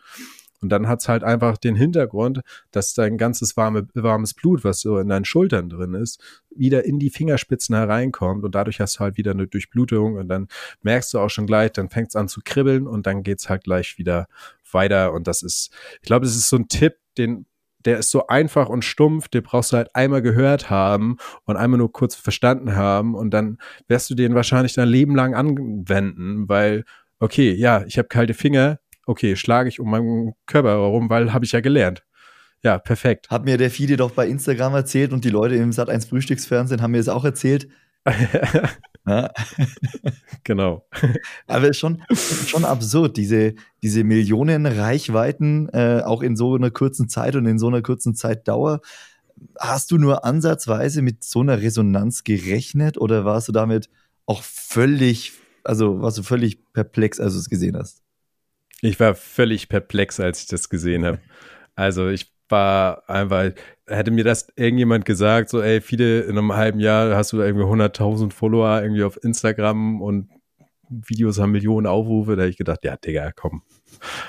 Und 0.64 0.70
dann 0.70 0.88
hat's 0.88 1.08
halt 1.08 1.24
einfach 1.24 1.58
den 1.58 1.76
Hintergrund, 1.76 2.42
dass 2.72 2.94
dein 2.94 3.18
ganzes 3.18 3.58
warme, 3.58 3.88
warmes 3.94 4.34
Blut, 4.34 4.64
was 4.64 4.80
so 4.80 4.98
in 4.98 5.10
deinen 5.10 5.26
Schultern 5.26 5.70
drin 5.70 5.94
ist, 5.94 6.22
wieder 6.56 6.86
in 6.86 7.00
die 7.00 7.10
Fingerspitzen 7.10 7.76
hereinkommt 7.76 8.44
und 8.44 8.56
dadurch 8.56 8.80
hast 8.80 8.96
du 8.96 9.00
halt 9.02 9.18
wieder 9.18 9.32
eine 9.32 9.48
Durchblutung 9.48 10.16
und 10.16 10.28
dann 10.28 10.48
merkst 10.82 11.14
du 11.14 11.20
auch 11.20 11.30
schon 11.30 11.48
gleich, 11.48 11.72
dann 11.74 11.90
fängt's 11.90 12.16
an 12.16 12.28
zu 12.28 12.42
kribbeln 12.44 12.88
und 12.88 13.06
dann 13.06 13.24
geht's 13.24 13.50
halt 13.50 13.64
gleich 13.64 13.98
wieder 13.98 14.28
weiter. 14.72 15.14
Und 15.14 15.28
das 15.28 15.44
ist, 15.44 15.72
ich 16.02 16.08
glaube, 16.08 16.26
das 16.26 16.36
ist 16.36 16.50
so 16.50 16.58
ein 16.58 16.68
Tipp, 16.68 16.96
den 17.18 17.46
der 17.86 18.00
ist 18.00 18.12
so 18.12 18.28
einfach 18.28 18.70
und 18.70 18.86
stumpf, 18.86 19.28
den 19.28 19.44
brauchst 19.44 19.74
du 19.74 19.78
halt 19.78 19.96
einmal 19.96 20.22
gehört 20.22 20.70
haben 20.70 21.18
und 21.46 21.58
einmal 21.58 21.78
nur 21.78 21.92
kurz 21.92 22.16
verstanden 22.16 22.76
haben 22.76 23.16
und 23.16 23.32
dann 23.32 23.58
wirst 23.88 24.10
du 24.10 24.16
den 24.16 24.36
wahrscheinlich 24.36 24.74
dein 24.74 24.88
Leben 24.88 25.16
lang 25.16 25.34
anwenden, 25.34 26.48
weil, 26.48 26.86
okay, 27.20 27.52
ja, 27.52 27.84
ich 27.86 27.98
habe 27.98 28.08
kalte 28.08 28.34
Finger, 28.34 28.80
okay, 29.06 29.36
schlage 29.36 29.70
ich 29.70 29.80
um 29.80 29.90
meinen 29.90 30.34
Körper 30.46 30.70
herum, 30.70 31.10
weil 31.10 31.34
habe 31.34 31.46
ich 31.46 31.52
ja 31.52 31.62
gelernt. 31.62 32.04
Ja, 32.64 32.78
perfekt. 32.78 33.30
Hat 33.30 33.44
mir 33.44 33.58
der 33.58 33.70
Fide 33.70 33.98
doch 33.98 34.12
bei 34.12 34.28
Instagram 34.28 34.74
erzählt 34.74 35.12
und 35.12 35.26
die 35.26 35.30
Leute 35.30 35.56
im 35.56 35.72
Sat1 35.72 36.08
Frühstücksfernsehen 36.08 36.82
haben 36.82 36.92
mir 36.92 37.00
das 37.00 37.10
auch 37.10 37.26
erzählt. 37.26 37.68
genau. 40.44 40.88
Aber 41.48 41.68
ist 41.68 41.80
schon, 41.80 42.02
schon 42.48 42.64
absurd, 42.64 43.18
diese, 43.18 43.56
diese 43.82 44.06
Millionen 44.06 44.66
Reichweiten, 44.66 45.68
äh, 45.70 46.02
auch 46.06 46.22
in 46.22 46.38
so 46.38 46.56
einer 46.56 46.72
kurzen 46.72 47.10
Zeit 47.10 47.36
und 47.36 47.46
in 47.46 47.60
so 47.60 47.68
einer 47.68 47.82
kurzen 47.82 48.16
Zeitdauer. 48.16 48.80
Hast 49.60 49.92
du 49.92 49.98
nur 49.98 50.24
ansatzweise 50.24 51.02
mit 51.02 51.24
so 51.24 51.42
einer 51.42 51.62
Resonanz 51.62 52.24
gerechnet 52.24 52.98
oder 52.98 53.26
warst 53.26 53.50
du 53.50 53.52
damit 53.52 53.90
auch 54.26 54.42
völlig, 54.42 55.34
also 55.66 56.02
warst 56.02 56.18
du 56.18 56.24
völlig 56.24 56.72
perplex, 56.72 57.20
als 57.20 57.34
du 57.34 57.40
es 57.40 57.50
gesehen 57.50 57.76
hast? 57.78 58.03
Ich 58.84 59.00
war 59.00 59.16
völlig 59.16 59.70
perplex, 59.70 60.20
als 60.20 60.42
ich 60.42 60.48
das 60.48 60.68
gesehen 60.68 61.06
habe. 61.06 61.20
Also 61.74 62.10
ich 62.10 62.34
war 62.50 63.10
einfach, 63.10 63.52
hätte 63.88 64.12
mir 64.12 64.26
das 64.26 64.48
irgendjemand 64.58 65.06
gesagt, 65.06 65.50
so 65.50 65.62
ey, 65.62 65.80
viele 65.80 66.22
in 66.22 66.38
einem 66.38 66.54
halben 66.54 66.82
Jahr 66.82 67.16
hast 67.16 67.32
du 67.32 67.40
irgendwie 67.40 67.64
100.000 67.64 68.34
Follower 68.34 68.82
irgendwie 68.82 69.06
auf 69.06 69.18
Instagram 69.24 70.02
und 70.02 70.30
Videos 70.90 71.40
haben 71.40 71.54
Millionen 71.54 71.88
Aufrufe, 71.88 72.36
da 72.36 72.42
hätte 72.42 72.52
ich 72.52 72.58
gedacht, 72.58 72.84
ja, 72.84 72.98
Digga, 72.98 73.32
komm, 73.32 73.64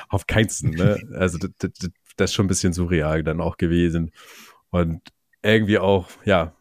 auf 0.09 0.28
keinsten, 0.28 0.70
ne? 0.70 1.00
Also 1.14 1.38
das, 1.38 1.50
das, 1.59 1.90
das 2.16 2.30
ist 2.30 2.34
schon 2.34 2.46
ein 2.46 2.48
bisschen 2.48 2.72
surreal 2.72 3.24
dann 3.24 3.40
auch 3.40 3.57
gewesen. 3.57 4.12
Und 4.70 5.00
irgendwie 5.42 5.80
auch, 5.80 6.09
ja, 6.24 6.55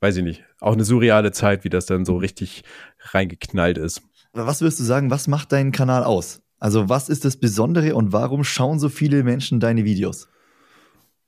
weiß 0.00 0.18
ich 0.18 0.22
nicht, 0.22 0.44
auch 0.60 0.74
eine 0.74 0.84
surreale 0.84 1.32
Zeit, 1.32 1.64
wie 1.64 1.70
das 1.70 1.86
dann 1.86 2.04
so 2.04 2.18
richtig 2.18 2.62
reingeknallt 3.00 3.78
ist. 3.78 4.02
Was 4.34 4.60
würdest 4.60 4.80
du 4.80 4.84
sagen, 4.84 5.10
was 5.10 5.28
macht 5.28 5.50
deinen 5.52 5.72
Kanal 5.72 6.04
aus? 6.04 6.42
Also 6.62 6.88
was 6.88 7.08
ist 7.08 7.24
das 7.24 7.38
Besondere 7.38 7.96
und 7.96 8.12
warum 8.12 8.44
schauen 8.44 8.78
so 8.78 8.88
viele 8.88 9.24
Menschen 9.24 9.58
deine 9.58 9.84
Videos? 9.84 10.28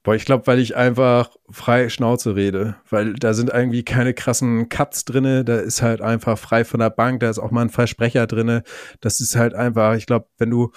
Boah, 0.04 0.14
ich 0.14 0.26
glaube, 0.26 0.46
weil 0.46 0.60
ich 0.60 0.76
einfach 0.76 1.34
frei 1.50 1.88
Schnauze 1.88 2.36
rede, 2.36 2.76
weil 2.88 3.14
da 3.14 3.34
sind 3.34 3.50
irgendwie 3.50 3.82
keine 3.82 4.14
krassen 4.14 4.68
Cuts 4.68 5.04
drinne, 5.04 5.44
da 5.44 5.56
ist 5.56 5.82
halt 5.82 6.02
einfach 6.02 6.38
frei 6.38 6.64
von 6.64 6.78
der 6.78 6.90
Bank, 6.90 7.18
da 7.18 7.28
ist 7.28 7.40
auch 7.40 7.50
mal 7.50 7.62
ein 7.62 7.70
Versprecher 7.70 8.28
drinne. 8.28 8.62
Das 9.00 9.20
ist 9.20 9.34
halt 9.34 9.54
einfach, 9.54 9.96
ich 9.96 10.06
glaube, 10.06 10.28
wenn 10.38 10.50
du 10.50 10.70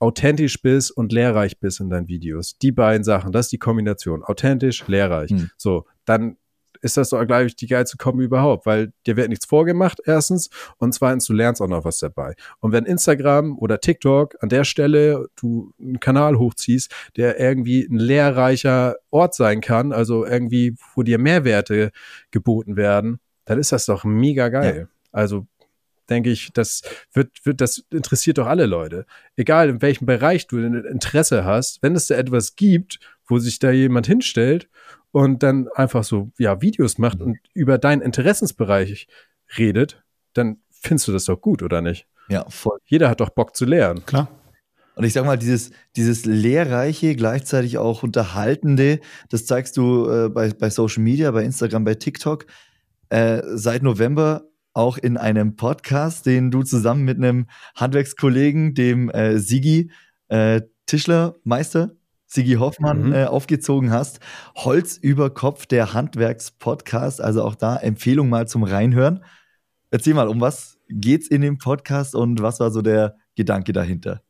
authentisch 0.00 0.60
bist 0.60 0.90
und 0.90 1.12
lehrreich 1.12 1.60
bist 1.60 1.78
in 1.78 1.88
deinen 1.88 2.08
Videos, 2.08 2.58
die 2.58 2.72
beiden 2.72 3.04
Sachen, 3.04 3.30
das 3.30 3.46
ist 3.46 3.52
die 3.52 3.58
Kombination, 3.58 4.24
authentisch, 4.24 4.84
lehrreich. 4.88 5.30
Hm. 5.30 5.50
So, 5.56 5.86
dann 6.04 6.36
ist 6.80 6.96
das 6.96 7.10
doch 7.10 7.24
gleich 7.26 7.56
die 7.56 7.66
geilste 7.66 7.96
Kombi 7.96 8.24
überhaupt, 8.24 8.66
weil 8.66 8.92
dir 9.06 9.16
wird 9.16 9.28
nichts 9.28 9.46
vorgemacht, 9.46 10.00
erstens, 10.04 10.50
und 10.78 10.94
zweitens, 10.94 11.26
du 11.26 11.32
lernst 11.32 11.60
auch 11.60 11.68
noch 11.68 11.84
was 11.84 11.98
dabei. 11.98 12.34
Und 12.60 12.72
wenn 12.72 12.84
Instagram 12.84 13.58
oder 13.58 13.80
TikTok 13.80 14.36
an 14.40 14.48
der 14.48 14.64
Stelle 14.64 15.28
du 15.36 15.72
einen 15.80 16.00
Kanal 16.00 16.38
hochziehst, 16.38 16.92
der 17.16 17.38
irgendwie 17.38 17.86
ein 17.86 17.98
lehrreicher 17.98 18.96
Ort 19.10 19.34
sein 19.34 19.60
kann, 19.60 19.92
also 19.92 20.24
irgendwie, 20.24 20.76
wo 20.94 21.02
dir 21.02 21.18
Mehrwerte 21.18 21.90
geboten 22.30 22.76
werden, 22.76 23.20
dann 23.44 23.58
ist 23.58 23.72
das 23.72 23.86
doch 23.86 24.04
mega 24.04 24.48
geil. 24.48 24.88
Ja. 24.88 24.98
Also 25.12 25.46
denke 26.10 26.30
ich, 26.30 26.52
das 26.52 26.82
wird, 27.12 27.30
wird, 27.44 27.60
das 27.60 27.84
interessiert 27.90 28.38
doch 28.38 28.46
alle 28.46 28.66
Leute. 28.66 29.06
Egal 29.36 29.68
in 29.70 29.82
welchem 29.82 30.06
Bereich 30.06 30.46
du 30.46 30.58
Interesse 30.58 31.44
hast, 31.44 31.82
wenn 31.82 31.94
es 31.94 32.08
da 32.08 32.16
etwas 32.16 32.56
gibt, 32.56 32.98
wo 33.26 33.38
sich 33.38 33.60
da 33.60 33.70
jemand 33.70 34.06
hinstellt 34.06 34.68
und 35.12 35.42
dann 35.42 35.68
einfach 35.74 36.04
so, 36.04 36.30
ja, 36.38 36.60
Videos 36.62 36.98
macht 36.98 37.20
und 37.20 37.38
über 37.54 37.78
deinen 37.78 38.02
Interessensbereich 38.02 39.08
redet, 39.58 40.02
dann 40.32 40.58
findest 40.70 41.08
du 41.08 41.12
das 41.12 41.24
doch 41.24 41.40
gut, 41.40 41.62
oder 41.62 41.80
nicht? 41.80 42.06
Ja, 42.28 42.44
voll. 42.48 42.78
Jeder 42.84 43.10
hat 43.10 43.20
doch 43.20 43.30
Bock 43.30 43.56
zu 43.56 43.64
lernen. 43.64 44.04
Klar. 44.06 44.28
Und 44.94 45.04
ich 45.04 45.12
sag 45.12 45.24
mal, 45.24 45.38
dieses, 45.38 45.70
dieses 45.96 46.26
lehrreiche, 46.26 47.16
gleichzeitig 47.16 47.78
auch 47.78 48.02
unterhaltende, 48.02 49.00
das 49.30 49.46
zeigst 49.46 49.76
du 49.76 50.08
äh, 50.08 50.28
bei, 50.28 50.50
bei 50.50 50.70
Social 50.70 51.02
Media, 51.02 51.30
bei 51.30 51.42
Instagram, 51.42 51.84
bei 51.84 51.94
TikTok. 51.94 52.46
Äh, 53.08 53.42
seit 53.54 53.82
November 53.82 54.44
auch 54.72 54.98
in 54.98 55.16
einem 55.16 55.56
Podcast, 55.56 56.26
den 56.26 56.50
du 56.50 56.62
zusammen 56.62 57.04
mit 57.04 57.16
einem 57.16 57.46
Handwerkskollegen, 57.74 58.74
dem 58.74 59.10
äh, 59.10 59.38
Sigi 59.38 59.90
äh, 60.28 60.62
Tischlermeister, 60.86 61.92
Sigi 62.32 62.54
Hoffmann, 62.54 63.08
mhm. 63.08 63.12
äh, 63.12 63.24
aufgezogen 63.24 63.90
hast. 63.90 64.20
Holz 64.54 64.96
über 64.96 65.30
Kopf, 65.30 65.66
der 65.66 65.94
Handwerkspodcast. 65.94 67.20
Also 67.20 67.42
auch 67.42 67.56
da 67.56 67.76
Empfehlung 67.76 68.28
mal 68.28 68.46
zum 68.46 68.62
Reinhören. 68.62 69.24
Erzähl 69.90 70.14
mal, 70.14 70.28
um 70.28 70.40
was 70.40 70.78
geht's 70.88 71.26
in 71.26 71.40
dem 71.40 71.58
Podcast 71.58 72.14
und 72.14 72.40
was 72.40 72.60
war 72.60 72.70
so 72.70 72.82
der 72.82 73.16
Gedanke 73.34 73.72
dahinter? 73.72 74.22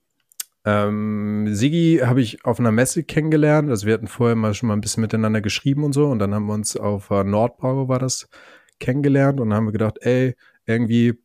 Ähm, 0.65 1.49
Sigi 1.51 2.01
habe 2.03 2.23
ich 2.23 2.43
auf 2.47 2.59
einer 2.59 2.73
Messe 2.73 3.05
kennengelernt. 3.05 3.69
Also 3.69 3.87
wir 3.87 3.93
hatten 3.93 4.07
vorher 4.07 4.37
mal 4.37 4.55
schon 4.55 4.69
mal 4.69 4.75
ein 4.75 4.81
bisschen 4.81 5.03
miteinander 5.03 5.43
geschrieben 5.43 5.85
und 5.85 5.93
so. 5.93 6.07
Und 6.07 6.21
dann 6.21 6.35
haben 6.35 6.47
wir 6.47 6.55
uns 6.55 6.79
auf 6.79 7.11
äh, 7.11 7.25
war 7.25 7.99
das 7.99 8.31
kennengelernt 8.79 9.41
und 9.41 9.51
dann 9.51 9.59
haben 9.59 9.67
wir 9.67 9.73
gedacht, 9.73 9.99
ey, 10.01 10.37
irgendwie, 10.65 11.19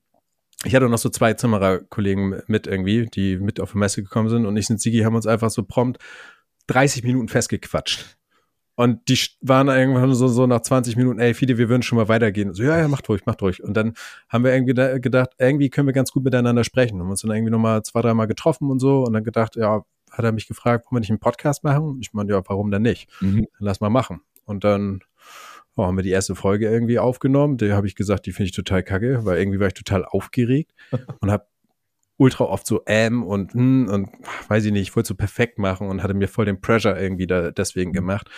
ich 0.66 0.76
hatte 0.76 0.90
noch 0.90 0.98
so 0.98 1.08
zwei 1.08 1.36
Zimmererkollegen 1.36 2.42
mit 2.48 2.68
irgendwie, 2.68 3.06
die 3.06 3.38
mit 3.38 3.62
auf 3.62 3.72
die 3.72 3.78
Messe 3.78 4.04
gekommen 4.04 4.28
sind 4.28 4.46
und 4.46 4.58
ich 4.58 4.70
und 4.70 4.82
Sigi 4.82 5.00
haben 5.00 5.16
uns 5.16 5.26
einfach 5.26 5.50
so 5.50 5.64
prompt 5.64 6.00
30 6.68 7.04
Minuten 7.04 7.28
festgequatscht. 7.28 8.18
Und 8.76 9.08
die 9.08 9.18
waren 9.40 9.70
irgendwann 9.70 10.14
so, 10.14 10.28
so 10.28 10.48
nach 10.48 10.60
20 10.60 10.98
Minuten, 10.98 11.20
ey, 11.20 11.34
Fide, 11.34 11.58
wir 11.58 11.70
würden 11.70 11.82
schon 11.82 11.98
mal 11.98 12.10
weitergehen. 12.10 12.54
So, 12.54 12.64
ja, 12.64 12.78
ja, 12.78 12.88
macht 12.90 13.08
ruhig, 13.08 13.26
macht 13.26 13.42
ruhig. 13.42 13.64
Und 13.64 13.74
dann 13.76 13.94
haben 14.28 14.44
wir 14.44 14.54
irgendwie 14.54 14.74
gedacht, 15.00 15.30
irgendwie 15.40 15.70
können 15.70 15.88
wir 15.88 15.94
ganz 15.94 16.12
gut 16.12 16.26
miteinander 16.26 16.66
sprechen. 16.66 17.00
Haben 17.00 17.10
uns 17.10 17.22
dann 17.22 17.32
irgendwie 17.32 17.52
nochmal 17.52 17.84
zwei, 17.84 18.02
dreimal 18.02 18.28
getroffen 18.28 18.70
und 18.70 18.80
so 18.80 19.04
und 19.04 19.14
dann 19.14 19.24
gedacht, 19.24 19.56
ja, 19.56 19.84
hat 20.12 20.26
er 20.26 20.32
mich 20.34 20.48
gefragt, 20.48 20.86
wollen 20.86 20.98
wir 20.98 21.00
nicht 21.00 21.10
einen 21.10 21.20
Podcast 21.20 21.64
machen? 21.64 22.00
Ich 22.02 22.14
meine, 22.14 22.32
ja, 22.32 22.42
warum 22.48 22.70
denn 22.70 22.82
nicht? 22.82 23.10
Mhm. 23.22 23.48
Dann 23.58 23.60
lass 23.60 23.80
mal 23.80 23.90
machen. 23.90 24.22
Und 24.46 24.66
dann 24.66 25.00
oh, 25.78 25.86
haben 25.86 25.98
wir 25.98 26.04
die 26.04 26.10
erste 26.10 26.36
Folge 26.36 26.70
irgendwie 26.70 27.00
aufgenommen. 27.00 27.58
Da 27.58 27.76
habe 27.76 27.88
ich 27.88 27.96
gesagt, 27.96 28.26
die 28.26 28.34
finde 28.34 28.48
ich 28.48 28.56
total 28.56 28.84
kacke, 28.84 29.26
weil 29.26 29.40
irgendwie 29.40 29.60
war 29.60 29.68
ich 29.68 29.74
total 29.74 30.06
aufgeregt 30.06 30.74
und 31.22 31.32
habe 31.32 31.46
ultra 32.18 32.46
oft 32.46 32.66
so 32.66 32.82
ähm 32.86 33.24
und 33.24 33.54
hm 33.54 33.88
und 33.90 34.10
weiß 34.48 34.66
ich 34.66 34.72
nicht, 34.72 34.90
ich 34.90 34.96
wollte 34.96 35.08
so 35.08 35.16
perfekt 35.16 35.58
machen 35.58 35.88
und 35.88 36.04
hatte 36.04 36.14
mir 36.14 36.28
voll 36.28 36.46
den 36.46 36.62
Pressure 36.62 37.00
irgendwie 37.00 37.28
da 37.28 37.52
deswegen 37.52 37.92
mhm. 37.92 37.96
gemacht. 37.96 38.30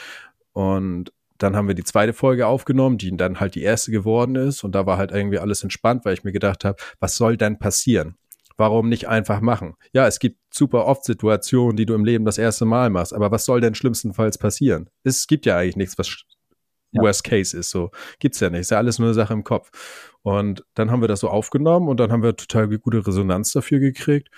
Und 0.54 1.12
dann 1.38 1.56
haben 1.56 1.68
wir 1.68 1.76
die 1.76 1.84
zweite 1.84 2.14
Folge 2.14 2.48
aufgenommen, 2.48 2.98
die 2.98 3.16
dann 3.16 3.40
halt 3.40 3.56
die 3.56 3.62
erste 3.62 3.92
geworden 3.92 4.36
ist. 4.36 4.64
Und 4.64 4.74
da 4.74 4.86
war 4.86 4.98
halt 4.98 5.12
irgendwie 5.12 5.38
alles 5.38 5.62
entspannt, 5.64 6.04
weil 6.04 6.14
ich 6.14 6.24
mir 6.24 6.32
gedacht 6.32 6.66
habe, 6.66 6.78
was 7.00 7.16
soll 7.16 7.38
denn 7.38 7.60
passieren? 7.60 8.18
Warum 8.58 8.90
nicht 8.90 9.08
einfach 9.08 9.40
machen? 9.40 9.76
Ja, 9.94 10.08
es 10.08 10.18
gibt 10.18 10.40
super 10.52 10.86
oft 10.86 11.06
Situationen, 11.06 11.78
die 11.78 11.86
du 11.86 11.94
im 11.94 12.04
Leben 12.04 12.26
das 12.26 12.40
erste 12.40 12.66
Mal 12.66 12.90
machst, 12.90 13.14
aber 13.14 13.30
was 13.30 13.46
soll 13.46 13.62
denn 13.62 13.76
schlimmstenfalls 13.76 14.40
passieren? 14.40 14.90
Es 15.04 15.28
gibt 15.28 15.46
ja 15.46 15.58
eigentlich 15.58 15.76
nichts, 15.76 15.98
was 16.00 16.24
ja. 16.98 17.04
Worst 17.04 17.24
Case 17.24 17.58
ist. 17.58 17.70
So 17.70 17.92
gibt's 18.20 18.40
ja 18.40 18.50
nicht. 18.50 18.62
Ist 18.62 18.72
ja 18.72 18.78
alles 18.78 19.00
nur 19.00 19.08
eine 19.08 19.14
Sache 19.14 19.34
im 19.34 19.44
Kopf. 19.44 19.72
Und 20.22 20.66
dann 20.74 20.92
haben 20.92 21.02
wir 21.02 21.08
das 21.08 21.22
so 21.22 21.30
aufgenommen 21.30 21.88
und 21.88 22.00
dann 22.00 22.12
haben 22.12 22.24
wir 22.24 22.36
total 22.36 22.68
gute 22.78 23.06
Resonanz 23.06 23.54
dafür 23.54 23.80
gekriegt. 23.80 24.30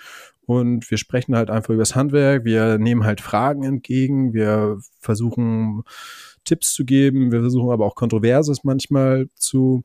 Und 0.46 0.90
wir 0.90 0.98
sprechen 0.98 1.36
halt 1.36 1.50
einfach 1.50 1.70
über 1.70 1.82
das 1.82 1.94
Handwerk. 1.94 2.44
Wir 2.44 2.78
nehmen 2.78 3.04
halt 3.04 3.20
Fragen 3.20 3.62
entgegen. 3.62 4.32
Wir 4.32 4.78
versuchen 5.00 5.82
Tipps 6.44 6.72
zu 6.74 6.84
geben. 6.84 7.32
Wir 7.32 7.40
versuchen 7.40 7.70
aber 7.70 7.86
auch 7.86 7.94
Kontroverses 7.94 8.64
manchmal 8.64 9.28
zu 9.34 9.84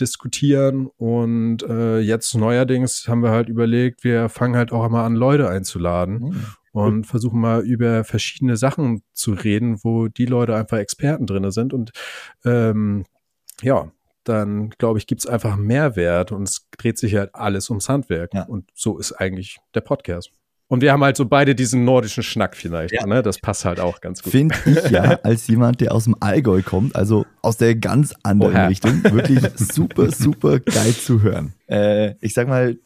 diskutieren. 0.00 0.88
Und 0.98 1.62
äh, 1.62 2.00
jetzt 2.00 2.34
neuerdings 2.34 3.08
haben 3.08 3.22
wir 3.22 3.30
halt 3.30 3.48
überlegt, 3.48 4.04
wir 4.04 4.28
fangen 4.28 4.56
halt 4.56 4.72
auch 4.72 4.84
immer 4.84 5.04
an, 5.04 5.14
Leute 5.14 5.48
einzuladen. 5.48 6.18
Mhm 6.18 6.46
und 6.84 7.06
versuchen 7.06 7.40
mal 7.40 7.62
über 7.62 8.04
verschiedene 8.04 8.56
Sachen 8.56 9.02
zu 9.12 9.32
reden, 9.32 9.82
wo 9.82 10.08
die 10.08 10.26
Leute 10.26 10.54
einfach 10.54 10.78
Experten 10.78 11.26
drin 11.26 11.50
sind. 11.50 11.72
Und 11.72 11.92
ähm, 12.44 13.04
ja, 13.62 13.90
dann 14.24 14.70
glaube 14.70 14.98
ich, 14.98 15.06
gibt 15.06 15.22
es 15.22 15.26
einfach 15.26 15.56
Mehrwert 15.56 16.32
und 16.32 16.42
es 16.42 16.68
dreht 16.76 16.98
sich 16.98 17.14
halt 17.14 17.34
alles 17.34 17.70
ums 17.70 17.88
Handwerk. 17.88 18.34
Ja. 18.34 18.42
Und 18.42 18.70
so 18.74 18.98
ist 18.98 19.12
eigentlich 19.12 19.58
der 19.74 19.80
Podcast. 19.80 20.30
Und 20.68 20.80
wir 20.80 20.92
haben 20.92 21.04
halt 21.04 21.16
so 21.16 21.26
beide 21.26 21.54
diesen 21.54 21.84
nordischen 21.84 22.24
Schnack 22.24 22.56
vielleicht. 22.56 22.92
Ja. 22.92 23.06
Ne? 23.06 23.22
Das 23.22 23.38
passt 23.38 23.64
halt 23.64 23.78
auch 23.78 24.00
ganz 24.00 24.22
gut. 24.22 24.32
Finde 24.32 24.54
ich 24.66 24.90
ja, 24.90 25.20
als 25.22 25.46
jemand, 25.46 25.80
der 25.80 25.94
aus 25.94 26.04
dem 26.04 26.16
Allgäu 26.20 26.60
kommt, 26.62 26.96
also 26.96 27.24
aus 27.40 27.56
der 27.56 27.76
ganz 27.76 28.14
anderen 28.22 28.54
Oha. 28.54 28.66
Richtung, 28.66 29.04
wirklich 29.04 29.40
super, 29.56 30.10
super 30.10 30.58
geil 30.58 30.92
zu 30.92 31.22
hören. 31.22 31.54
Äh, 31.68 32.14
ich 32.20 32.34
sag 32.34 32.48
mal, 32.48 32.78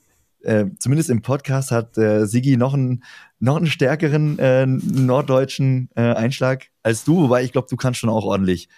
äh, 0.43 0.67
zumindest 0.79 1.11
im 1.11 1.23
Podcast 1.23 1.71
hat 1.71 1.97
äh, 1.99 2.27
Sigi 2.27 2.57
noch 2.57 2.75
einen, 2.75 3.03
noch 3.41 3.57
einen 3.57 3.67
stärkeren 3.67 4.39
äh, 4.39 4.67
norddeutschen 4.67 5.89
äh, 5.97 6.03
Einschlag 6.03 6.67
als 6.83 7.05
du, 7.05 7.23
wobei 7.23 7.43
ich 7.43 7.53
glaube, 7.53 7.69
du 7.69 7.77
kannst 7.77 7.99
schon 7.99 8.11
auch 8.11 8.25
ordentlich, 8.25 8.69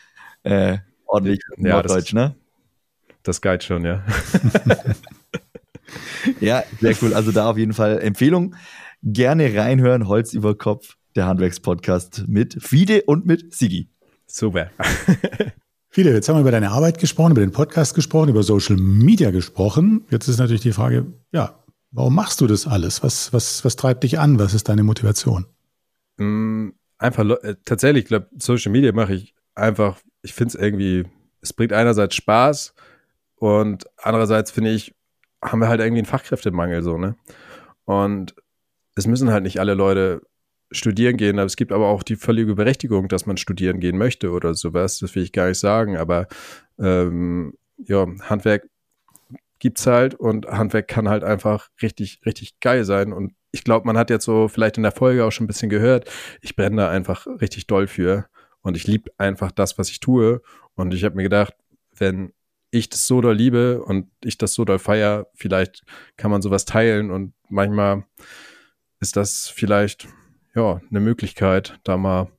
äh, 0.45 0.79
ordentlich 1.07 1.41
ja, 1.59 1.75
Norddeutsch, 1.75 2.09
das, 2.09 2.13
ne? 2.13 2.35
Das 3.23 3.41
geht 3.41 3.65
schon, 3.65 3.85
ja. 3.85 4.03
ja, 6.41 6.65
sehr 6.81 6.95
cool. 7.03 7.15
Also 7.15 7.31
da 7.33 7.51
auf 7.51 7.59
jeden 7.59 7.73
Fall 7.73 8.01
Empfehlung. 8.01 8.55
Gerne 9.03 9.55
reinhören, 9.55 10.09
Holz 10.09 10.33
über 10.33 10.57
Kopf, 10.57 10.97
der 11.17 11.27
Handwerkspodcast 11.27 12.25
mit 12.29 12.57
Fide 12.61 13.03
und 13.03 13.27
mit 13.27 13.55
Sigi. 13.55 13.89
Super. 14.27 14.71
Viele, 15.91 16.13
jetzt 16.13 16.29
haben 16.29 16.37
wir 16.37 16.41
über 16.41 16.53
deine 16.53 16.71
Arbeit 16.71 16.99
gesprochen, 16.99 17.33
über 17.33 17.43
den 17.43 17.53
Podcast 17.53 17.95
gesprochen, 17.95 18.31
über 18.31 18.43
Social 18.43 18.77
Media 18.77 19.31
gesprochen. 19.31 20.07
Jetzt 20.09 20.27
ist 20.27 20.39
natürlich 20.39 20.63
die 20.63 20.73
Frage, 20.73 21.07
ja, 21.33 21.62
warum 21.93 22.15
machst 22.15 22.41
du 22.41 22.47
das 22.47 22.67
alles? 22.67 23.03
Was, 23.03 23.33
was, 23.33 23.65
was 23.65 23.77
treibt 23.77 24.03
dich 24.03 24.19
an? 24.19 24.39
Was 24.39 24.55
ist 24.55 24.69
deine 24.69 24.83
Motivation? 24.83 25.47
Mm, 26.17 26.71
einfach, 26.99 27.25
äh, 27.43 27.57
tatsächlich, 27.65 28.05
ich 28.05 28.09
glaube, 28.09 28.29
Social 28.39 28.73
Media 28.73 28.93
mache 28.93 29.15
ich 29.15 29.35
einfach, 29.55 30.01
ich 30.23 30.33
finde 30.33 30.49
es 30.49 30.55
irgendwie, 30.55 31.05
es 31.41 31.53
bringt 31.53 31.73
einerseits 31.73 32.15
Spaß 32.17 32.75
und 33.37 33.87
andererseits 33.99 34.51
finde 34.51 34.71
ich, 34.71 34.95
haben 35.43 35.61
wir 35.61 35.69
halt 35.69 35.81
irgendwie 35.81 36.01
einen 36.01 36.07
Fachkräftemangel 36.07 36.83
so, 36.83 36.99
ne? 36.99 37.17
Und 37.85 38.35
es 38.95 39.07
müssen 39.07 39.31
halt 39.31 39.43
nicht 39.43 39.59
alle 39.59 39.75
Leute 39.75 40.23
studieren 40.71 41.17
gehen, 41.17 41.39
aber 41.39 41.47
es 41.47 41.57
gibt 41.57 41.73
aber 41.73 41.89
auch 41.89 42.03
die 42.03 42.17
völlige 42.17 42.55
Berechtigung, 42.55 43.09
dass 43.09 43.27
man 43.27 43.37
studieren 43.37 43.81
gehen 43.81 43.99
möchte 43.99 44.31
oder 44.31 44.55
sowas. 44.55 44.99
Das 45.01 45.15
will 45.15 45.23
ich 45.23 45.33
gar 45.33 45.49
nicht 45.49 45.59
sagen, 45.59 45.97
aber 45.97 46.29
ähm, 46.79 47.55
ja, 47.77 48.07
Handwerk 48.23 48.69
gibt's 49.63 49.87
halt 49.87 50.17
und 50.17 50.47
Handwerk 50.49 50.89
kann 50.89 51.09
halt 51.09 51.23
einfach 51.23 51.69
richtig, 51.81 52.21
richtig 52.27 52.59
geil 52.59 52.85
sein. 52.85 53.13
Und 53.13 53.35
ich 53.53 53.63
glaube, 53.63 53.87
man 53.87 53.97
hat 53.97 54.11
jetzt 54.11 54.25
so 54.25 54.49
vielleicht 54.49 54.77
in 54.77 54.83
der 54.83 54.91
Folge 54.91 55.25
auch 55.25 55.31
schon 55.31 55.45
ein 55.45 55.47
bisschen 55.47 55.71
gehört, 55.71 56.11
ich 56.41 56.57
brenne 56.57 56.79
da 56.79 56.91
einfach 56.91 57.29
richtig 57.41 57.69
doll 57.69 57.87
für 57.87 58.27
und 58.63 58.77
ich 58.77 58.89
liebe 58.89 59.13
einfach 59.19 59.53
das, 59.53 59.79
was 59.79 59.89
ich 59.89 60.01
tue. 60.01 60.43
Und 60.75 60.93
ich 60.93 61.05
habe 61.05 61.15
mir 61.15 61.23
gedacht, 61.23 61.55
wenn 61.97 62.33
ich 62.73 62.89
das 62.89 63.07
so 63.07 63.21
doll 63.21 63.37
liebe 63.37 63.85
und 63.85 64.11
ich 64.25 64.37
das 64.37 64.55
so 64.55 64.65
doll 64.65 64.81
feier, 64.81 65.29
vielleicht 65.33 65.85
kann 66.17 66.33
man 66.33 66.43
sowas 66.43 66.65
teilen 66.65 67.13
und 67.13 67.33
manchmal 67.49 68.05
ist 68.99 69.15
das 69.15 69.49
vielleicht 69.49 70.09
ja, 70.57 70.81
eine 70.91 71.01
Möglichkeit, 71.01 71.79
da 71.85 71.97
mal 71.97 72.33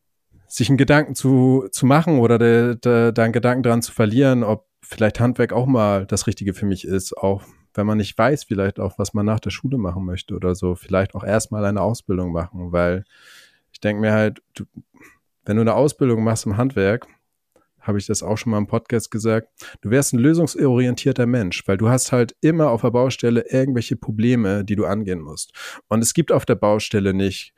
sich 0.50 0.68
einen 0.68 0.78
Gedanken 0.78 1.16
zu, 1.16 1.70
zu 1.72 1.86
machen 1.86 2.20
oder 2.20 2.38
de, 2.38 2.76
de, 2.76 3.14
da 3.14 3.24
einen 3.24 3.32
Gedanken 3.32 3.64
dran 3.64 3.82
zu 3.82 3.94
verlieren, 3.94 4.44
ob 4.44 4.68
vielleicht 4.84 5.20
Handwerk 5.20 5.54
auch 5.54 5.66
mal 5.66 6.06
das 6.06 6.28
Richtige 6.28 6.54
für 6.54 6.66
mich 6.66 6.86
ist, 6.86 7.18
auch 7.18 7.44
wenn 7.74 7.88
man 7.88 7.98
nicht 7.98 8.18
weiß, 8.18 8.44
vielleicht 8.44 8.80
auch, 8.80 9.00
was 9.00 9.14
man 9.14 9.26
nach 9.26 9.40
der 9.40 9.50
Schule 9.50 9.78
machen 9.78 10.06
möchte 10.06 10.36
oder 10.36 10.54
so, 10.54 10.76
vielleicht 10.76 11.16
auch 11.16 11.24
erstmal 11.24 11.66
eine 11.66 11.82
Ausbildung 11.82 12.32
machen, 12.32 12.72
weil 12.72 13.04
ich 13.72 13.80
denke 13.80 14.02
mir 14.02 14.14
halt, 14.14 14.42
du, 14.54 14.66
wenn 15.46 15.56
du 15.56 15.62
eine 15.62 15.74
Ausbildung 15.74 16.24
machst 16.24 16.46
im 16.46 16.58
Handwerk, 16.58 17.08
habe 17.80 17.98
ich 17.98 18.06
das 18.06 18.24
auch 18.24 18.38
schon 18.38 18.52
mal 18.52 18.60
im 18.60 18.68
Podcast 18.68 19.12
gesagt, 19.12 19.50
du 19.82 19.90
wärst 19.90 20.14
ein 20.14 20.20
lösungsorientierter 20.20 21.26
Mensch, 21.26 21.68
weil 21.68 21.78
du 21.78 21.90
hast 21.90 22.12
halt 22.12 22.36
immer 22.40 22.70
auf 22.70 22.82
der 22.82 22.92
Baustelle 22.92 23.46
irgendwelche 23.50 23.98
Probleme, 23.98 24.64
die 24.64 24.76
du 24.76 24.86
angehen 24.86 25.20
musst. 25.20 25.52
Und 25.90 26.02
es 26.02 26.14
gibt 26.14 26.32
auf 26.32 26.46
der 26.46 26.56
Baustelle 26.56 27.14
nicht 27.14 27.54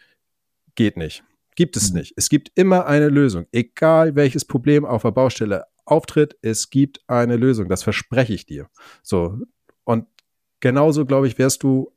geht 0.75 0.97
nicht. 0.97 1.23
Gibt 1.55 1.77
es 1.77 1.91
mhm. 1.91 1.99
nicht. 1.99 2.13
Es 2.17 2.29
gibt 2.29 2.51
immer 2.55 2.85
eine 2.85 3.09
Lösung. 3.09 3.45
Egal 3.51 4.15
welches 4.15 4.45
Problem 4.45 4.85
auf 4.85 5.03
der 5.03 5.11
Baustelle 5.11 5.65
auftritt, 5.85 6.37
es 6.41 6.69
gibt 6.69 7.01
eine 7.07 7.37
Lösung, 7.37 7.69
das 7.69 7.83
verspreche 7.83 8.33
ich 8.33 8.45
dir. 8.45 8.67
So. 9.03 9.37
Und 9.83 10.07
genauso, 10.59 11.05
glaube 11.05 11.27
ich, 11.27 11.37
wärst 11.37 11.63
du 11.63 11.91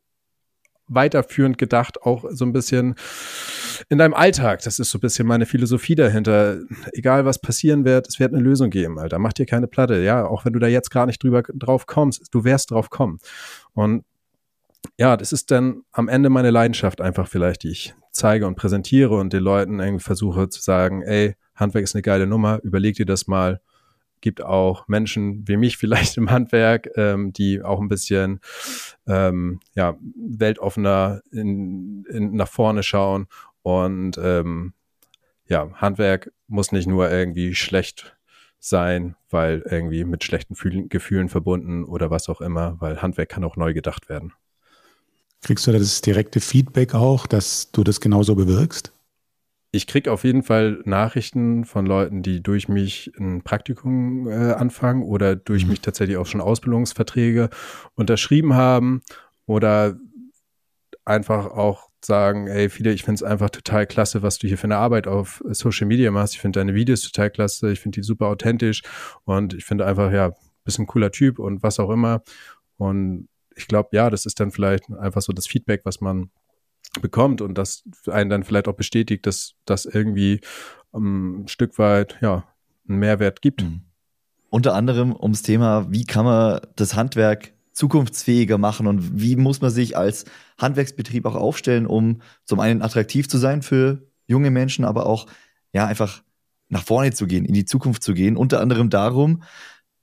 weiterführend 0.89 1.57
gedacht, 1.57 2.01
auch 2.01 2.25
so 2.31 2.45
ein 2.45 2.51
bisschen 2.51 2.95
in 3.89 3.97
deinem 3.97 4.13
Alltag. 4.13 4.61
Das 4.63 4.79
ist 4.79 4.89
so 4.89 4.97
ein 4.97 5.01
bisschen 5.01 5.27
meine 5.27 5.45
Philosophie 5.45 5.95
dahinter. 5.95 6.59
Egal 6.93 7.25
was 7.25 7.39
passieren 7.39 7.85
wird, 7.85 8.07
es 8.07 8.19
wird 8.19 8.33
eine 8.33 8.41
Lösung 8.41 8.69
geben, 8.69 8.99
Alter. 8.99 9.19
Mach 9.19 9.33
dir 9.33 9.45
keine 9.45 9.67
Platte. 9.67 10.01
Ja, 10.01 10.25
auch 10.25 10.45
wenn 10.45 10.53
du 10.53 10.59
da 10.59 10.67
jetzt 10.67 10.89
gar 10.89 11.05
nicht 11.05 11.23
drüber 11.23 11.43
drauf 11.43 11.85
kommst, 11.85 12.27
du 12.31 12.43
wirst 12.43 12.71
drauf 12.71 12.89
kommen. 12.89 13.19
Und 13.73 14.03
ja, 14.97 15.15
das 15.15 15.31
ist 15.31 15.51
dann 15.51 15.83
am 15.91 16.07
Ende 16.07 16.29
meine 16.29 16.51
Leidenschaft 16.51 17.01
einfach 17.01 17.27
vielleicht, 17.27 17.63
die 17.63 17.69
ich 17.69 17.93
zeige 18.11 18.47
und 18.47 18.55
präsentiere 18.55 19.15
und 19.15 19.33
den 19.33 19.43
Leuten 19.43 19.79
irgendwie 19.79 20.03
versuche 20.03 20.49
zu 20.49 20.61
sagen, 20.61 21.03
ey, 21.03 21.35
Handwerk 21.55 21.83
ist 21.83 21.95
eine 21.95 22.01
geile 22.01 22.27
Nummer, 22.27 22.59
überleg 22.63 22.95
dir 22.95 23.05
das 23.05 23.27
mal. 23.27 23.61
Gibt 24.21 24.41
auch 24.41 24.87
Menschen 24.87 25.47
wie 25.47 25.57
mich 25.57 25.77
vielleicht 25.77 26.17
im 26.17 26.29
Handwerk, 26.29 26.89
ähm, 26.95 27.33
die 27.33 27.61
auch 27.61 27.79
ein 27.79 27.89
bisschen 27.89 28.39
ähm, 29.07 29.59
ja, 29.75 29.97
weltoffener 30.15 31.21
in, 31.31 32.05
in, 32.09 32.35
nach 32.35 32.47
vorne 32.47 32.83
schauen. 32.83 33.27
Und 33.61 34.17
ähm, 34.17 34.73
ja, 35.47 35.69
Handwerk 35.73 36.31
muss 36.47 36.71
nicht 36.71 36.87
nur 36.87 37.09
irgendwie 37.09 37.55
schlecht 37.55 38.15
sein, 38.59 39.15
weil 39.29 39.63
irgendwie 39.65 40.03
mit 40.03 40.23
schlechten 40.23 40.55
Fühlen, 40.55 40.89
Gefühlen 40.89 41.29
verbunden 41.29 41.83
oder 41.83 42.11
was 42.11 42.29
auch 42.29 42.41
immer, 42.41 42.75
weil 42.79 43.01
Handwerk 43.01 43.29
kann 43.29 43.43
auch 43.43 43.55
neu 43.55 43.73
gedacht 43.73 44.09
werden. 44.09 44.33
Kriegst 45.41 45.65
du 45.65 45.71
da 45.71 45.79
das 45.79 46.01
direkte 46.01 46.41
Feedback 46.41 46.93
auch, 46.93 47.25
dass 47.25 47.71
du 47.71 47.83
das 47.83 48.01
genauso 48.01 48.35
bewirkst? 48.35 48.91
Ich 49.71 49.85
kriege 49.85 50.11
auf 50.11 50.23
jeden 50.23 50.41
Fall 50.41 50.81
Nachrichten 50.85 51.63
von 51.63 51.85
Leuten, 51.85 52.23
die 52.23 52.41
durch 52.41 52.67
mich 52.67 53.11
ein 53.19 53.43
Praktikum 53.43 54.27
äh, 54.27 54.53
anfangen 54.53 55.03
oder 55.03 55.35
durch 55.35 55.63
mhm. 55.63 55.71
mich 55.71 55.81
tatsächlich 55.81 56.17
auch 56.17 56.25
schon 56.25 56.41
Ausbildungsverträge 56.41 57.49
unterschrieben 57.93 58.55
haben 58.55 59.01
oder 59.45 59.97
einfach 61.05 61.47
auch 61.47 61.89
sagen, 62.03 62.47
ey, 62.47 62.69
viele, 62.69 62.93
ich 62.93 63.03
finde 63.03 63.15
es 63.15 63.23
einfach 63.23 63.49
total 63.49 63.85
klasse, 63.85 64.23
was 64.23 64.39
du 64.39 64.47
hier 64.47 64.57
für 64.57 64.65
eine 64.65 64.77
Arbeit 64.77 65.07
auf 65.07 65.43
Social 65.49 65.87
Media 65.87 66.11
machst. 66.11 66.33
Ich 66.33 66.39
finde 66.39 66.59
deine 66.59 66.73
Videos 66.73 67.01
total 67.01 67.29
klasse, 67.29 67.71
ich 67.71 67.79
finde 67.79 67.97
die 67.97 68.03
super 68.03 68.27
authentisch 68.27 68.83
und 69.25 69.53
ich 69.53 69.65
finde 69.65 69.85
einfach, 69.85 70.11
ja, 70.11 70.31
bist 70.63 70.79
ein 70.79 70.87
cooler 70.87 71.11
Typ 71.11 71.39
und 71.39 71.61
was 71.61 71.79
auch 71.79 71.89
immer. 71.89 72.23
Und 72.77 73.27
ich 73.55 73.67
glaube, 73.67 73.89
ja, 73.91 74.09
das 74.09 74.25
ist 74.25 74.39
dann 74.39 74.51
vielleicht 74.51 74.89
einfach 74.91 75.21
so 75.21 75.33
das 75.33 75.47
Feedback, 75.47 75.81
was 75.83 75.99
man 75.99 76.29
bekommt 77.01 77.41
und 77.41 77.57
das 77.57 77.83
einen 78.07 78.29
dann 78.29 78.43
vielleicht 78.43 78.67
auch 78.67 78.75
bestätigt, 78.75 79.25
dass 79.25 79.53
das 79.65 79.85
irgendwie 79.85 80.41
um, 80.91 81.41
ein 81.41 81.47
Stück 81.47 81.77
weit, 81.77 82.17
ja, 82.21 82.45
einen 82.87 82.99
Mehrwert 82.99 83.41
gibt. 83.41 83.63
Mhm. 83.63 83.81
Unter 84.49 84.73
anderem 84.73 85.15
ums 85.15 85.43
Thema, 85.43 85.91
wie 85.91 86.05
kann 86.05 86.25
man 86.25 86.61
das 86.75 86.95
Handwerk 86.95 87.53
zukunftsfähiger 87.73 88.57
machen 88.57 88.87
und 88.87 89.21
wie 89.21 89.35
muss 89.35 89.61
man 89.61 89.69
sich 89.69 89.95
als 89.95 90.25
Handwerksbetrieb 90.57 91.25
auch 91.25 91.35
aufstellen, 91.35 91.85
um 91.85 92.21
zum 92.43 92.59
einen 92.59 92.81
attraktiv 92.81 93.29
zu 93.29 93.37
sein 93.37 93.61
für 93.61 94.01
junge 94.27 94.49
Menschen, 94.51 94.83
aber 94.85 95.05
auch 95.05 95.27
ja 95.71 95.85
einfach 95.85 96.23
nach 96.67 96.83
vorne 96.83 97.13
zu 97.13 97.27
gehen, 97.27 97.45
in 97.45 97.53
die 97.53 97.65
Zukunft 97.65 98.03
zu 98.03 98.13
gehen. 98.13 98.37
Unter 98.37 98.59
anderem 98.59 98.89
darum, 98.89 99.43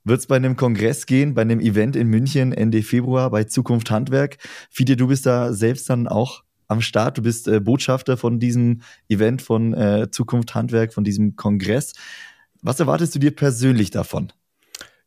wird 0.05 0.21
es 0.21 0.27
bei 0.27 0.37
einem 0.37 0.57
Kongress 0.57 1.07
gehen, 1.07 1.35
bei 1.35 1.43
einem 1.43 1.61
Event 1.61 1.97
in 1.97 2.07
München 2.07 2.53
Ende 2.53 2.83
Februar 2.83 3.29
bei 3.31 3.45
Zukunft 3.45 3.91
Handwerk. 3.91 4.39
Fide, 4.71 4.97
du 4.97 5.09
bist 5.09 5.27
da 5.27 5.53
selbst 5.53 5.91
dann 5.91 6.07
auch 6.07 6.45
am 6.69 6.81
Start. 6.81 7.19
Du 7.19 7.23
bist 7.23 7.49
äh, 7.49 7.61
Botschafter 7.61 8.17
von 8.17 8.39
diesem 8.39 8.83
Event 9.09 9.43
von 9.43 9.75
äh, 9.75 10.11
Zukunft 10.11 10.55
Handwerk, 10.55 10.93
von 10.93 11.05
diesem 11.05 11.37
Kongress. 11.37 11.93
Was 12.63 12.81
erwartest 12.81 13.15
du 13.15 13.19
dir 13.19 13.35
persönlich 13.35 13.91
davon? 13.91 14.33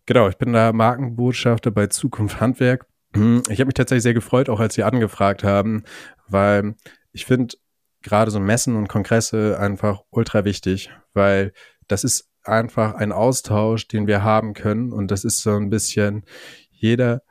Genau, 0.06 0.30
ich 0.30 0.38
bin 0.38 0.54
da 0.54 0.72
Markenbotschafter 0.74 1.72
bei 1.72 1.88
Zukunft 1.88 2.40
Handwerk. 2.40 2.88
Ich 3.14 3.60
habe 3.60 3.66
mich 3.66 3.74
tatsächlich 3.74 4.04
sehr 4.04 4.14
gefreut, 4.14 4.50
auch 4.50 4.60
als 4.60 4.76
Sie 4.76 4.84
angefragt 4.84 5.44
haben, 5.44 5.84
weil 6.28 6.76
ich 7.12 7.26
finde 7.26 7.56
gerade 8.02 8.32
so 8.32 8.40
Messen 8.40 8.76
und 8.76 8.88
Kongresse 8.88 9.58
einfach 9.60 10.04
ultra 10.12 10.46
wichtig, 10.46 10.92
weil 11.14 11.54
das 11.88 12.04
ist 12.04 12.30
einfach 12.44 12.96
ein 12.96 13.12
Austausch, 13.12 13.88
den 13.88 14.08
wir 14.08 14.24
haben 14.24 14.54
können. 14.54 14.94
Und 14.94 15.12
das 15.12 15.24
ist 15.24 15.42
so 15.42 15.56
ein 15.56 15.70
bisschen 15.70 16.24
jeder 16.72 17.24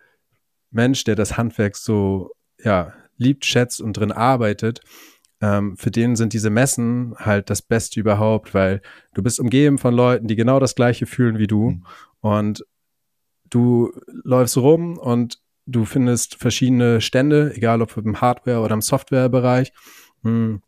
Mensch, 0.70 1.04
der 1.04 1.14
das 1.14 1.36
Handwerk 1.36 1.76
so 1.76 2.32
ja, 2.62 2.92
liebt, 3.18 3.44
schätzt 3.44 3.80
und 3.80 3.96
drin 3.96 4.12
arbeitet, 4.12 4.80
ähm, 5.40 5.76
für 5.76 5.90
den 5.90 6.16
sind 6.16 6.32
diese 6.32 6.50
Messen 6.50 7.14
halt 7.16 7.50
das 7.50 7.62
Beste 7.62 8.00
überhaupt, 8.00 8.54
weil 8.54 8.82
du 9.14 9.22
bist 9.22 9.38
umgeben 9.38 9.78
von 9.78 9.94
Leuten, 9.94 10.26
die 10.26 10.36
genau 10.36 10.58
das 10.58 10.74
Gleiche 10.74 11.06
fühlen 11.06 11.38
wie 11.38 11.46
du. 11.46 11.70
Mhm. 11.70 11.84
Und 12.20 12.66
du 13.50 13.92
läufst 14.24 14.56
rum 14.56 14.98
und 14.98 15.40
du 15.66 15.84
findest 15.84 16.36
verschiedene 16.36 17.00
Stände, 17.00 17.52
egal 17.54 17.82
ob 17.82 17.96
im 17.96 18.20
Hardware- 18.20 18.60
oder 18.60 18.74
im 18.74 18.80
Softwarebereich, 18.80 19.72
hm, 20.22 20.62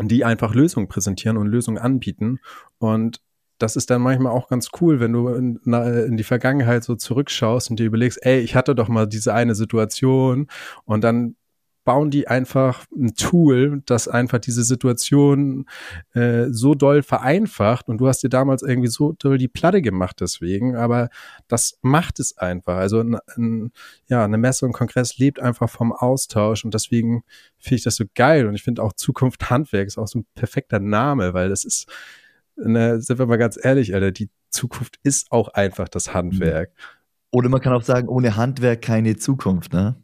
die 0.00 0.24
einfach 0.24 0.54
Lösungen 0.54 0.88
präsentieren 0.88 1.36
und 1.36 1.48
Lösungen 1.48 1.78
anbieten. 1.78 2.40
Und 2.78 3.20
das 3.58 3.76
ist 3.76 3.90
dann 3.90 4.02
manchmal 4.02 4.32
auch 4.32 4.48
ganz 4.48 4.70
cool, 4.80 5.00
wenn 5.00 5.12
du 5.12 5.28
in, 5.28 5.60
in, 5.64 6.16
die 6.16 6.24
Vergangenheit 6.24 6.82
so 6.82 6.96
zurückschaust 6.96 7.70
und 7.70 7.78
dir 7.78 7.86
überlegst, 7.86 8.18
ey, 8.22 8.40
ich 8.40 8.54
hatte 8.54 8.74
doch 8.74 8.88
mal 8.88 9.06
diese 9.06 9.34
eine 9.34 9.54
Situation 9.54 10.48
und 10.84 11.04
dann 11.04 11.36
bauen 11.84 12.10
die 12.10 12.28
einfach 12.28 12.84
ein 12.96 13.14
Tool, 13.14 13.82
das 13.86 14.08
einfach 14.08 14.38
diese 14.38 14.64
Situation 14.64 15.66
äh, 16.14 16.46
so 16.50 16.74
doll 16.74 17.02
vereinfacht 17.02 17.88
und 17.88 17.98
du 17.98 18.08
hast 18.08 18.22
dir 18.22 18.28
damals 18.28 18.62
irgendwie 18.62 18.88
so 18.88 19.12
doll 19.12 19.38
die 19.38 19.48
Platte 19.48 19.82
gemacht 19.82 20.16
deswegen, 20.20 20.76
aber 20.76 21.10
das 21.48 21.78
macht 21.82 22.20
es 22.20 22.36
einfach. 22.38 22.76
Also 22.76 23.00
ein, 23.00 23.18
ein, 23.36 23.72
ja, 24.06 24.24
eine 24.24 24.38
Messe 24.38 24.66
und 24.66 24.72
Kongress 24.72 25.18
lebt 25.18 25.40
einfach 25.40 25.68
vom 25.68 25.92
Austausch 25.92 26.64
und 26.64 26.74
deswegen 26.74 27.24
finde 27.58 27.76
ich 27.76 27.84
das 27.84 27.96
so 27.96 28.04
geil 28.14 28.46
und 28.46 28.54
ich 28.54 28.62
finde 28.62 28.82
auch 28.82 28.92
Zukunft 28.94 29.50
Handwerk 29.50 29.86
ist 29.86 29.98
auch 29.98 30.08
so 30.08 30.20
ein 30.20 30.26
perfekter 30.34 30.80
Name, 30.80 31.34
weil 31.34 31.48
das 31.48 31.64
ist 31.64 31.86
ne, 32.56 33.00
sind 33.00 33.18
wir 33.18 33.26
mal 33.26 33.36
ganz 33.36 33.58
ehrlich, 33.62 33.94
Alter, 33.94 34.12
die 34.12 34.30
Zukunft 34.50 34.98
ist 35.02 35.32
auch 35.32 35.48
einfach 35.48 35.88
das 35.88 36.14
Handwerk. 36.14 36.72
Oder 37.30 37.48
man 37.48 37.60
kann 37.60 37.72
auch 37.72 37.82
sagen, 37.82 38.08
ohne 38.08 38.36
Handwerk 38.36 38.82
keine 38.82 39.16
Zukunft, 39.16 39.72
ne? 39.72 39.96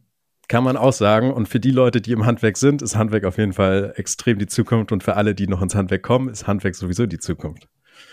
Kann 0.50 0.64
man 0.64 0.76
auch 0.76 0.92
sagen. 0.92 1.32
Und 1.32 1.48
für 1.48 1.60
die 1.60 1.70
Leute, 1.70 2.00
die 2.00 2.10
im 2.10 2.26
Handwerk 2.26 2.56
sind, 2.56 2.82
ist 2.82 2.96
Handwerk 2.96 3.24
auf 3.24 3.38
jeden 3.38 3.52
Fall 3.52 3.92
extrem 3.94 4.36
die 4.36 4.48
Zukunft. 4.48 4.90
Und 4.90 5.04
für 5.04 5.14
alle, 5.14 5.32
die 5.36 5.46
noch 5.46 5.62
ins 5.62 5.76
Handwerk 5.76 6.02
kommen, 6.02 6.28
ist 6.28 6.48
Handwerk 6.48 6.74
sowieso 6.74 7.06
die 7.06 7.20
Zukunft. 7.20 7.68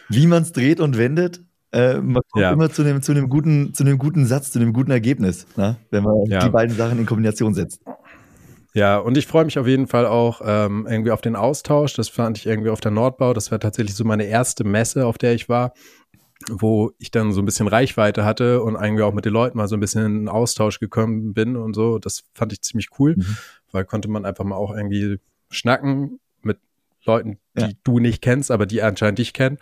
Wie 0.08 0.28
man 0.28 0.44
es 0.44 0.52
dreht 0.52 0.80
und 0.80 1.00
wendet, 1.00 1.42
äh, 1.72 1.96
man 1.96 2.22
kommt 2.30 2.44
ja. 2.44 2.52
immer 2.52 2.70
zu 2.70 2.84
einem, 2.84 3.02
zu, 3.02 3.12
einem 3.12 3.28
guten, 3.28 3.74
zu 3.74 3.84
einem 3.84 3.98
guten 3.98 4.28
Satz, 4.28 4.52
zu 4.52 4.60
einem 4.60 4.72
guten 4.72 4.92
Ergebnis, 4.92 5.48
ne? 5.56 5.78
wenn 5.90 6.04
man 6.04 6.14
ja. 6.28 6.38
die 6.38 6.52
beiden 6.52 6.76
Sachen 6.76 7.00
in 7.00 7.08
Kombination 7.08 7.56
setzt. 7.56 7.82
Ja, 8.76 9.00
und 9.00 9.18
ich 9.18 9.26
freue 9.26 9.44
mich 9.44 9.58
auf 9.58 9.66
jeden 9.66 9.88
Fall 9.88 10.06
auch 10.06 10.40
ähm, 10.46 10.86
irgendwie 10.88 11.10
auf 11.10 11.22
den 11.22 11.36
Austausch. 11.36 11.96
Das 11.96 12.08
fand 12.08 12.38
ich 12.38 12.46
irgendwie 12.46 12.70
auf 12.70 12.82
der 12.82 12.92
Nordbau. 12.92 13.34
Das 13.34 13.52
war 13.52 13.60
tatsächlich 13.60 13.96
so 13.96 14.04
meine 14.04 14.26
erste 14.26 14.64
Messe, 14.64 15.08
auf 15.08 15.18
der 15.18 15.34
ich 15.34 15.50
war, 15.50 15.74
wo 16.50 16.91
ich 16.98 17.12
dann 17.12 17.32
so 17.32 17.41
ein 17.41 17.45
bisschen 17.45 17.68
Reichweite 17.68 18.26
hatte 18.26 18.62
und 18.62 18.76
irgendwie 18.76 19.04
auch 19.04 19.14
mit 19.14 19.26
den 19.26 19.34
Leuten 19.34 19.58
mal 19.58 19.68
so 19.68 19.76
ein 19.76 19.80
bisschen 19.80 20.06
in 20.06 20.30
Austausch 20.30 20.80
gekommen 20.80 21.34
bin 21.34 21.56
und 21.56 21.74
so. 21.74 22.00
Das 22.00 22.24
fand 22.34 22.54
ich 22.54 22.62
ziemlich 22.62 22.89
cool, 23.00 23.16
mhm. 23.18 23.38
weil 23.72 23.86
konnte 23.86 24.08
man 24.08 24.26
einfach 24.26 24.43
mal 24.43 24.56
auch 24.56 24.74
irgendwie 24.74 25.20
schnacken 25.50 26.20
mit 26.41 26.60
Leuten, 27.06 27.38
die 27.58 27.62
ja. 27.62 27.70
du 27.84 28.00
nicht 28.00 28.22
kennst, 28.22 28.52
aber 28.52 28.66
die 28.66 28.82
anscheinend 28.82 29.20
dich 29.20 29.34
kennen. 29.34 29.58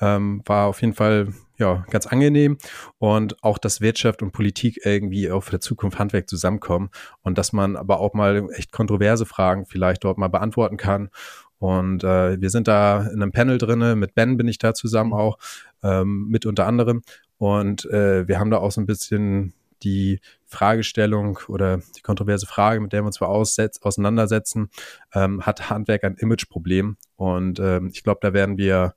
Ähm, 0.00 0.42
war 0.46 0.66
auf 0.66 0.80
jeden 0.80 0.94
Fall 0.94 1.28
ja, 1.58 1.84
ganz 1.90 2.06
angenehm 2.06 2.56
und 2.98 3.42
auch, 3.42 3.58
dass 3.58 3.80
Wirtschaft 3.80 4.22
und 4.22 4.30
Politik 4.30 4.80
irgendwie 4.84 5.30
auf 5.30 5.50
der 5.50 5.60
Zukunft 5.60 5.98
Handwerk 5.98 6.28
zusammenkommen 6.28 6.90
und 7.22 7.36
dass 7.36 7.52
man 7.52 7.76
aber 7.76 7.98
auch 7.98 8.14
mal 8.14 8.48
echt 8.54 8.70
kontroverse 8.70 9.26
Fragen 9.26 9.66
vielleicht 9.66 10.04
dort 10.04 10.18
mal 10.18 10.28
beantworten 10.28 10.76
kann. 10.76 11.10
Und 11.58 12.04
äh, 12.04 12.40
wir 12.40 12.50
sind 12.50 12.68
da 12.68 13.02
in 13.02 13.20
einem 13.20 13.32
Panel 13.32 13.58
drinne, 13.58 13.96
mit 13.96 14.14
Ben 14.14 14.36
bin 14.36 14.46
ich 14.46 14.58
da 14.58 14.74
zusammen 14.74 15.12
auch, 15.12 15.38
ähm, 15.82 16.28
mit 16.28 16.46
unter 16.46 16.66
anderem. 16.66 17.02
Und 17.38 17.84
äh, 17.86 18.26
wir 18.26 18.38
haben 18.38 18.50
da 18.50 18.58
auch 18.58 18.72
so 18.72 18.80
ein 18.80 18.86
bisschen 18.86 19.54
die 19.82 20.20
Fragestellung 20.44 21.38
oder 21.48 21.80
die 21.96 22.00
kontroverse 22.02 22.46
Frage, 22.46 22.80
mit 22.80 22.92
der 22.92 23.02
wir 23.02 23.06
uns 23.06 23.16
zwar 23.16 23.28
auseinandersetzen, 23.28 24.70
ähm, 25.14 25.46
hat 25.46 25.70
Handwerk 25.70 26.04
ein 26.04 26.16
Imageproblem. 26.16 26.96
Und 27.16 27.60
ähm, 27.60 27.90
ich 27.92 28.02
glaube, 28.02 28.18
da 28.22 28.32
werden 28.32 28.58
wir 28.58 28.94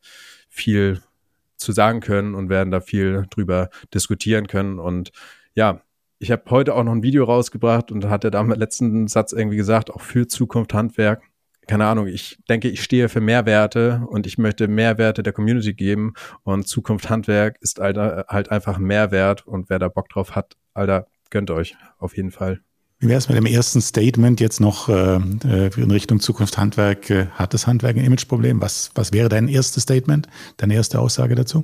viel 0.49 1.01
zu 1.57 1.71
sagen 1.71 1.99
können 1.99 2.35
und 2.35 2.49
werden 2.49 2.71
da 2.71 2.81
viel 2.81 3.27
drüber 3.29 3.69
diskutieren 3.93 4.47
können. 4.47 4.79
Und 4.79 5.11
ja, 5.53 5.81
ich 6.17 6.31
habe 6.31 6.43
heute 6.49 6.75
auch 6.75 6.83
noch 6.83 6.91
ein 6.91 7.03
Video 7.03 7.23
rausgebracht 7.23 7.91
und 7.91 8.05
hat 8.05 8.23
er 8.23 8.31
da 8.31 8.41
im 8.41 8.51
letzten 8.51 9.07
Satz 9.07 9.33
irgendwie 9.33 9.57
gesagt, 9.57 9.91
auch 9.91 10.01
für 10.01 10.27
Zukunft 10.27 10.73
Handwerk. 10.73 11.23
Keine 11.71 11.85
Ahnung, 11.85 12.07
ich 12.07 12.37
denke, 12.49 12.67
ich 12.67 12.83
stehe 12.83 13.07
für 13.07 13.21
Mehrwerte 13.21 14.05
und 14.09 14.27
ich 14.27 14.37
möchte 14.37 14.67
Mehrwerte 14.67 15.23
der 15.23 15.31
Community 15.31 15.73
geben 15.73 16.15
und 16.43 16.67
Zukunft 16.67 17.09
Handwerk 17.09 17.55
ist 17.61 17.79
Alter, 17.79 18.25
halt 18.27 18.51
einfach 18.51 18.77
Mehrwert 18.77 19.47
und 19.47 19.69
wer 19.69 19.79
da 19.79 19.87
Bock 19.87 20.09
drauf 20.09 20.35
hat, 20.35 20.57
Alter, 20.73 21.07
gönnt 21.29 21.49
euch 21.49 21.77
auf 21.97 22.17
jeden 22.17 22.31
Fall. 22.31 22.59
Wie 22.99 23.07
wäre 23.07 23.19
es 23.19 23.29
mit 23.29 23.37
dem 23.37 23.45
ersten 23.45 23.79
Statement 23.79 24.41
jetzt 24.41 24.59
noch 24.59 24.89
äh, 24.89 25.15
äh, 25.15 25.71
in 25.77 25.91
Richtung 25.91 26.19
Zukunft 26.19 26.57
Handwerk? 26.57 27.09
Äh, 27.09 27.27
hat 27.27 27.53
das 27.53 27.67
Handwerk 27.67 27.95
ein 27.95 28.03
Imageproblem? 28.03 28.61
Was, 28.61 28.91
was 28.95 29.13
wäre 29.13 29.29
dein 29.29 29.47
erstes 29.47 29.83
Statement, 29.83 30.27
deine 30.57 30.73
erste 30.73 30.99
Aussage 30.99 31.35
dazu? 31.35 31.63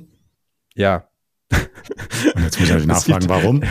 Ja, 0.74 1.06
Und 1.52 2.44
jetzt 2.44 2.58
muss 2.58 2.70
ich 2.70 2.86
nachfragen, 2.86 3.28
warum? 3.28 3.62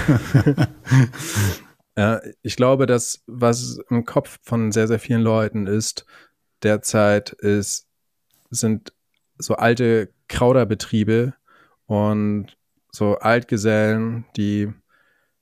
ich 2.44 2.56
glaube, 2.56 2.86
dass 2.86 3.24
was 3.26 3.80
im 3.90 4.06
Kopf 4.06 4.38
von 4.44 4.72
sehr, 4.72 4.88
sehr 4.88 5.00
vielen 5.00 5.22
Leuten 5.22 5.66
ist, 5.66 6.06
derzeit 6.64 7.32
ist, 7.32 7.88
sind 8.50 8.94
so 9.38 9.56
alte 9.56 10.10
Krauderbetriebe 10.28 11.34
und 11.86 12.58
so 12.92 13.18
Altgesellen, 13.18 14.26
die 14.36 14.74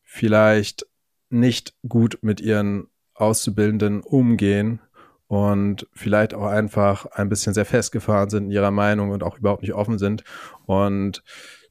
vielleicht 0.04 0.86
nicht 1.30 1.74
gut 1.88 2.20
mit 2.22 2.42
ihren 2.42 2.88
Auszubildenden 3.14 4.02
umgehen 4.02 4.82
und 5.28 5.88
vielleicht 5.94 6.34
auch 6.34 6.46
einfach 6.46 7.06
ein 7.08 7.30
bisschen 7.30 7.54
sehr 7.54 7.66
festgefahren 7.66 8.30
sind 8.30 8.46
in 8.46 8.52
ihrer 8.52 8.72
Meinung 8.72 9.12
und 9.12 9.24
auch 9.24 9.38
überhaupt 9.38 9.64
nicht 9.64 9.74
offen 9.74 9.98
sind. 9.98 10.24
Und 10.66 11.24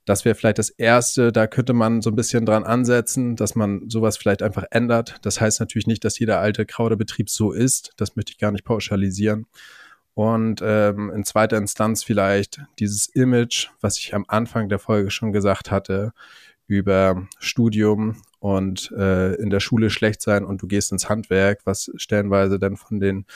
das 0.04 0.24
wäre 0.24 0.34
vielleicht 0.34 0.58
das 0.58 0.70
Erste, 0.70 1.32
da 1.32 1.46
könnte 1.46 1.72
man 1.72 2.02
so 2.02 2.10
ein 2.10 2.16
bisschen 2.16 2.44
dran 2.44 2.64
ansetzen, 2.64 3.36
dass 3.36 3.54
man 3.54 3.88
sowas 3.88 4.16
vielleicht 4.16 4.42
einfach 4.42 4.64
ändert. 4.70 5.16
Das 5.22 5.40
heißt 5.40 5.60
natürlich 5.60 5.86
nicht, 5.86 6.04
dass 6.04 6.18
jeder 6.18 6.40
alte 6.40 6.66
Krauderbetrieb 6.66 7.30
so 7.30 7.52
ist. 7.52 7.92
Das 7.96 8.16
möchte 8.16 8.32
ich 8.32 8.38
gar 8.38 8.52
nicht 8.52 8.64
pauschalisieren. 8.64 9.46
Und 10.14 10.60
ähm, 10.62 11.10
in 11.10 11.24
zweiter 11.24 11.56
Instanz 11.56 12.04
vielleicht 12.04 12.60
dieses 12.78 13.08
Image, 13.08 13.68
was 13.80 13.98
ich 13.98 14.14
am 14.14 14.24
Anfang 14.28 14.68
der 14.68 14.78
Folge 14.78 15.10
schon 15.10 15.32
gesagt 15.32 15.70
hatte, 15.70 16.12
über 16.66 17.26
Studium 17.40 18.22
und 18.38 18.92
äh, 18.92 19.34
in 19.34 19.50
der 19.50 19.60
Schule 19.60 19.90
schlecht 19.90 20.22
sein 20.22 20.44
und 20.44 20.62
du 20.62 20.66
gehst 20.66 20.92
ins 20.92 21.08
Handwerk, 21.08 21.60
was 21.64 21.90
stellenweise 21.96 22.58
dann 22.58 22.76
von 22.76 23.00
den 23.00 23.26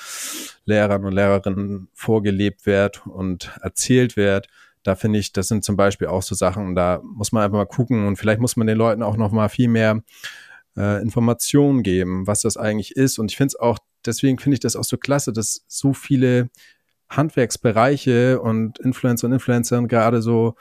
Lehrern 0.66 1.04
und 1.04 1.12
Lehrerinnen 1.12 1.88
vorgelebt 1.94 2.66
wird 2.66 3.06
und 3.06 3.52
erzählt 3.60 4.16
wird. 4.16 4.48
Da 4.88 4.94
finde 4.94 5.18
ich, 5.18 5.32
das 5.32 5.48
sind 5.48 5.64
zum 5.64 5.76
Beispiel 5.76 6.08
auch 6.08 6.22
so 6.22 6.34
Sachen, 6.34 6.74
da 6.74 7.00
muss 7.04 7.30
man 7.30 7.42
einfach 7.42 7.58
mal 7.58 7.66
gucken 7.66 8.06
und 8.06 8.16
vielleicht 8.16 8.40
muss 8.40 8.56
man 8.56 8.66
den 8.66 8.78
Leuten 8.78 9.02
auch 9.02 9.16
noch 9.16 9.32
mal 9.32 9.48
viel 9.48 9.68
mehr 9.68 10.02
äh, 10.76 11.02
Informationen 11.02 11.82
geben, 11.82 12.26
was 12.26 12.40
das 12.40 12.56
eigentlich 12.56 12.96
ist. 12.96 13.18
Und 13.18 13.30
ich 13.30 13.36
finde 13.36 13.48
es 13.48 13.56
auch, 13.60 13.78
deswegen 14.06 14.38
finde 14.38 14.54
ich 14.54 14.60
das 14.60 14.76
auch 14.76 14.84
so 14.84 14.96
klasse, 14.96 15.32
dass 15.32 15.64
so 15.68 15.92
viele 15.92 16.48
Handwerksbereiche 17.10 18.40
und 18.40 18.78
Influencer 18.78 19.26
und 19.26 19.34
Influencern 19.34 19.88
gerade 19.88 20.22
so 20.22 20.54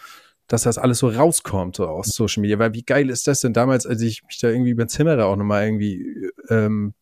dass 0.48 0.64
das 0.64 0.78
alles 0.78 1.00
so 1.00 1.10
rauskommt 1.10 1.76
so 1.76 1.88
aus 1.88 2.08
Social 2.08 2.42
Media. 2.42 2.58
Weil 2.58 2.74
wie 2.74 2.84
geil 2.84 3.10
ist 3.10 3.28
das 3.28 3.42
denn 3.42 3.54
damals, 3.54 3.86
als 3.86 4.02
ich 4.02 4.24
mich 4.24 4.40
da 4.40 4.50
irgendwie 4.50 4.72
über 4.72 4.88
Zimmerer 4.88 5.26
auch 5.26 5.36
nochmal 5.36 5.66
irgendwie 5.66 6.32
ähm, 6.50 6.94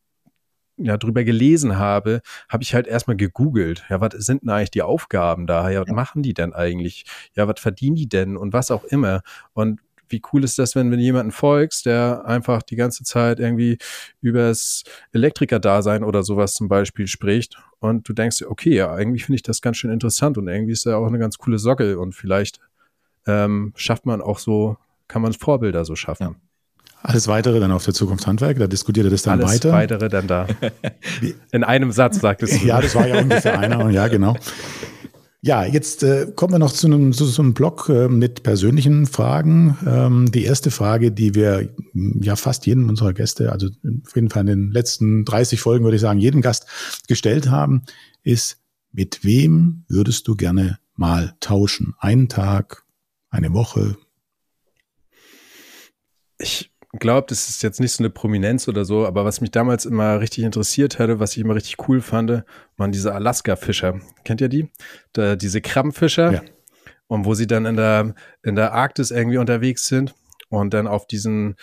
ja, 0.77 0.97
drüber 0.97 1.23
gelesen 1.23 1.77
habe, 1.77 2.21
habe 2.49 2.63
ich 2.63 2.73
halt 2.73 2.87
erstmal 2.87 3.15
gegoogelt. 3.15 3.85
Ja, 3.89 4.01
was 4.01 4.13
sind 4.25 4.43
denn 4.43 4.49
eigentlich 4.49 4.71
die 4.71 4.81
Aufgaben 4.81 5.47
da? 5.47 5.69
Ja, 5.69 5.81
was 5.81 5.89
machen 5.93 6.21
die 6.21 6.33
denn 6.33 6.53
eigentlich? 6.53 7.05
Ja, 7.35 7.47
was 7.47 7.59
verdienen 7.59 7.95
die 7.95 8.09
denn? 8.09 8.37
Und 8.37 8.53
was 8.53 8.71
auch 8.71 8.83
immer. 8.83 9.21
Und 9.53 9.79
wie 10.09 10.21
cool 10.31 10.43
ist 10.43 10.59
das, 10.59 10.75
wenn, 10.75 10.91
wenn 10.91 10.99
du 10.99 11.03
jemanden 11.03 11.31
folgst, 11.31 11.85
der 11.85 12.23
einfach 12.25 12.61
die 12.61 12.75
ganze 12.75 13.03
Zeit 13.03 13.39
irgendwie 13.39 13.77
übers 14.21 14.83
Elektriker-Dasein 15.13 16.03
oder 16.03 16.23
sowas 16.23 16.53
zum 16.53 16.67
Beispiel 16.67 17.07
spricht 17.07 17.57
und 17.79 18.07
du 18.07 18.13
denkst, 18.13 18.43
okay, 18.43 18.75
ja, 18.75 18.93
eigentlich 18.93 19.25
finde 19.25 19.37
ich 19.37 19.43
das 19.43 19.61
ganz 19.61 19.77
schön 19.77 19.91
interessant 19.91 20.37
und 20.37 20.47
irgendwie 20.47 20.73
ist 20.73 20.85
er 20.85 20.97
auch 20.97 21.07
eine 21.07 21.19
ganz 21.19 21.37
coole 21.37 21.59
Sockel 21.59 21.95
und 21.97 22.13
vielleicht 22.13 22.59
ähm, 23.25 23.73
schafft 23.75 24.05
man 24.05 24.21
auch 24.21 24.39
so, 24.39 24.77
kann 25.07 25.21
man 25.21 25.33
Vorbilder 25.33 25.85
so 25.85 25.95
schaffen. 25.95 26.23
Ja. 26.23 26.35
Alles 27.07 27.27
weitere 27.27 27.59
dann 27.59 27.71
auf 27.71 27.85
der 27.85 27.93
Zukunft 27.93 28.25
Handwerk, 28.25 28.57
da 28.57 28.65
diskutiert 28.65 29.05
er 29.05 29.11
das 29.11 29.21
dann 29.21 29.39
Alles 29.39 29.53
weiter. 29.53 29.73
Alles 29.73 29.91
weitere 29.91 30.09
dann 30.09 30.27
da. 30.27 30.47
In 31.51 31.63
einem 31.63 31.91
Satz 31.91 32.19
sagtest 32.19 32.61
du. 32.61 32.65
Ja, 32.65 32.81
das 32.81 32.95
war 32.95 33.07
ja 33.07 33.21
ungefähr 33.21 33.59
einer, 33.59 33.87
ja, 33.91 34.07
genau. 34.07 34.35
Ja, 35.41 35.63
jetzt 35.63 36.01
äh, 36.01 36.31
kommen 36.35 36.53
wir 36.53 36.57
noch 36.57 36.73
zu 36.73 36.87
einem, 36.87 37.13
zu, 37.13 37.25
so 37.25 37.43
einem 37.43 37.53
Blog 37.53 37.89
äh, 37.89 38.07
mit 38.07 38.41
persönlichen 38.41 39.05
Fragen. 39.05 39.77
Ähm, 39.85 40.31
die 40.31 40.45
erste 40.45 40.71
Frage, 40.71 41.11
die 41.11 41.35
wir 41.35 41.69
ja 41.93 42.35
fast 42.35 42.65
jedem 42.65 42.89
unserer 42.89 43.13
Gäste, 43.13 43.51
also 43.51 43.67
auf 43.67 44.15
jeden 44.15 44.31
Fall 44.31 44.41
in 44.41 44.47
den 44.47 44.71
letzten 44.71 45.25
30 45.25 45.61
Folgen 45.61 45.83
würde 45.83 45.97
ich 45.97 46.01
sagen, 46.01 46.19
jedem 46.19 46.41
Gast 46.41 46.65
gestellt 47.07 47.51
haben, 47.51 47.83
ist, 48.23 48.57
mit 48.91 49.23
wem 49.23 49.83
würdest 49.87 50.27
du 50.27 50.35
gerne 50.35 50.79
mal 50.95 51.35
tauschen? 51.39 51.93
Einen 51.99 52.27
Tag, 52.27 52.83
eine 53.29 53.53
Woche? 53.53 53.97
Ich 56.39 56.71
glaube, 56.99 57.27
das 57.29 57.49
ist 57.49 57.63
jetzt 57.63 57.79
nicht 57.79 57.93
so 57.93 58.03
eine 58.03 58.09
Prominenz 58.09 58.67
oder 58.67 58.85
so, 58.85 59.05
aber 59.05 59.25
was 59.25 59.41
mich 59.41 59.51
damals 59.51 59.85
immer 59.85 60.19
richtig 60.19 60.43
interessiert 60.43 60.99
hatte, 60.99 61.19
was 61.19 61.31
ich 61.35 61.39
immer 61.39 61.55
richtig 61.55 61.87
cool 61.87 62.01
fand, 62.01 62.43
waren 62.77 62.91
diese 62.91 63.13
Alaska-Fischer. 63.13 63.99
Kennt 64.23 64.41
ihr 64.41 64.49
die? 64.49 64.69
Da, 65.13 65.35
diese 65.35 65.61
Krabbenfischer. 65.61 66.33
Ja. 66.33 66.41
Und 67.07 67.25
wo 67.25 67.33
sie 67.35 67.47
dann 67.47 67.65
in 67.65 67.75
der, 67.75 68.15
in 68.43 68.55
der 68.55 68.73
Arktis 68.73 69.11
irgendwie 69.11 69.37
unterwegs 69.37 69.85
sind 69.85 70.15
und 70.49 70.73
dann 70.73 70.87
auf 70.87 71.05
diesen 71.07 71.55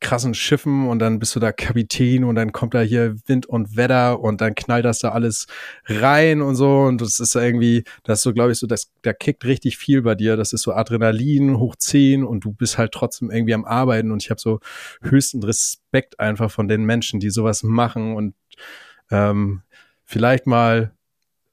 krassen 0.00 0.34
Schiffen 0.34 0.88
und 0.88 1.00
dann 1.00 1.18
bist 1.18 1.34
du 1.34 1.40
da 1.40 1.50
Kapitän 1.50 2.22
und 2.24 2.36
dann 2.36 2.52
kommt 2.52 2.74
da 2.74 2.80
hier 2.80 3.16
Wind 3.26 3.46
und 3.46 3.76
Wetter 3.76 4.20
und 4.20 4.40
dann 4.40 4.54
knallt 4.54 4.84
das 4.84 5.00
da 5.00 5.10
alles 5.10 5.46
rein 5.86 6.40
und 6.40 6.54
so. 6.54 6.82
Und 6.82 7.00
das 7.00 7.18
ist 7.18 7.34
irgendwie, 7.34 7.84
das 8.04 8.20
ist 8.20 8.22
so, 8.22 8.32
glaube 8.32 8.52
ich, 8.52 8.58
so, 8.58 8.66
das, 8.66 8.90
da 9.02 9.12
kickt 9.12 9.44
richtig 9.44 9.76
viel 9.76 10.02
bei 10.02 10.14
dir. 10.14 10.36
Das 10.36 10.52
ist 10.52 10.62
so 10.62 10.72
Adrenalin 10.72 11.58
hoch 11.58 11.74
10 11.76 12.24
und 12.24 12.44
du 12.44 12.52
bist 12.52 12.78
halt 12.78 12.92
trotzdem 12.92 13.30
irgendwie 13.30 13.54
am 13.54 13.64
Arbeiten. 13.64 14.12
Und 14.12 14.22
ich 14.22 14.30
habe 14.30 14.40
so 14.40 14.60
höchsten 15.02 15.42
Respekt 15.42 16.20
einfach 16.20 16.50
von 16.50 16.68
den 16.68 16.84
Menschen, 16.84 17.18
die 17.18 17.30
sowas 17.30 17.62
machen. 17.64 18.14
Und 18.14 18.34
ähm, 19.10 19.62
vielleicht 20.04 20.46
mal, 20.46 20.92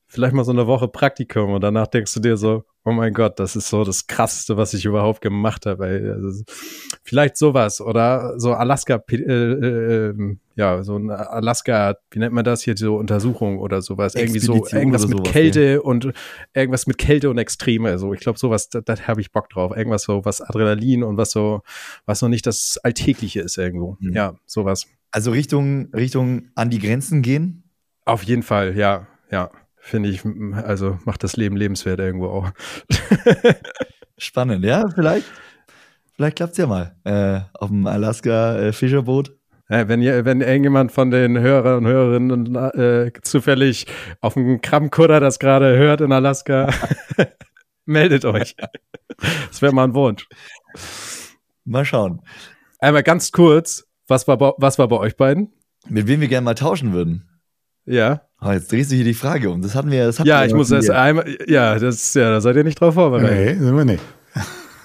vielleicht 0.07 0.35
mal 0.35 0.45
so 0.45 0.51
eine 0.51 0.67
Woche 0.67 0.87
Praktikum 0.87 1.51
und 1.51 1.61
danach 1.61 1.87
denkst 1.87 2.13
du 2.13 2.19
dir 2.19 2.37
so, 2.37 2.63
oh 2.85 2.91
mein 2.91 3.13
Gott, 3.13 3.39
das 3.39 3.55
ist 3.55 3.67
so 3.69 3.83
das 3.83 4.05
Krasseste, 4.05 4.57
was 4.57 4.73
ich 4.75 4.85
überhaupt 4.85 5.21
gemacht 5.21 5.65
habe. 5.65 6.13
Also, 6.15 6.43
vielleicht 7.03 7.35
sowas 7.35 7.81
oder 7.81 8.39
so 8.39 8.53
Alaska, 8.53 9.03
äh, 9.09 9.15
äh, 9.15 10.09
ähm, 10.09 10.39
ja, 10.55 10.83
so 10.83 10.95
ein 10.95 11.09
Alaska, 11.09 11.95
wie 12.11 12.19
nennt 12.19 12.33
man 12.33 12.45
das 12.45 12.61
hier, 12.61 12.77
so 12.77 12.95
Untersuchung 12.97 13.57
oder 13.57 13.81
sowas. 13.81 14.13
Irgendwie 14.13 14.39
so, 14.39 14.65
irgendwas 14.71 15.07
mit 15.07 15.17
sowas, 15.17 15.31
Kälte 15.31 15.73
ja. 15.73 15.79
und 15.79 16.13
irgendwas 16.53 16.85
mit 16.85 16.99
Kälte 16.99 17.29
und 17.31 17.39
Extreme. 17.39 17.89
Also 17.89 18.13
ich 18.13 18.19
glaube, 18.19 18.37
sowas, 18.37 18.69
da, 18.69 18.81
da 18.81 18.95
habe 19.07 19.19
ich 19.19 19.31
Bock 19.31 19.49
drauf. 19.49 19.75
Irgendwas 19.75 20.03
so, 20.03 20.23
was 20.23 20.41
Adrenalin 20.41 21.03
und 21.03 21.17
was 21.17 21.31
so, 21.31 21.61
was 22.05 22.21
noch 22.21 22.29
nicht 22.29 22.45
das 22.45 22.77
Alltägliche 22.83 23.41
ist 23.41 23.57
irgendwo. 23.57 23.97
Mhm. 23.99 24.13
Ja, 24.13 24.35
sowas. 24.45 24.85
Also 25.09 25.31
Richtung, 25.31 25.91
Richtung 25.93 26.49
an 26.53 26.69
die 26.69 26.79
Grenzen 26.79 27.23
gehen? 27.23 27.63
Auf 28.05 28.21
jeden 28.23 28.43
Fall, 28.43 28.77
ja, 28.77 29.07
ja 29.31 29.49
finde 29.85 30.09
ich, 30.09 30.21
also 30.55 30.97
macht 31.05 31.23
das 31.23 31.37
Leben 31.37 31.55
lebenswert 31.55 31.99
irgendwo 31.99 32.27
auch. 32.27 32.51
Spannend, 34.17 34.65
ja, 34.65 34.83
vielleicht, 34.93 35.27
vielleicht 36.15 36.37
klappt 36.37 36.53
es 36.53 36.57
ja 36.57 36.67
mal 36.67 36.95
äh, 37.03 37.41
auf 37.53 37.69
dem 37.69 37.85
Alaska-Fischerboot. 37.85 39.35
Äh, 39.67 39.87
wenn, 39.87 40.01
wenn 40.01 40.41
irgendjemand 40.41 40.91
von 40.91 41.11
den 41.11 41.39
Hörern 41.39 41.77
und 41.77 41.87
Hörerinnen 41.87 42.55
äh, 42.55 43.11
zufällig 43.21 43.85
auf 44.21 44.33
dem 44.33 44.61
Krabbenkutter 44.61 45.19
das 45.19 45.39
gerade 45.39 45.77
hört 45.77 46.01
in 46.01 46.11
Alaska, 46.11 46.71
meldet 47.85 48.25
euch. 48.25 48.55
Das 49.47 49.61
wäre 49.61 49.73
mal 49.73 49.85
ein 49.85 49.93
Wunsch. 49.93 50.27
Mal 51.63 51.85
schauen. 51.85 52.21
Einmal 52.79 53.03
ganz 53.03 53.31
kurz, 53.31 53.87
was 54.07 54.27
war, 54.27 54.39
was 54.39 54.77
war 54.79 54.87
bei 54.87 54.97
euch 54.97 55.15
beiden? 55.15 55.53
Mit 55.87 56.07
wem 56.07 56.21
wir 56.21 56.27
gerne 56.27 56.45
mal 56.45 56.55
tauschen 56.55 56.93
würden. 56.93 57.34
Ja. 57.85 58.21
Oh, 58.41 58.51
jetzt 58.51 58.71
drehst 58.71 58.91
du 58.91 58.95
hier 58.95 59.05
die 59.05 59.13
Frage 59.13 59.49
um. 59.49 59.61
Das 59.61 59.75
hatten 59.75 59.91
wir. 59.91 60.05
Das 60.05 60.19
hatten 60.19 60.27
ja, 60.27 60.41
wir 60.41 60.47
ich 60.47 60.53
muss 60.53 60.69
das 60.69 60.89
einmal. 60.89 61.37
Ja, 61.47 61.79
das 61.79 62.13
ja, 62.13 62.29
da 62.29 62.41
seid 62.41 62.55
ihr 62.55 62.63
nicht 62.63 62.79
drauf 62.79 62.93
vorbereitet. 62.93 63.57
Nee, 63.59 63.65
sind 63.65 63.77
wir 63.77 63.85
nicht. 63.85 64.03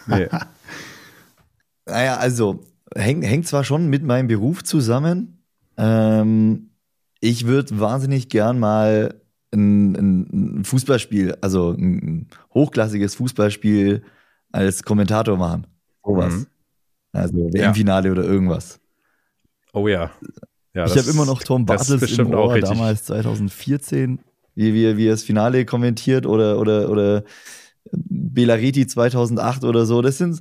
nee. 0.06 0.28
naja, 1.86 2.16
also 2.16 2.64
hängt, 2.94 3.46
zwar 3.46 3.64
schon 3.64 3.88
mit 3.88 4.02
meinem 4.02 4.28
Beruf 4.28 4.64
zusammen. 4.64 5.42
Ähm, 5.76 6.70
ich 7.20 7.46
würde 7.46 7.78
wahnsinnig 7.78 8.28
gern 8.28 8.58
mal 8.58 9.20
ein, 9.52 9.94
ein, 9.94 10.64
Fußballspiel, 10.64 11.36
also 11.40 11.72
ein 11.72 12.28
hochklassiges 12.54 13.16
Fußballspiel 13.16 14.02
als 14.52 14.82
Kommentator 14.82 15.36
machen. 15.36 15.66
Sowas. 16.04 16.34
Mhm. 16.34 16.46
Also 17.12 17.52
WM-Finale 17.52 18.06
ja. 18.06 18.12
oder 18.12 18.24
irgendwas. 18.24 18.80
Oh 19.72 19.88
ja. 19.88 20.10
Ja, 20.74 20.86
ich 20.86 20.96
habe 20.96 21.10
immer 21.10 21.26
noch 21.26 21.42
Tom 21.42 21.66
Bartels 21.66 22.18
im 22.18 22.32
Ohr, 22.32 22.58
damals 22.60 23.04
2014, 23.04 24.20
wie, 24.54 24.74
wie, 24.74 24.96
wie 24.96 25.06
er 25.06 25.12
das 25.12 25.24
Finale 25.24 25.64
kommentiert 25.64 26.26
oder, 26.26 26.58
oder, 26.58 26.90
oder 26.90 27.24
Belariti 27.92 28.86
2008 28.86 29.64
oder 29.64 29.84
so. 29.84 30.00
Das 30.00 30.18
sind, 30.18 30.40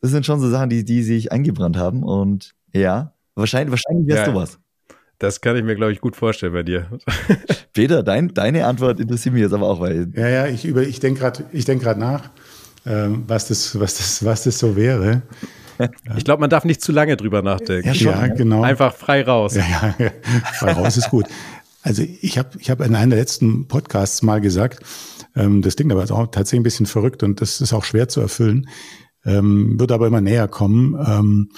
das 0.00 0.10
sind 0.12 0.24
schon 0.24 0.40
so 0.40 0.48
Sachen, 0.50 0.70
die, 0.70 0.84
die 0.84 1.02
sich 1.02 1.32
eingebrannt 1.32 1.76
haben. 1.76 2.04
Und 2.04 2.54
ja, 2.72 3.14
wahrscheinlich, 3.34 3.70
wahrscheinlich 3.72 4.06
wärst 4.06 4.26
ja, 4.26 4.32
du 4.32 4.38
was. 4.38 4.58
Das 5.18 5.40
kann 5.40 5.56
ich 5.56 5.64
mir, 5.64 5.74
glaube 5.74 5.92
ich, 5.92 6.00
gut 6.00 6.14
vorstellen 6.14 6.52
bei 6.52 6.62
dir. 6.62 6.88
Peter, 7.72 8.02
dein, 8.02 8.34
deine 8.34 8.66
Antwort 8.66 9.00
interessiert 9.00 9.34
mich 9.34 9.42
jetzt 9.42 9.52
aber 9.52 9.66
auch, 9.66 9.80
weil. 9.80 10.12
Ja, 10.14 10.28
ja, 10.28 10.46
ich, 10.46 10.64
ich 10.64 11.00
denke 11.00 11.20
gerade 11.20 11.44
denk 11.52 11.82
nach, 11.96 12.30
ähm, 12.84 13.24
was, 13.26 13.48
das, 13.48 13.78
was, 13.80 13.96
das, 13.96 14.24
was 14.24 14.44
das 14.44 14.58
so 14.58 14.76
wäre. 14.76 15.22
Ich 16.16 16.24
glaube, 16.24 16.40
man 16.40 16.50
darf 16.50 16.64
nicht 16.64 16.80
zu 16.80 16.92
lange 16.92 17.16
drüber 17.16 17.42
nachdenken. 17.42 17.88
Ja, 17.88 17.94
schon, 17.94 18.12
ja 18.12 18.26
genau. 18.28 18.62
Einfach 18.62 18.94
frei 18.94 19.22
raus. 19.22 19.54
Ja, 19.54 19.64
ja, 19.70 19.94
ja. 19.98 20.10
frei 20.54 20.72
raus 20.72 20.96
ist 20.96 21.10
gut. 21.10 21.26
Also 21.82 22.02
ich 22.02 22.38
habe 22.38 22.50
ich 22.58 22.70
hab 22.70 22.80
in 22.80 22.94
einem 22.94 23.10
der 23.10 23.18
letzten 23.18 23.68
Podcasts 23.68 24.22
mal 24.22 24.40
gesagt, 24.40 24.80
ähm, 25.36 25.62
das 25.62 25.76
klingt 25.76 25.92
aber 25.92 26.02
auch 26.02 26.26
tatsächlich 26.28 26.60
ein 26.60 26.64
bisschen 26.64 26.86
verrückt 26.86 27.22
und 27.22 27.40
das 27.40 27.60
ist 27.60 27.72
auch 27.72 27.84
schwer 27.84 28.08
zu 28.08 28.20
erfüllen. 28.20 28.68
ähm, 29.24 29.78
wird 29.78 29.92
aber 29.92 30.06
immer 30.06 30.20
näher 30.20 30.48
kommen. 30.48 30.96
Ähm, 31.04 31.50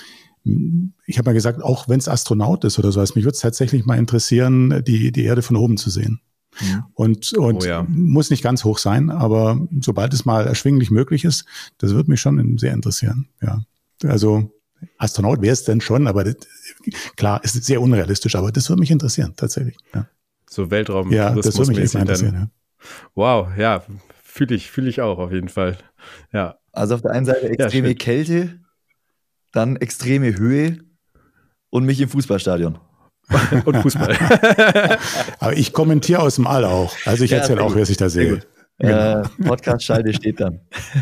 ich 1.07 1.19
habe 1.19 1.31
mal 1.31 1.35
gesagt, 1.35 1.63
auch 1.63 1.89
wenn 1.89 1.99
es 1.99 2.09
Astronaut 2.09 2.65
ist 2.65 2.79
oder 2.79 2.93
sowas, 2.93 3.15
mich 3.15 3.25
würde 3.25 3.35
es 3.35 3.41
tatsächlich 3.41 3.85
mal 3.85 3.99
interessieren, 3.99 4.83
die, 4.87 5.13
die 5.13 5.25
Erde 5.25 5.43
von 5.43 5.57
oben 5.57 5.77
zu 5.77 5.91
sehen. 5.91 6.21
Mhm. 6.61 6.85
Und, 6.95 7.33
und 7.35 7.65
oh 7.65 7.67
ja. 7.67 7.87
muss 7.89 8.31
nicht 8.31 8.43
ganz 8.43 8.65
hoch 8.65 8.79
sein, 8.79 9.11
aber 9.11 9.61
sobald 9.81 10.13
es 10.15 10.25
mal 10.25 10.47
erschwinglich 10.47 10.91
möglich 10.91 11.25
ist, 11.25 11.45
das 11.79 11.93
würde 11.93 12.11
mich 12.11 12.21
schon 12.21 12.59
sehr 12.59 12.73
interessieren. 12.73 13.29
Ja. 13.43 13.63
Also 14.05 14.51
Astronaut 14.99 15.43
wäre 15.43 15.53
es 15.53 15.65
denn 15.65 15.81
schon, 15.81 16.07
aber 16.07 16.25
das, 16.25 16.37
klar, 17.17 17.43
ist 17.43 17.65
sehr 17.65 17.81
unrealistisch, 17.81 18.37
aber 18.37 18.53
das 18.53 18.69
würde 18.69 18.81
mich 18.81 18.91
interessieren, 18.91 19.35
tatsächlich. 19.37 19.77
Ja. 19.95 20.07
So 20.49 20.71
Weltraum. 20.71 21.13
Ja, 21.13 21.35
das 21.35 21.59
würde 21.59 21.73
mich 21.73 21.95
interessieren. 21.95 22.35
Ja. 22.35 22.87
Wow, 23.15 23.49
ja, 23.57 23.83
fühle 24.23 24.55
ich, 24.55 24.71
fühle 24.71 24.89
ich 24.89 25.01
auch 25.01 25.19
auf 25.19 25.33
jeden 25.33 25.49
Fall. 25.49 25.77
Ja. 26.33 26.59
Also 26.73 26.95
auf 26.95 27.03
der 27.03 27.11
einen 27.11 27.27
Seite 27.27 27.49
extreme 27.49 27.89
ja, 27.89 27.95
Kälte, 27.95 28.61
dann 29.53 29.77
extreme 29.77 30.37
Höhe 30.37 30.79
und 31.71 31.85
mich 31.85 32.01
im 32.01 32.09
Fußballstadion. 32.09 32.79
und 33.67 33.77
Fußball. 33.77 34.17
Aber 35.39 35.55
ich 35.55 35.73
kommentiere 35.73 36.21
aus 36.21 36.37
dem 36.37 36.47
All 36.47 36.65
auch. 36.65 36.95
Also 37.05 37.25
ich 37.25 37.33
ja, 37.33 37.39
erzähle 37.39 37.63
auch, 37.63 37.75
wer 37.75 37.85
sich 37.85 37.99
da 37.99 38.09
sehe. 38.09 38.41
Genau. 38.79 39.23
Äh, 39.23 39.29
Podcast-Schalte 39.43 40.13
steht 40.13 40.41
dann. 40.41 40.61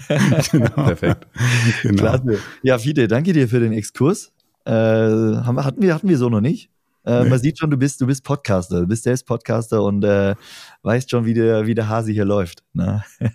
genau. 0.51 0.69
Perfekt. 0.69 1.27
Genau. 1.83 1.97
Klasse. 1.97 2.39
Ja, 2.63 2.79
Fide, 2.79 3.07
danke 3.07 3.33
dir 3.33 3.49
für 3.49 3.61
den 3.61 3.73
Exkurs. 3.73 4.33
Äh, 4.65 4.73
haben, 4.73 5.63
hatten, 5.63 5.83
wir, 5.83 5.95
hatten 5.95 6.09
wir 6.09 6.17
so 6.17 6.31
noch 6.31 6.41
nicht. 6.41 6.71
Äh, 7.05 7.23
nee. 7.23 7.31
Man 7.31 7.39
sieht 7.39 7.59
schon, 7.59 7.71
du 7.71 7.77
bist, 7.77 8.01
du 8.01 8.07
bist 8.07 8.25
Podcaster, 8.25 8.81
du 8.81 8.87
bist 8.87 9.05
selbst 9.05 9.27
Podcaster 9.27 9.83
und 9.83 10.03
äh, 10.05 10.35
weißt 10.83 11.11
schon, 11.11 11.27
wie 11.27 11.35
der, 11.35 11.67
wie 11.67 11.75
der 11.75 11.89
Hase 11.89 12.13
hier 12.13 12.25
läuft. 12.25 12.65
Ne? 12.73 13.05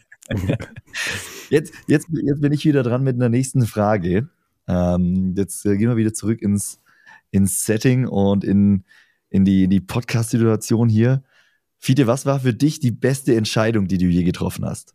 jetzt, 1.50 1.74
jetzt, 1.88 2.08
jetzt 2.12 2.42
bin 2.42 2.52
ich 2.52 2.66
wieder 2.66 2.84
dran 2.84 3.04
mit 3.04 3.16
einer 3.16 3.30
nächsten 3.30 3.66
Frage. 3.68 4.28
Ähm, 4.68 5.36
jetzt 5.38 5.66
äh, 5.66 5.78
gehen 5.78 5.90
wir 5.90 5.98
wieder 5.98 6.14
zurück 6.14 6.42
ins, 6.42 6.82
ins 7.30 7.64
Setting 7.64 8.08
und 8.08 8.44
in, 8.44 8.84
in 9.30 9.46
die, 9.46 9.66
in 9.66 9.70
die 9.70 9.82
Podcast-Situation 9.82 10.90
hier. 10.90 11.24
Fiete, 11.84 12.06
was 12.06 12.28
war 12.28 12.40
für 12.40 12.54
dich 12.54 12.80
die 12.80 12.92
beste 12.92 13.36
Entscheidung, 13.36 13.88
die 13.88 13.98
du 13.98 14.06
je 14.06 14.22
getroffen 14.24 14.66
hast? 14.66 14.94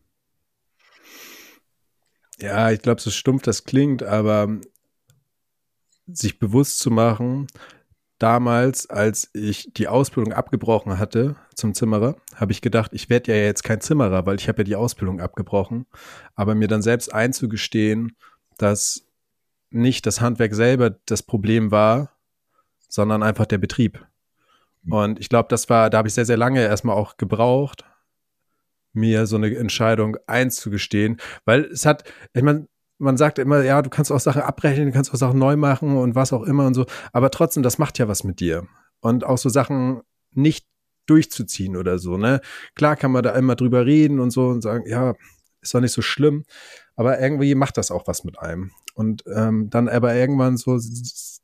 Ja, 2.38 2.70
ich 2.70 2.80
glaube, 2.80 3.00
so 3.00 3.10
stumpf 3.10 3.42
das 3.42 3.64
klingt, 3.64 4.04
aber 4.04 4.60
sich 6.06 6.38
bewusst 6.38 6.78
zu 6.78 6.92
machen, 6.92 7.48
damals, 8.18 8.88
als 8.88 9.30
ich 9.34 9.68
die 9.76 9.88
Ausbildung 9.88 10.32
abgebrochen 10.32 11.00
hatte 11.00 11.34
zum 11.56 11.74
Zimmerer, 11.74 12.14
habe 12.36 12.52
ich 12.52 12.60
gedacht, 12.60 12.92
ich 12.94 13.10
werde 13.10 13.34
ja 13.34 13.42
jetzt 13.42 13.64
kein 13.64 13.80
Zimmerer, 13.80 14.24
weil 14.24 14.36
ich 14.36 14.46
habe 14.46 14.58
ja 14.58 14.64
die 14.64 14.76
Ausbildung 14.76 15.20
abgebrochen. 15.20 15.86
Aber 16.36 16.54
mir 16.54 16.68
dann 16.68 16.82
selbst 16.82 17.12
einzugestehen, 17.12 18.16
dass 18.58 19.08
nicht 19.70 20.06
das 20.06 20.20
Handwerk 20.20 20.54
selber 20.54 20.90
das 21.06 21.24
Problem 21.24 21.72
war, 21.72 22.12
sondern 22.88 23.24
einfach 23.24 23.46
der 23.46 23.58
Betrieb. 23.58 24.06
Und 24.90 25.20
ich 25.20 25.28
glaube, 25.28 25.48
das 25.48 25.68
war, 25.68 25.90
da 25.90 25.98
habe 25.98 26.08
ich 26.08 26.14
sehr, 26.14 26.26
sehr 26.26 26.36
lange 26.36 26.62
erstmal 26.62 26.96
auch 26.96 27.16
gebraucht, 27.16 27.84
mir 28.92 29.26
so 29.26 29.36
eine 29.36 29.54
Entscheidung 29.54 30.16
einzugestehen, 30.26 31.18
weil 31.44 31.64
es 31.64 31.84
hat, 31.84 32.04
ich 32.32 32.42
meine, 32.42 32.66
man 32.98 33.16
sagt 33.16 33.38
immer, 33.38 33.62
ja, 33.62 33.82
du 33.82 33.90
kannst 33.90 34.10
auch 34.10 34.20
Sachen 34.20 34.42
abrechnen, 34.42 34.86
du 34.86 34.92
kannst 34.92 35.12
auch 35.12 35.18
Sachen 35.18 35.38
neu 35.38 35.56
machen 35.56 35.96
und 35.96 36.14
was 36.14 36.32
auch 36.32 36.44
immer 36.44 36.66
und 36.66 36.74
so, 36.74 36.86
aber 37.12 37.30
trotzdem, 37.30 37.62
das 37.62 37.78
macht 37.78 37.98
ja 37.98 38.08
was 38.08 38.24
mit 38.24 38.40
dir. 38.40 38.66
Und 39.00 39.24
auch 39.24 39.38
so 39.38 39.50
Sachen 39.50 40.00
nicht 40.32 40.66
durchzuziehen 41.06 41.76
oder 41.76 41.98
so, 41.98 42.16
ne? 42.16 42.40
Klar 42.74 42.96
kann 42.96 43.12
man 43.12 43.22
da 43.22 43.32
immer 43.32 43.54
drüber 43.54 43.84
reden 43.84 44.18
und 44.18 44.30
so 44.30 44.48
und 44.48 44.62
sagen, 44.62 44.84
ja, 44.88 45.14
ist 45.60 45.74
doch 45.74 45.80
nicht 45.80 45.92
so 45.92 46.02
schlimm, 46.02 46.44
aber 46.96 47.20
irgendwie 47.20 47.54
macht 47.54 47.76
das 47.76 47.90
auch 47.90 48.06
was 48.06 48.24
mit 48.24 48.38
einem. 48.38 48.70
Und 48.94 49.24
ähm, 49.34 49.68
dann 49.68 49.88
aber 49.88 50.14
irgendwann 50.14 50.56
so 50.56 50.78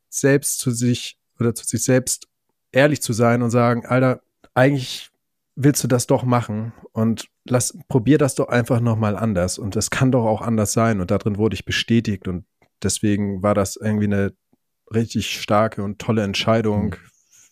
selbst 0.09 0.59
zu 0.59 0.71
sich 0.71 1.19
oder 1.39 1.53
zu 1.53 1.65
sich 1.65 1.83
selbst 1.83 2.27
ehrlich 2.73 3.01
zu 3.01 3.13
sein 3.13 3.41
und 3.41 3.51
sagen, 3.51 3.85
Alter, 3.85 4.21
eigentlich 4.53 5.09
willst 5.55 5.83
du 5.83 5.87
das 5.87 6.07
doch 6.07 6.23
machen 6.23 6.73
und 6.91 7.29
lass, 7.45 7.77
probier 7.87 8.17
das 8.17 8.35
doch 8.35 8.49
einfach 8.49 8.81
nochmal 8.81 9.15
anders 9.15 9.57
und 9.57 9.75
das 9.75 9.89
kann 9.89 10.11
doch 10.11 10.25
auch 10.25 10.41
anders 10.41 10.73
sein 10.73 10.99
und 10.99 11.11
darin 11.11 11.37
wurde 11.37 11.53
ich 11.53 11.63
bestätigt 11.63 12.27
und 12.27 12.45
deswegen 12.81 13.43
war 13.43 13.53
das 13.53 13.75
irgendwie 13.75 14.05
eine 14.05 14.33
richtig 14.93 15.39
starke 15.39 15.83
und 15.83 15.99
tolle 15.99 16.23
Entscheidung, 16.23 16.85
mhm. 16.85 16.95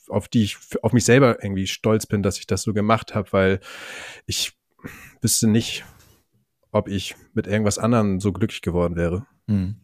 auf 0.09 0.27
die 0.27 0.43
ich 0.43 0.57
auf 0.81 0.93
mich 0.93 1.05
selber 1.05 1.43
irgendwie 1.43 1.67
stolz 1.67 2.05
bin, 2.05 2.23
dass 2.23 2.39
ich 2.39 2.47
das 2.47 2.63
so 2.63 2.73
gemacht 2.73 3.15
habe, 3.15 3.31
weil 3.31 3.59
ich 4.25 4.53
wüsste 5.21 5.47
nicht, 5.47 5.85
ob 6.71 6.87
ich 6.87 7.15
mit 7.33 7.45
irgendwas 7.45 7.77
anderem 7.77 8.19
so 8.19 8.33
glücklich 8.33 8.61
geworden 8.61 8.95
wäre. 8.95 9.27
Mhm. 9.45 9.75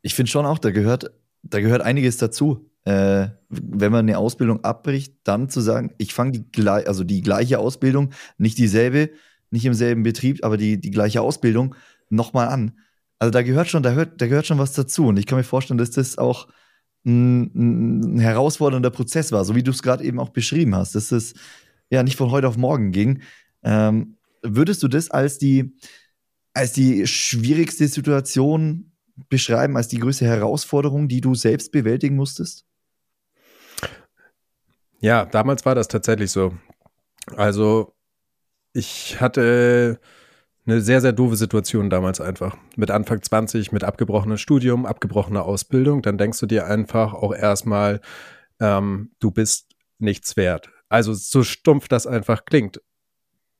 Ich 0.00 0.14
finde 0.14 0.30
schon 0.30 0.46
auch, 0.46 0.58
da 0.58 0.70
gehört, 0.70 1.10
da 1.42 1.60
gehört 1.60 1.82
einiges 1.82 2.16
dazu 2.16 2.70
äh, 2.84 3.28
wenn 3.48 3.92
man 3.92 4.00
eine 4.00 4.18
Ausbildung 4.18 4.62
abbricht, 4.64 5.14
dann 5.24 5.48
zu 5.48 5.60
sagen, 5.60 5.92
ich 5.98 6.12
fange 6.12 6.40
die, 6.40 6.62
also 6.68 7.04
die 7.04 7.22
gleiche 7.22 7.58
Ausbildung, 7.58 8.10
nicht 8.36 8.58
dieselbe, 8.58 9.10
nicht 9.50 9.64
im 9.64 9.74
selben 9.74 10.02
Betrieb, 10.02 10.44
aber 10.44 10.56
die, 10.56 10.80
die 10.80 10.90
gleiche 10.90 11.22
Ausbildung 11.22 11.74
nochmal 12.10 12.48
an. 12.48 12.78
Also 13.18 13.30
da 13.30 13.42
gehört 13.42 13.68
schon, 13.68 13.82
da, 13.82 13.92
hört, 13.92 14.20
da 14.20 14.26
gehört 14.26 14.46
schon 14.46 14.58
was 14.58 14.72
dazu. 14.72 15.06
Und 15.06 15.18
ich 15.18 15.26
kann 15.26 15.38
mir 15.38 15.44
vorstellen, 15.44 15.78
dass 15.78 15.92
das 15.92 16.18
auch 16.18 16.48
ein, 17.06 18.14
ein 18.14 18.18
herausfordernder 18.18 18.90
Prozess 18.90 19.32
war, 19.32 19.44
so 19.44 19.54
wie 19.54 19.62
du 19.62 19.70
es 19.70 19.82
gerade 19.82 20.04
eben 20.04 20.18
auch 20.18 20.30
beschrieben 20.30 20.74
hast, 20.74 20.94
dass 20.94 21.12
es 21.12 21.34
ja 21.90 22.02
nicht 22.02 22.16
von 22.16 22.30
heute 22.30 22.48
auf 22.48 22.56
morgen 22.56 22.92
ging. 22.92 23.22
Ähm, 23.62 24.16
würdest 24.42 24.82
du 24.82 24.88
das 24.88 25.10
als 25.10 25.38
die, 25.38 25.76
als 26.52 26.72
die 26.72 27.06
schwierigste 27.06 27.88
Situation 27.88 28.92
beschreiben, 29.28 29.76
als 29.76 29.88
die 29.88 29.98
größte 29.98 30.26
Herausforderung, 30.26 31.08
die 31.08 31.20
du 31.20 31.34
selbst 31.34 31.72
bewältigen 31.72 32.16
musstest? 32.16 32.66
Ja, 35.04 35.26
damals 35.26 35.66
war 35.66 35.74
das 35.74 35.88
tatsächlich 35.88 36.30
so. 36.30 36.54
Also 37.36 37.94
ich 38.72 39.20
hatte 39.20 40.00
eine 40.64 40.80
sehr, 40.80 41.02
sehr 41.02 41.12
doofe 41.12 41.36
Situation 41.36 41.90
damals 41.90 42.22
einfach. 42.22 42.56
Mit 42.76 42.90
Anfang 42.90 43.22
20, 43.22 43.70
mit 43.70 43.84
abgebrochenem 43.84 44.38
Studium, 44.38 44.86
abgebrochener 44.86 45.44
Ausbildung, 45.44 46.00
dann 46.00 46.16
denkst 46.16 46.40
du 46.40 46.46
dir 46.46 46.66
einfach 46.68 47.12
auch 47.12 47.34
erstmal, 47.34 48.00
ähm, 48.60 49.12
du 49.20 49.30
bist 49.30 49.72
nichts 49.98 50.38
wert. 50.38 50.70
Also 50.88 51.12
so 51.12 51.42
stumpf 51.42 51.86
das 51.88 52.06
einfach 52.06 52.46
klingt 52.46 52.80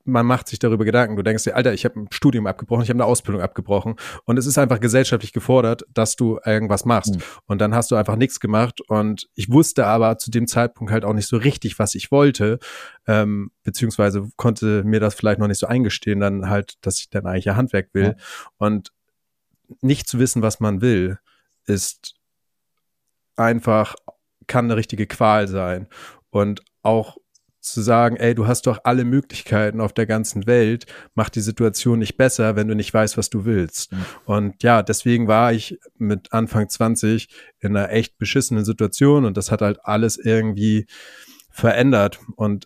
man 0.05 0.25
macht 0.25 0.47
sich 0.47 0.59
darüber 0.59 0.85
Gedanken. 0.85 1.15
Du 1.15 1.23
denkst 1.23 1.43
dir, 1.43 1.55
Alter, 1.55 1.73
ich 1.73 1.83
habe 1.83 1.99
ein 1.99 2.07
Studium 2.11 2.45
abgebrochen, 2.47 2.83
ich 2.83 2.89
habe 2.89 2.97
eine 2.97 3.05
Ausbildung 3.05 3.41
abgebrochen 3.41 3.95
und 4.25 4.37
es 4.37 4.45
ist 4.45 4.57
einfach 4.57 4.79
gesellschaftlich 4.79 5.33
gefordert, 5.33 5.83
dass 5.93 6.15
du 6.15 6.39
irgendwas 6.45 6.85
machst. 6.85 7.15
Mhm. 7.15 7.21
Und 7.47 7.59
dann 7.59 7.73
hast 7.73 7.91
du 7.91 7.95
einfach 7.95 8.15
nichts 8.15 8.39
gemacht 8.39 8.81
und 8.81 9.27
ich 9.33 9.51
wusste 9.51 9.87
aber 9.87 10.17
zu 10.17 10.29
dem 10.29 10.47
Zeitpunkt 10.47 10.93
halt 10.93 11.05
auch 11.05 11.13
nicht 11.13 11.27
so 11.27 11.37
richtig, 11.37 11.79
was 11.79 11.95
ich 11.95 12.11
wollte, 12.11 12.59
ähm, 13.07 13.51
beziehungsweise 13.63 14.29
konnte 14.35 14.83
mir 14.83 14.99
das 14.99 15.15
vielleicht 15.15 15.39
noch 15.39 15.47
nicht 15.47 15.59
so 15.59 15.67
eingestehen, 15.67 16.19
dann 16.19 16.49
halt, 16.49 16.75
dass 16.81 16.99
ich 16.99 17.09
dann 17.09 17.25
eigentlich 17.25 17.45
ja 17.45 17.55
Handwerk 17.55 17.89
will. 17.93 18.15
Ja. 18.17 18.23
Und 18.57 18.91
nicht 19.81 20.07
zu 20.07 20.19
wissen, 20.19 20.43
was 20.43 20.59
man 20.59 20.81
will, 20.81 21.17
ist 21.65 22.13
einfach, 23.35 23.95
kann 24.45 24.65
eine 24.65 24.75
richtige 24.75 25.07
Qual 25.07 25.47
sein. 25.47 25.87
Und 26.29 26.61
auch 26.83 27.17
zu 27.65 27.81
sagen, 27.81 28.15
ey, 28.17 28.35
du 28.35 28.47
hast 28.47 28.67
doch 28.67 28.79
alle 28.83 29.05
Möglichkeiten 29.05 29.81
auf 29.81 29.93
der 29.93 30.05
ganzen 30.05 30.47
Welt, 30.47 30.85
macht 31.13 31.35
die 31.35 31.41
Situation 31.41 31.99
nicht 31.99 32.17
besser, 32.17 32.55
wenn 32.55 32.67
du 32.67 32.75
nicht 32.75 32.93
weißt, 32.93 33.17
was 33.17 33.29
du 33.29 33.45
willst. 33.45 33.91
Mhm. 33.91 34.05
Und 34.25 34.63
ja, 34.63 34.83
deswegen 34.83 35.27
war 35.27 35.53
ich 35.53 35.79
mit 35.97 36.31
Anfang 36.33 36.69
20 36.69 37.27
in 37.59 37.75
einer 37.75 37.91
echt 37.91 38.17
beschissenen 38.17 38.65
Situation 38.65 39.25
und 39.25 39.37
das 39.37 39.51
hat 39.51 39.61
halt 39.61 39.79
alles 39.83 40.17
irgendwie 40.17 40.85
verändert. 41.49 42.19
Und 42.35 42.65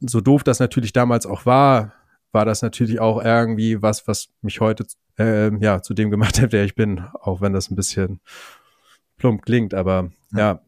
so 0.00 0.20
doof 0.20 0.44
das 0.44 0.60
natürlich 0.60 0.92
damals 0.92 1.26
auch 1.26 1.46
war, 1.46 1.92
war 2.32 2.44
das 2.44 2.62
natürlich 2.62 3.00
auch 3.00 3.22
irgendwie 3.22 3.82
was, 3.82 4.06
was 4.06 4.28
mich 4.42 4.60
heute 4.60 4.86
äh, 5.18 5.54
ja 5.58 5.82
zu 5.82 5.94
dem 5.94 6.10
gemacht 6.10 6.40
hat, 6.40 6.52
der 6.52 6.64
ich 6.64 6.74
bin, 6.74 7.00
auch 7.20 7.40
wenn 7.40 7.52
das 7.52 7.70
ein 7.70 7.76
bisschen 7.76 8.20
plump 9.16 9.42
klingt, 9.42 9.74
aber 9.74 10.10
ja. 10.32 10.38
ja. 10.38 10.60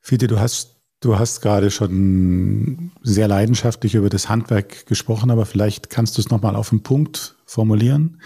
Fiete, 0.00 0.28
du 0.28 0.38
hast 0.38 0.75
Du 1.06 1.20
hast 1.20 1.40
gerade 1.40 1.70
schon 1.70 2.90
sehr 3.00 3.28
leidenschaftlich 3.28 3.94
über 3.94 4.08
das 4.08 4.28
Handwerk 4.28 4.86
gesprochen, 4.86 5.30
aber 5.30 5.46
vielleicht 5.46 5.88
kannst 5.88 6.18
du 6.18 6.20
es 6.20 6.30
nochmal 6.30 6.56
auf 6.56 6.70
den 6.70 6.82
Punkt 6.82 7.36
formulieren. 7.46 8.20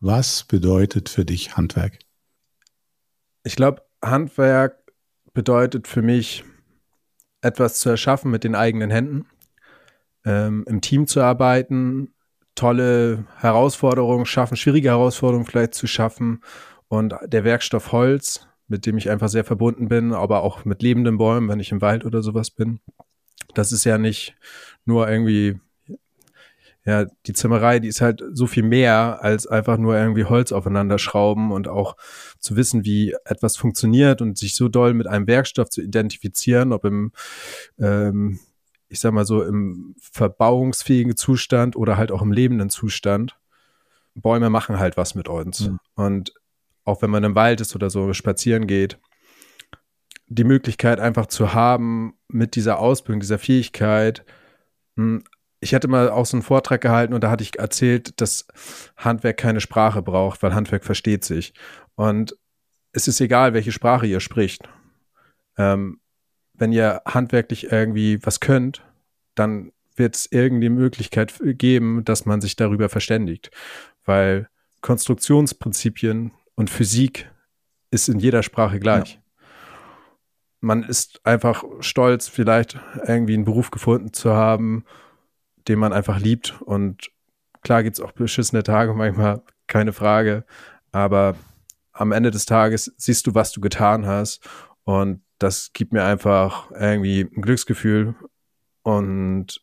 Was 0.00 0.42
bedeutet 0.42 1.08
für 1.08 1.24
dich 1.24 1.56
Handwerk? 1.56 2.00
Ich 3.44 3.54
glaube, 3.54 3.82
Handwerk 4.04 4.78
bedeutet 5.32 5.86
für 5.86 6.02
mich, 6.02 6.42
etwas 7.40 7.78
zu 7.78 7.90
erschaffen 7.90 8.32
mit 8.32 8.42
den 8.42 8.56
eigenen 8.56 8.90
Händen, 8.90 9.26
ähm, 10.24 10.64
im 10.66 10.80
Team 10.80 11.06
zu 11.06 11.20
arbeiten, 11.20 12.14
tolle 12.56 13.26
Herausforderungen 13.36 14.26
schaffen, 14.26 14.56
schwierige 14.56 14.88
Herausforderungen 14.88 15.46
vielleicht 15.46 15.74
zu 15.74 15.86
schaffen. 15.86 16.42
Und 16.88 17.14
der 17.26 17.44
Werkstoff 17.44 17.92
Holz 17.92 18.48
mit 18.74 18.86
dem 18.86 18.98
ich 18.98 19.08
einfach 19.08 19.28
sehr 19.28 19.44
verbunden 19.44 19.88
bin, 19.88 20.12
aber 20.12 20.42
auch 20.42 20.64
mit 20.64 20.82
lebenden 20.82 21.16
Bäumen, 21.16 21.48
wenn 21.48 21.60
ich 21.60 21.70
im 21.70 21.80
Wald 21.80 22.04
oder 22.04 22.22
sowas 22.22 22.50
bin. 22.50 22.80
Das 23.54 23.70
ist 23.70 23.84
ja 23.84 23.98
nicht 23.98 24.34
nur 24.84 25.08
irgendwie 25.08 25.60
ja, 26.84 27.06
die 27.26 27.32
Zimmerei, 27.32 27.78
die 27.78 27.86
ist 27.86 28.00
halt 28.00 28.22
so 28.32 28.48
viel 28.48 28.64
mehr 28.64 29.20
als 29.22 29.46
einfach 29.46 29.78
nur 29.78 29.96
irgendwie 29.96 30.24
Holz 30.24 30.50
aufeinander 30.50 30.98
schrauben 30.98 31.52
und 31.52 31.68
auch 31.68 31.96
zu 32.40 32.56
wissen, 32.56 32.84
wie 32.84 33.14
etwas 33.24 33.56
funktioniert 33.56 34.20
und 34.20 34.36
sich 34.36 34.56
so 34.56 34.68
doll 34.68 34.92
mit 34.92 35.06
einem 35.06 35.28
Werkstoff 35.28 35.70
zu 35.70 35.80
identifizieren, 35.80 36.72
ob 36.72 36.84
im, 36.84 37.12
ähm, 37.78 38.40
ich 38.88 38.98
sag 38.98 39.12
mal 39.12 39.24
so, 39.24 39.44
im 39.44 39.94
verbauungsfähigen 40.00 41.16
Zustand 41.16 41.76
oder 41.76 41.96
halt 41.96 42.10
auch 42.10 42.22
im 42.22 42.32
lebenden 42.32 42.70
Zustand. 42.70 43.38
Bäume 44.16 44.50
machen 44.50 44.80
halt 44.80 44.96
was 44.96 45.14
mit 45.14 45.28
uns. 45.28 45.68
Mhm. 45.68 45.78
Und 45.94 46.34
auch 46.84 47.02
wenn 47.02 47.10
man 47.10 47.24
im 47.24 47.34
Wald 47.34 47.60
ist 47.60 47.74
oder 47.74 47.90
so 47.90 48.12
spazieren 48.12 48.66
geht, 48.66 48.98
die 50.26 50.44
Möglichkeit 50.44 51.00
einfach 51.00 51.26
zu 51.26 51.54
haben, 51.54 52.14
mit 52.28 52.56
dieser 52.56 52.78
Ausbildung, 52.78 53.20
dieser 53.20 53.38
Fähigkeit, 53.38 54.24
hm, 54.96 55.24
ich 55.60 55.74
hatte 55.74 55.88
mal 55.88 56.10
auch 56.10 56.26
so 56.26 56.36
einen 56.36 56.42
Vortrag 56.42 56.82
gehalten 56.82 57.14
und 57.14 57.24
da 57.24 57.30
hatte 57.30 57.42
ich 57.42 57.58
erzählt, 57.58 58.20
dass 58.20 58.46
Handwerk 58.98 59.38
keine 59.38 59.60
Sprache 59.60 60.02
braucht, 60.02 60.42
weil 60.42 60.54
Handwerk 60.54 60.84
versteht 60.84 61.24
sich. 61.24 61.54
Und 61.94 62.36
es 62.92 63.08
ist 63.08 63.20
egal, 63.20 63.54
welche 63.54 63.72
Sprache 63.72 64.06
ihr 64.06 64.20
spricht. 64.20 64.68
Ähm, 65.56 66.00
wenn 66.52 66.70
ihr 66.70 67.00
handwerklich 67.06 67.72
irgendwie 67.72 68.18
was 68.24 68.40
könnt, 68.40 68.84
dann 69.34 69.72
wird 69.96 70.16
es 70.16 70.30
irgendwie 70.30 70.68
Möglichkeit 70.68 71.34
geben, 71.42 72.04
dass 72.04 72.26
man 72.26 72.40
sich 72.42 72.56
darüber 72.56 72.90
verständigt. 72.90 73.50
Weil 74.04 74.48
Konstruktionsprinzipien 74.82 76.32
und 76.54 76.70
Physik 76.70 77.30
ist 77.90 78.08
in 78.08 78.18
jeder 78.18 78.42
Sprache 78.42 78.78
gleich. 78.80 79.14
Ja. 79.14 79.20
Man 80.60 80.82
ist 80.82 81.24
einfach 81.24 81.64
stolz, 81.80 82.28
vielleicht 82.28 82.78
irgendwie 83.06 83.34
einen 83.34 83.44
Beruf 83.44 83.70
gefunden 83.70 84.12
zu 84.12 84.32
haben, 84.32 84.84
den 85.68 85.78
man 85.78 85.92
einfach 85.92 86.18
liebt. 86.18 86.60
Und 86.62 87.10
klar 87.62 87.82
gibt 87.82 87.96
es 87.96 88.00
auch 88.00 88.12
beschissene 88.12 88.62
Tage 88.62 88.94
manchmal, 88.94 89.42
keine 89.66 89.92
Frage. 89.92 90.44
Aber 90.92 91.36
am 91.92 92.12
Ende 92.12 92.30
des 92.30 92.46
Tages 92.46 92.92
siehst 92.96 93.26
du, 93.26 93.34
was 93.34 93.52
du 93.52 93.60
getan 93.60 94.06
hast. 94.06 94.48
Und 94.84 95.22
das 95.38 95.72
gibt 95.72 95.92
mir 95.92 96.04
einfach 96.04 96.70
irgendwie 96.72 97.22
ein 97.22 97.42
Glücksgefühl. 97.42 98.14
Und 98.82 99.60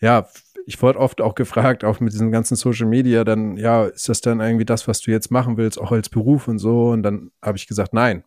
ja, 0.00 0.28
ich 0.66 0.82
wurde 0.82 0.98
oft 0.98 1.20
auch 1.20 1.36
gefragt, 1.36 1.84
auch 1.84 2.00
mit 2.00 2.12
diesen 2.12 2.32
ganzen 2.32 2.56
Social 2.56 2.88
Media, 2.88 3.22
dann, 3.22 3.56
ja, 3.56 3.86
ist 3.86 4.08
das 4.08 4.20
dann 4.20 4.40
irgendwie 4.40 4.64
das, 4.64 4.88
was 4.88 5.00
du 5.00 5.12
jetzt 5.12 5.30
machen 5.30 5.56
willst, 5.56 5.80
auch 5.80 5.92
als 5.92 6.08
Beruf 6.08 6.48
und 6.48 6.58
so? 6.58 6.88
Und 6.88 7.04
dann 7.04 7.30
habe 7.40 7.56
ich 7.56 7.68
gesagt, 7.68 7.94
nein. 7.94 8.24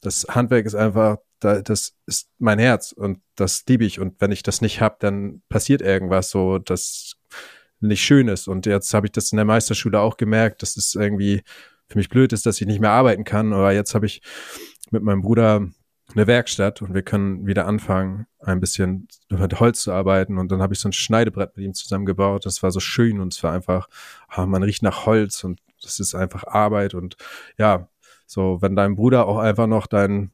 Das 0.00 0.26
Handwerk 0.28 0.66
ist 0.66 0.74
einfach 0.74 1.18
da, 1.38 1.62
das 1.62 1.94
ist 2.06 2.28
mein 2.38 2.58
Herz 2.58 2.90
und 2.90 3.20
das 3.36 3.62
liebe 3.68 3.84
ich. 3.84 4.00
Und 4.00 4.20
wenn 4.20 4.32
ich 4.32 4.42
das 4.42 4.60
nicht 4.60 4.80
habe, 4.80 4.96
dann 4.98 5.42
passiert 5.48 5.82
irgendwas 5.82 6.30
so, 6.30 6.58
das 6.58 7.14
nicht 7.78 8.02
schön 8.02 8.26
ist. 8.26 8.48
Und 8.48 8.66
jetzt 8.66 8.92
habe 8.92 9.06
ich 9.06 9.12
das 9.12 9.30
in 9.30 9.36
der 9.36 9.44
Meisterschule 9.44 10.00
auch 10.00 10.16
gemerkt, 10.16 10.62
dass 10.62 10.76
es 10.76 10.96
irgendwie 10.96 11.42
für 11.88 11.98
mich 11.98 12.08
blöd 12.08 12.32
ist, 12.32 12.44
dass 12.44 12.60
ich 12.60 12.66
nicht 12.66 12.80
mehr 12.80 12.90
arbeiten 12.90 13.22
kann. 13.22 13.52
Aber 13.52 13.72
jetzt 13.72 13.94
habe 13.94 14.06
ich 14.06 14.20
mit 14.90 15.04
meinem 15.04 15.22
Bruder 15.22 15.68
eine 16.16 16.26
Werkstatt 16.26 16.82
und 16.82 16.94
wir 16.94 17.02
können 17.02 17.46
wieder 17.46 17.66
anfangen, 17.66 18.26
ein 18.40 18.60
bisschen 18.60 19.08
mit 19.28 19.60
Holz 19.60 19.82
zu 19.82 19.92
arbeiten. 19.92 20.38
Und 20.38 20.50
dann 20.50 20.62
habe 20.62 20.74
ich 20.74 20.80
so 20.80 20.88
ein 20.88 20.92
Schneidebrett 20.92 21.56
mit 21.56 21.64
ihm 21.64 21.74
zusammengebaut. 21.74 22.46
Das 22.46 22.62
war 22.62 22.70
so 22.70 22.80
schön 22.80 23.20
und 23.20 23.34
es 23.34 23.42
war 23.42 23.52
einfach, 23.52 23.88
ah, 24.28 24.46
man 24.46 24.62
riecht 24.62 24.82
nach 24.82 25.06
Holz 25.06 25.44
und 25.44 25.60
das 25.82 26.00
ist 26.00 26.14
einfach 26.14 26.44
Arbeit. 26.44 26.94
Und 26.94 27.16
ja, 27.58 27.88
so, 28.26 28.58
wenn 28.60 28.76
dein 28.76 28.96
Bruder 28.96 29.26
auch 29.26 29.38
einfach 29.38 29.66
noch 29.66 29.86
dein 29.86 30.30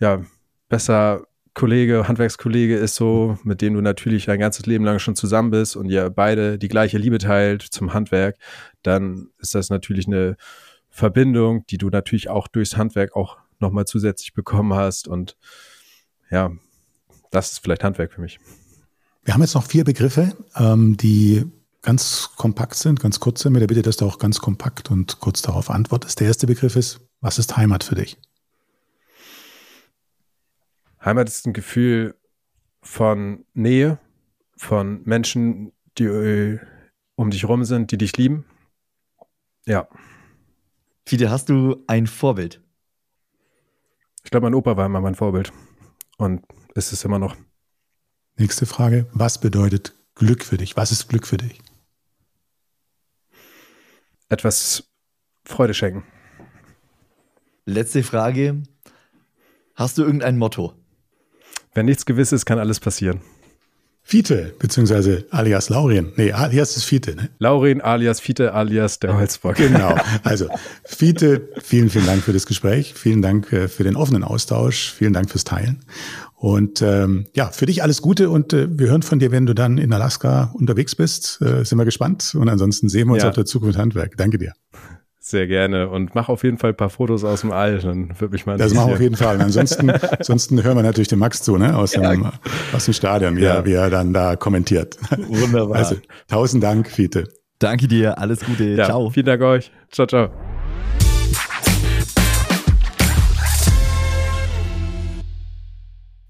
ja, 0.00 0.22
besser 0.68 1.26
Kollege, 1.54 2.08
Handwerkskollege 2.08 2.76
ist 2.76 2.94
so, 2.94 3.38
mit 3.44 3.60
dem 3.60 3.74
du 3.74 3.82
natürlich 3.82 4.24
dein 4.24 4.40
ganzes 4.40 4.64
Leben 4.66 4.84
lang 4.84 4.98
schon 4.98 5.16
zusammen 5.16 5.50
bist 5.50 5.76
und 5.76 5.90
ihr 5.90 6.08
beide 6.08 6.58
die 6.58 6.68
gleiche 6.68 6.96
Liebe 6.96 7.18
teilt 7.18 7.62
zum 7.62 7.92
Handwerk, 7.92 8.36
dann 8.82 9.28
ist 9.38 9.54
das 9.54 9.68
natürlich 9.68 10.06
eine 10.06 10.36
Verbindung, 10.88 11.66
die 11.66 11.78
du 11.78 11.90
natürlich 11.90 12.30
auch 12.30 12.48
durchs 12.48 12.76
Handwerk 12.76 13.14
auch 13.16 13.38
nochmal 13.62 13.86
zusätzlich 13.86 14.34
bekommen 14.34 14.74
hast. 14.74 15.08
Und 15.08 15.36
ja, 16.30 16.50
das 17.30 17.52
ist 17.52 17.58
vielleicht 17.60 17.84
Handwerk 17.84 18.12
für 18.12 18.20
mich. 18.20 18.38
Wir 19.24 19.34
haben 19.34 19.40
jetzt 19.40 19.54
noch 19.54 19.66
vier 19.66 19.84
Begriffe, 19.84 20.36
ähm, 20.56 20.96
die 20.96 21.44
ganz 21.80 22.30
kompakt 22.36 22.74
sind, 22.74 23.00
ganz 23.00 23.20
kurz 23.20 23.42
sind, 23.42 23.52
mit 23.52 23.62
der 23.62 23.66
Bitte, 23.66 23.82
dass 23.82 23.96
du 23.96 24.06
auch 24.06 24.18
ganz 24.18 24.40
kompakt 24.40 24.90
und 24.90 25.20
kurz 25.20 25.42
darauf 25.42 25.70
antwortest. 25.70 26.20
Der 26.20 26.28
erste 26.28 26.46
Begriff 26.46 26.76
ist, 26.76 27.00
was 27.20 27.38
ist 27.38 27.56
Heimat 27.56 27.84
für 27.84 27.94
dich? 27.94 28.18
Heimat 31.04 31.28
ist 31.28 31.46
ein 31.46 31.52
Gefühl 31.52 32.14
von 32.82 33.44
Nähe, 33.54 33.98
von 34.56 35.02
Menschen, 35.04 35.72
die 35.98 36.04
äh, 36.04 36.60
um 37.16 37.30
dich 37.30 37.44
rum 37.46 37.64
sind, 37.64 37.90
die 37.90 37.98
dich 37.98 38.16
lieben. 38.16 38.44
Ja. 39.66 39.88
Fide, 41.04 41.30
hast 41.30 41.48
du 41.48 41.82
ein 41.86 42.06
Vorbild? 42.06 42.61
Ich 44.24 44.30
glaube, 44.30 44.46
mein 44.46 44.54
Opa 44.54 44.76
war 44.76 44.86
immer 44.86 45.00
mein 45.00 45.14
Vorbild. 45.14 45.52
Und 46.18 46.44
ist 46.74 46.92
es 46.92 47.04
immer 47.04 47.18
noch. 47.18 47.36
Nächste 48.36 48.66
Frage. 48.66 49.06
Was 49.12 49.40
bedeutet 49.40 49.94
Glück 50.14 50.44
für 50.44 50.56
dich? 50.56 50.76
Was 50.76 50.92
ist 50.92 51.08
Glück 51.08 51.26
für 51.26 51.36
dich? 51.36 51.60
Etwas 54.28 54.84
Freude 55.44 55.74
schenken. 55.74 56.04
Letzte 57.64 58.02
Frage. 58.02 58.62
Hast 59.74 59.98
du 59.98 60.02
irgendein 60.02 60.38
Motto? 60.38 60.74
Wenn 61.74 61.86
nichts 61.86 62.06
gewiss 62.06 62.32
ist, 62.32 62.44
kann 62.44 62.58
alles 62.58 62.80
passieren. 62.80 63.22
Fiete, 64.04 64.52
beziehungsweise 64.58 65.24
alias 65.30 65.68
Laurien. 65.68 66.12
Nee, 66.16 66.32
alias 66.32 66.76
ist 66.76 66.84
Fiete, 66.84 67.14
ne? 67.14 67.30
Laurien 67.38 67.80
alias 67.80 68.20
Fiete 68.20 68.52
alias 68.52 68.98
der 68.98 69.16
Holzbock. 69.16 69.56
Genau. 69.56 69.96
Also, 70.24 70.48
Fiete, 70.84 71.48
vielen, 71.62 71.88
vielen 71.88 72.06
Dank 72.06 72.22
für 72.22 72.32
das 72.32 72.46
Gespräch. 72.46 72.94
Vielen 72.94 73.22
Dank 73.22 73.52
äh, 73.52 73.68
für 73.68 73.84
den 73.84 73.96
offenen 73.96 74.24
Austausch. 74.24 74.92
Vielen 74.92 75.12
Dank 75.12 75.30
fürs 75.30 75.44
Teilen. 75.44 75.84
Und 76.34 76.82
ähm, 76.82 77.26
ja, 77.34 77.50
für 77.50 77.66
dich 77.66 77.82
alles 77.84 78.02
Gute 78.02 78.28
und 78.28 78.52
äh, 78.52 78.66
wir 78.68 78.88
hören 78.88 79.02
von 79.02 79.20
dir, 79.20 79.30
wenn 79.30 79.46
du 79.46 79.54
dann 79.54 79.78
in 79.78 79.92
Alaska 79.92 80.50
unterwegs 80.54 80.96
bist. 80.96 81.40
Äh, 81.40 81.64
sind 81.64 81.78
wir 81.78 81.84
gespannt. 81.84 82.34
Und 82.34 82.48
ansonsten 82.48 82.88
sehen 82.88 83.06
wir 83.06 83.14
uns 83.14 83.22
ja. 83.22 83.28
auf 83.28 83.34
der 83.36 83.44
Zukunft 83.44 83.78
Handwerk. 83.78 84.16
Danke 84.16 84.38
dir. 84.38 84.52
Sehr 85.32 85.46
gerne 85.46 85.88
und 85.88 86.14
mach 86.14 86.28
auf 86.28 86.44
jeden 86.44 86.58
Fall 86.58 86.72
ein 86.72 86.76
paar 86.76 86.90
Fotos 86.90 87.24
aus 87.24 87.40
dem 87.40 87.52
All, 87.52 87.78
dann 87.78 88.20
würde 88.20 88.32
mich 88.32 88.44
mal 88.44 88.58
Das 88.58 88.74
machen 88.74 88.88
wir 88.88 88.94
auf 88.96 89.00
jeden 89.00 89.16
Fall. 89.16 89.36
Und 89.36 89.40
ansonsten, 89.40 89.88
ansonsten 90.18 90.62
hören 90.62 90.76
wir 90.76 90.82
natürlich 90.82 91.08
den 91.08 91.20
Max 91.20 91.42
zu, 91.42 91.56
ne? 91.56 91.74
Aus, 91.74 91.94
ja. 91.94 92.02
dem, 92.02 92.26
aus 92.74 92.84
dem 92.84 92.92
Stadion, 92.92 93.38
wie, 93.38 93.40
ja. 93.40 93.54
er, 93.54 93.64
wie 93.64 93.72
er 93.72 93.88
dann 93.88 94.12
da 94.12 94.36
kommentiert. 94.36 94.98
Wunderbar. 95.28 95.78
Also, 95.78 95.96
tausend 96.28 96.62
Dank, 96.62 96.86
Fiete. 96.86 97.28
Danke 97.58 97.88
dir, 97.88 98.18
alles 98.18 98.40
Gute. 98.40 98.64
Ja, 98.64 98.84
ciao. 98.84 99.08
Vielen 99.08 99.24
Dank 99.24 99.40
euch. 99.40 99.70
Ciao, 99.90 100.06
ciao. 100.06 100.28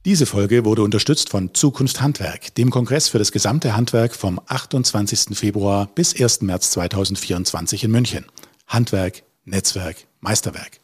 Diese 0.05 0.27
Folge 0.27 0.65
wurde 0.65 0.83
unterstützt 0.83 1.29
von 1.29 1.55
Zukunft 1.55 2.01
Handwerk, 2.01 2.55
dem 2.55 2.71
Kongress 2.71 3.09
für 3.09 3.19
das 3.19 3.33
gesamte 3.33 3.75
Handwerk 3.75 4.15
vom 4.15 4.41
28. 4.47 5.37
Februar 5.37 5.89
bis 5.93 6.15
1. 6.15 6.43
März 6.43 6.71
2024 6.71 7.83
in 7.83 7.91
München. 7.91 8.27
Handwerk, 8.73 9.23
Netzwerk, 9.45 10.07
Meisterwerk. 10.21 10.81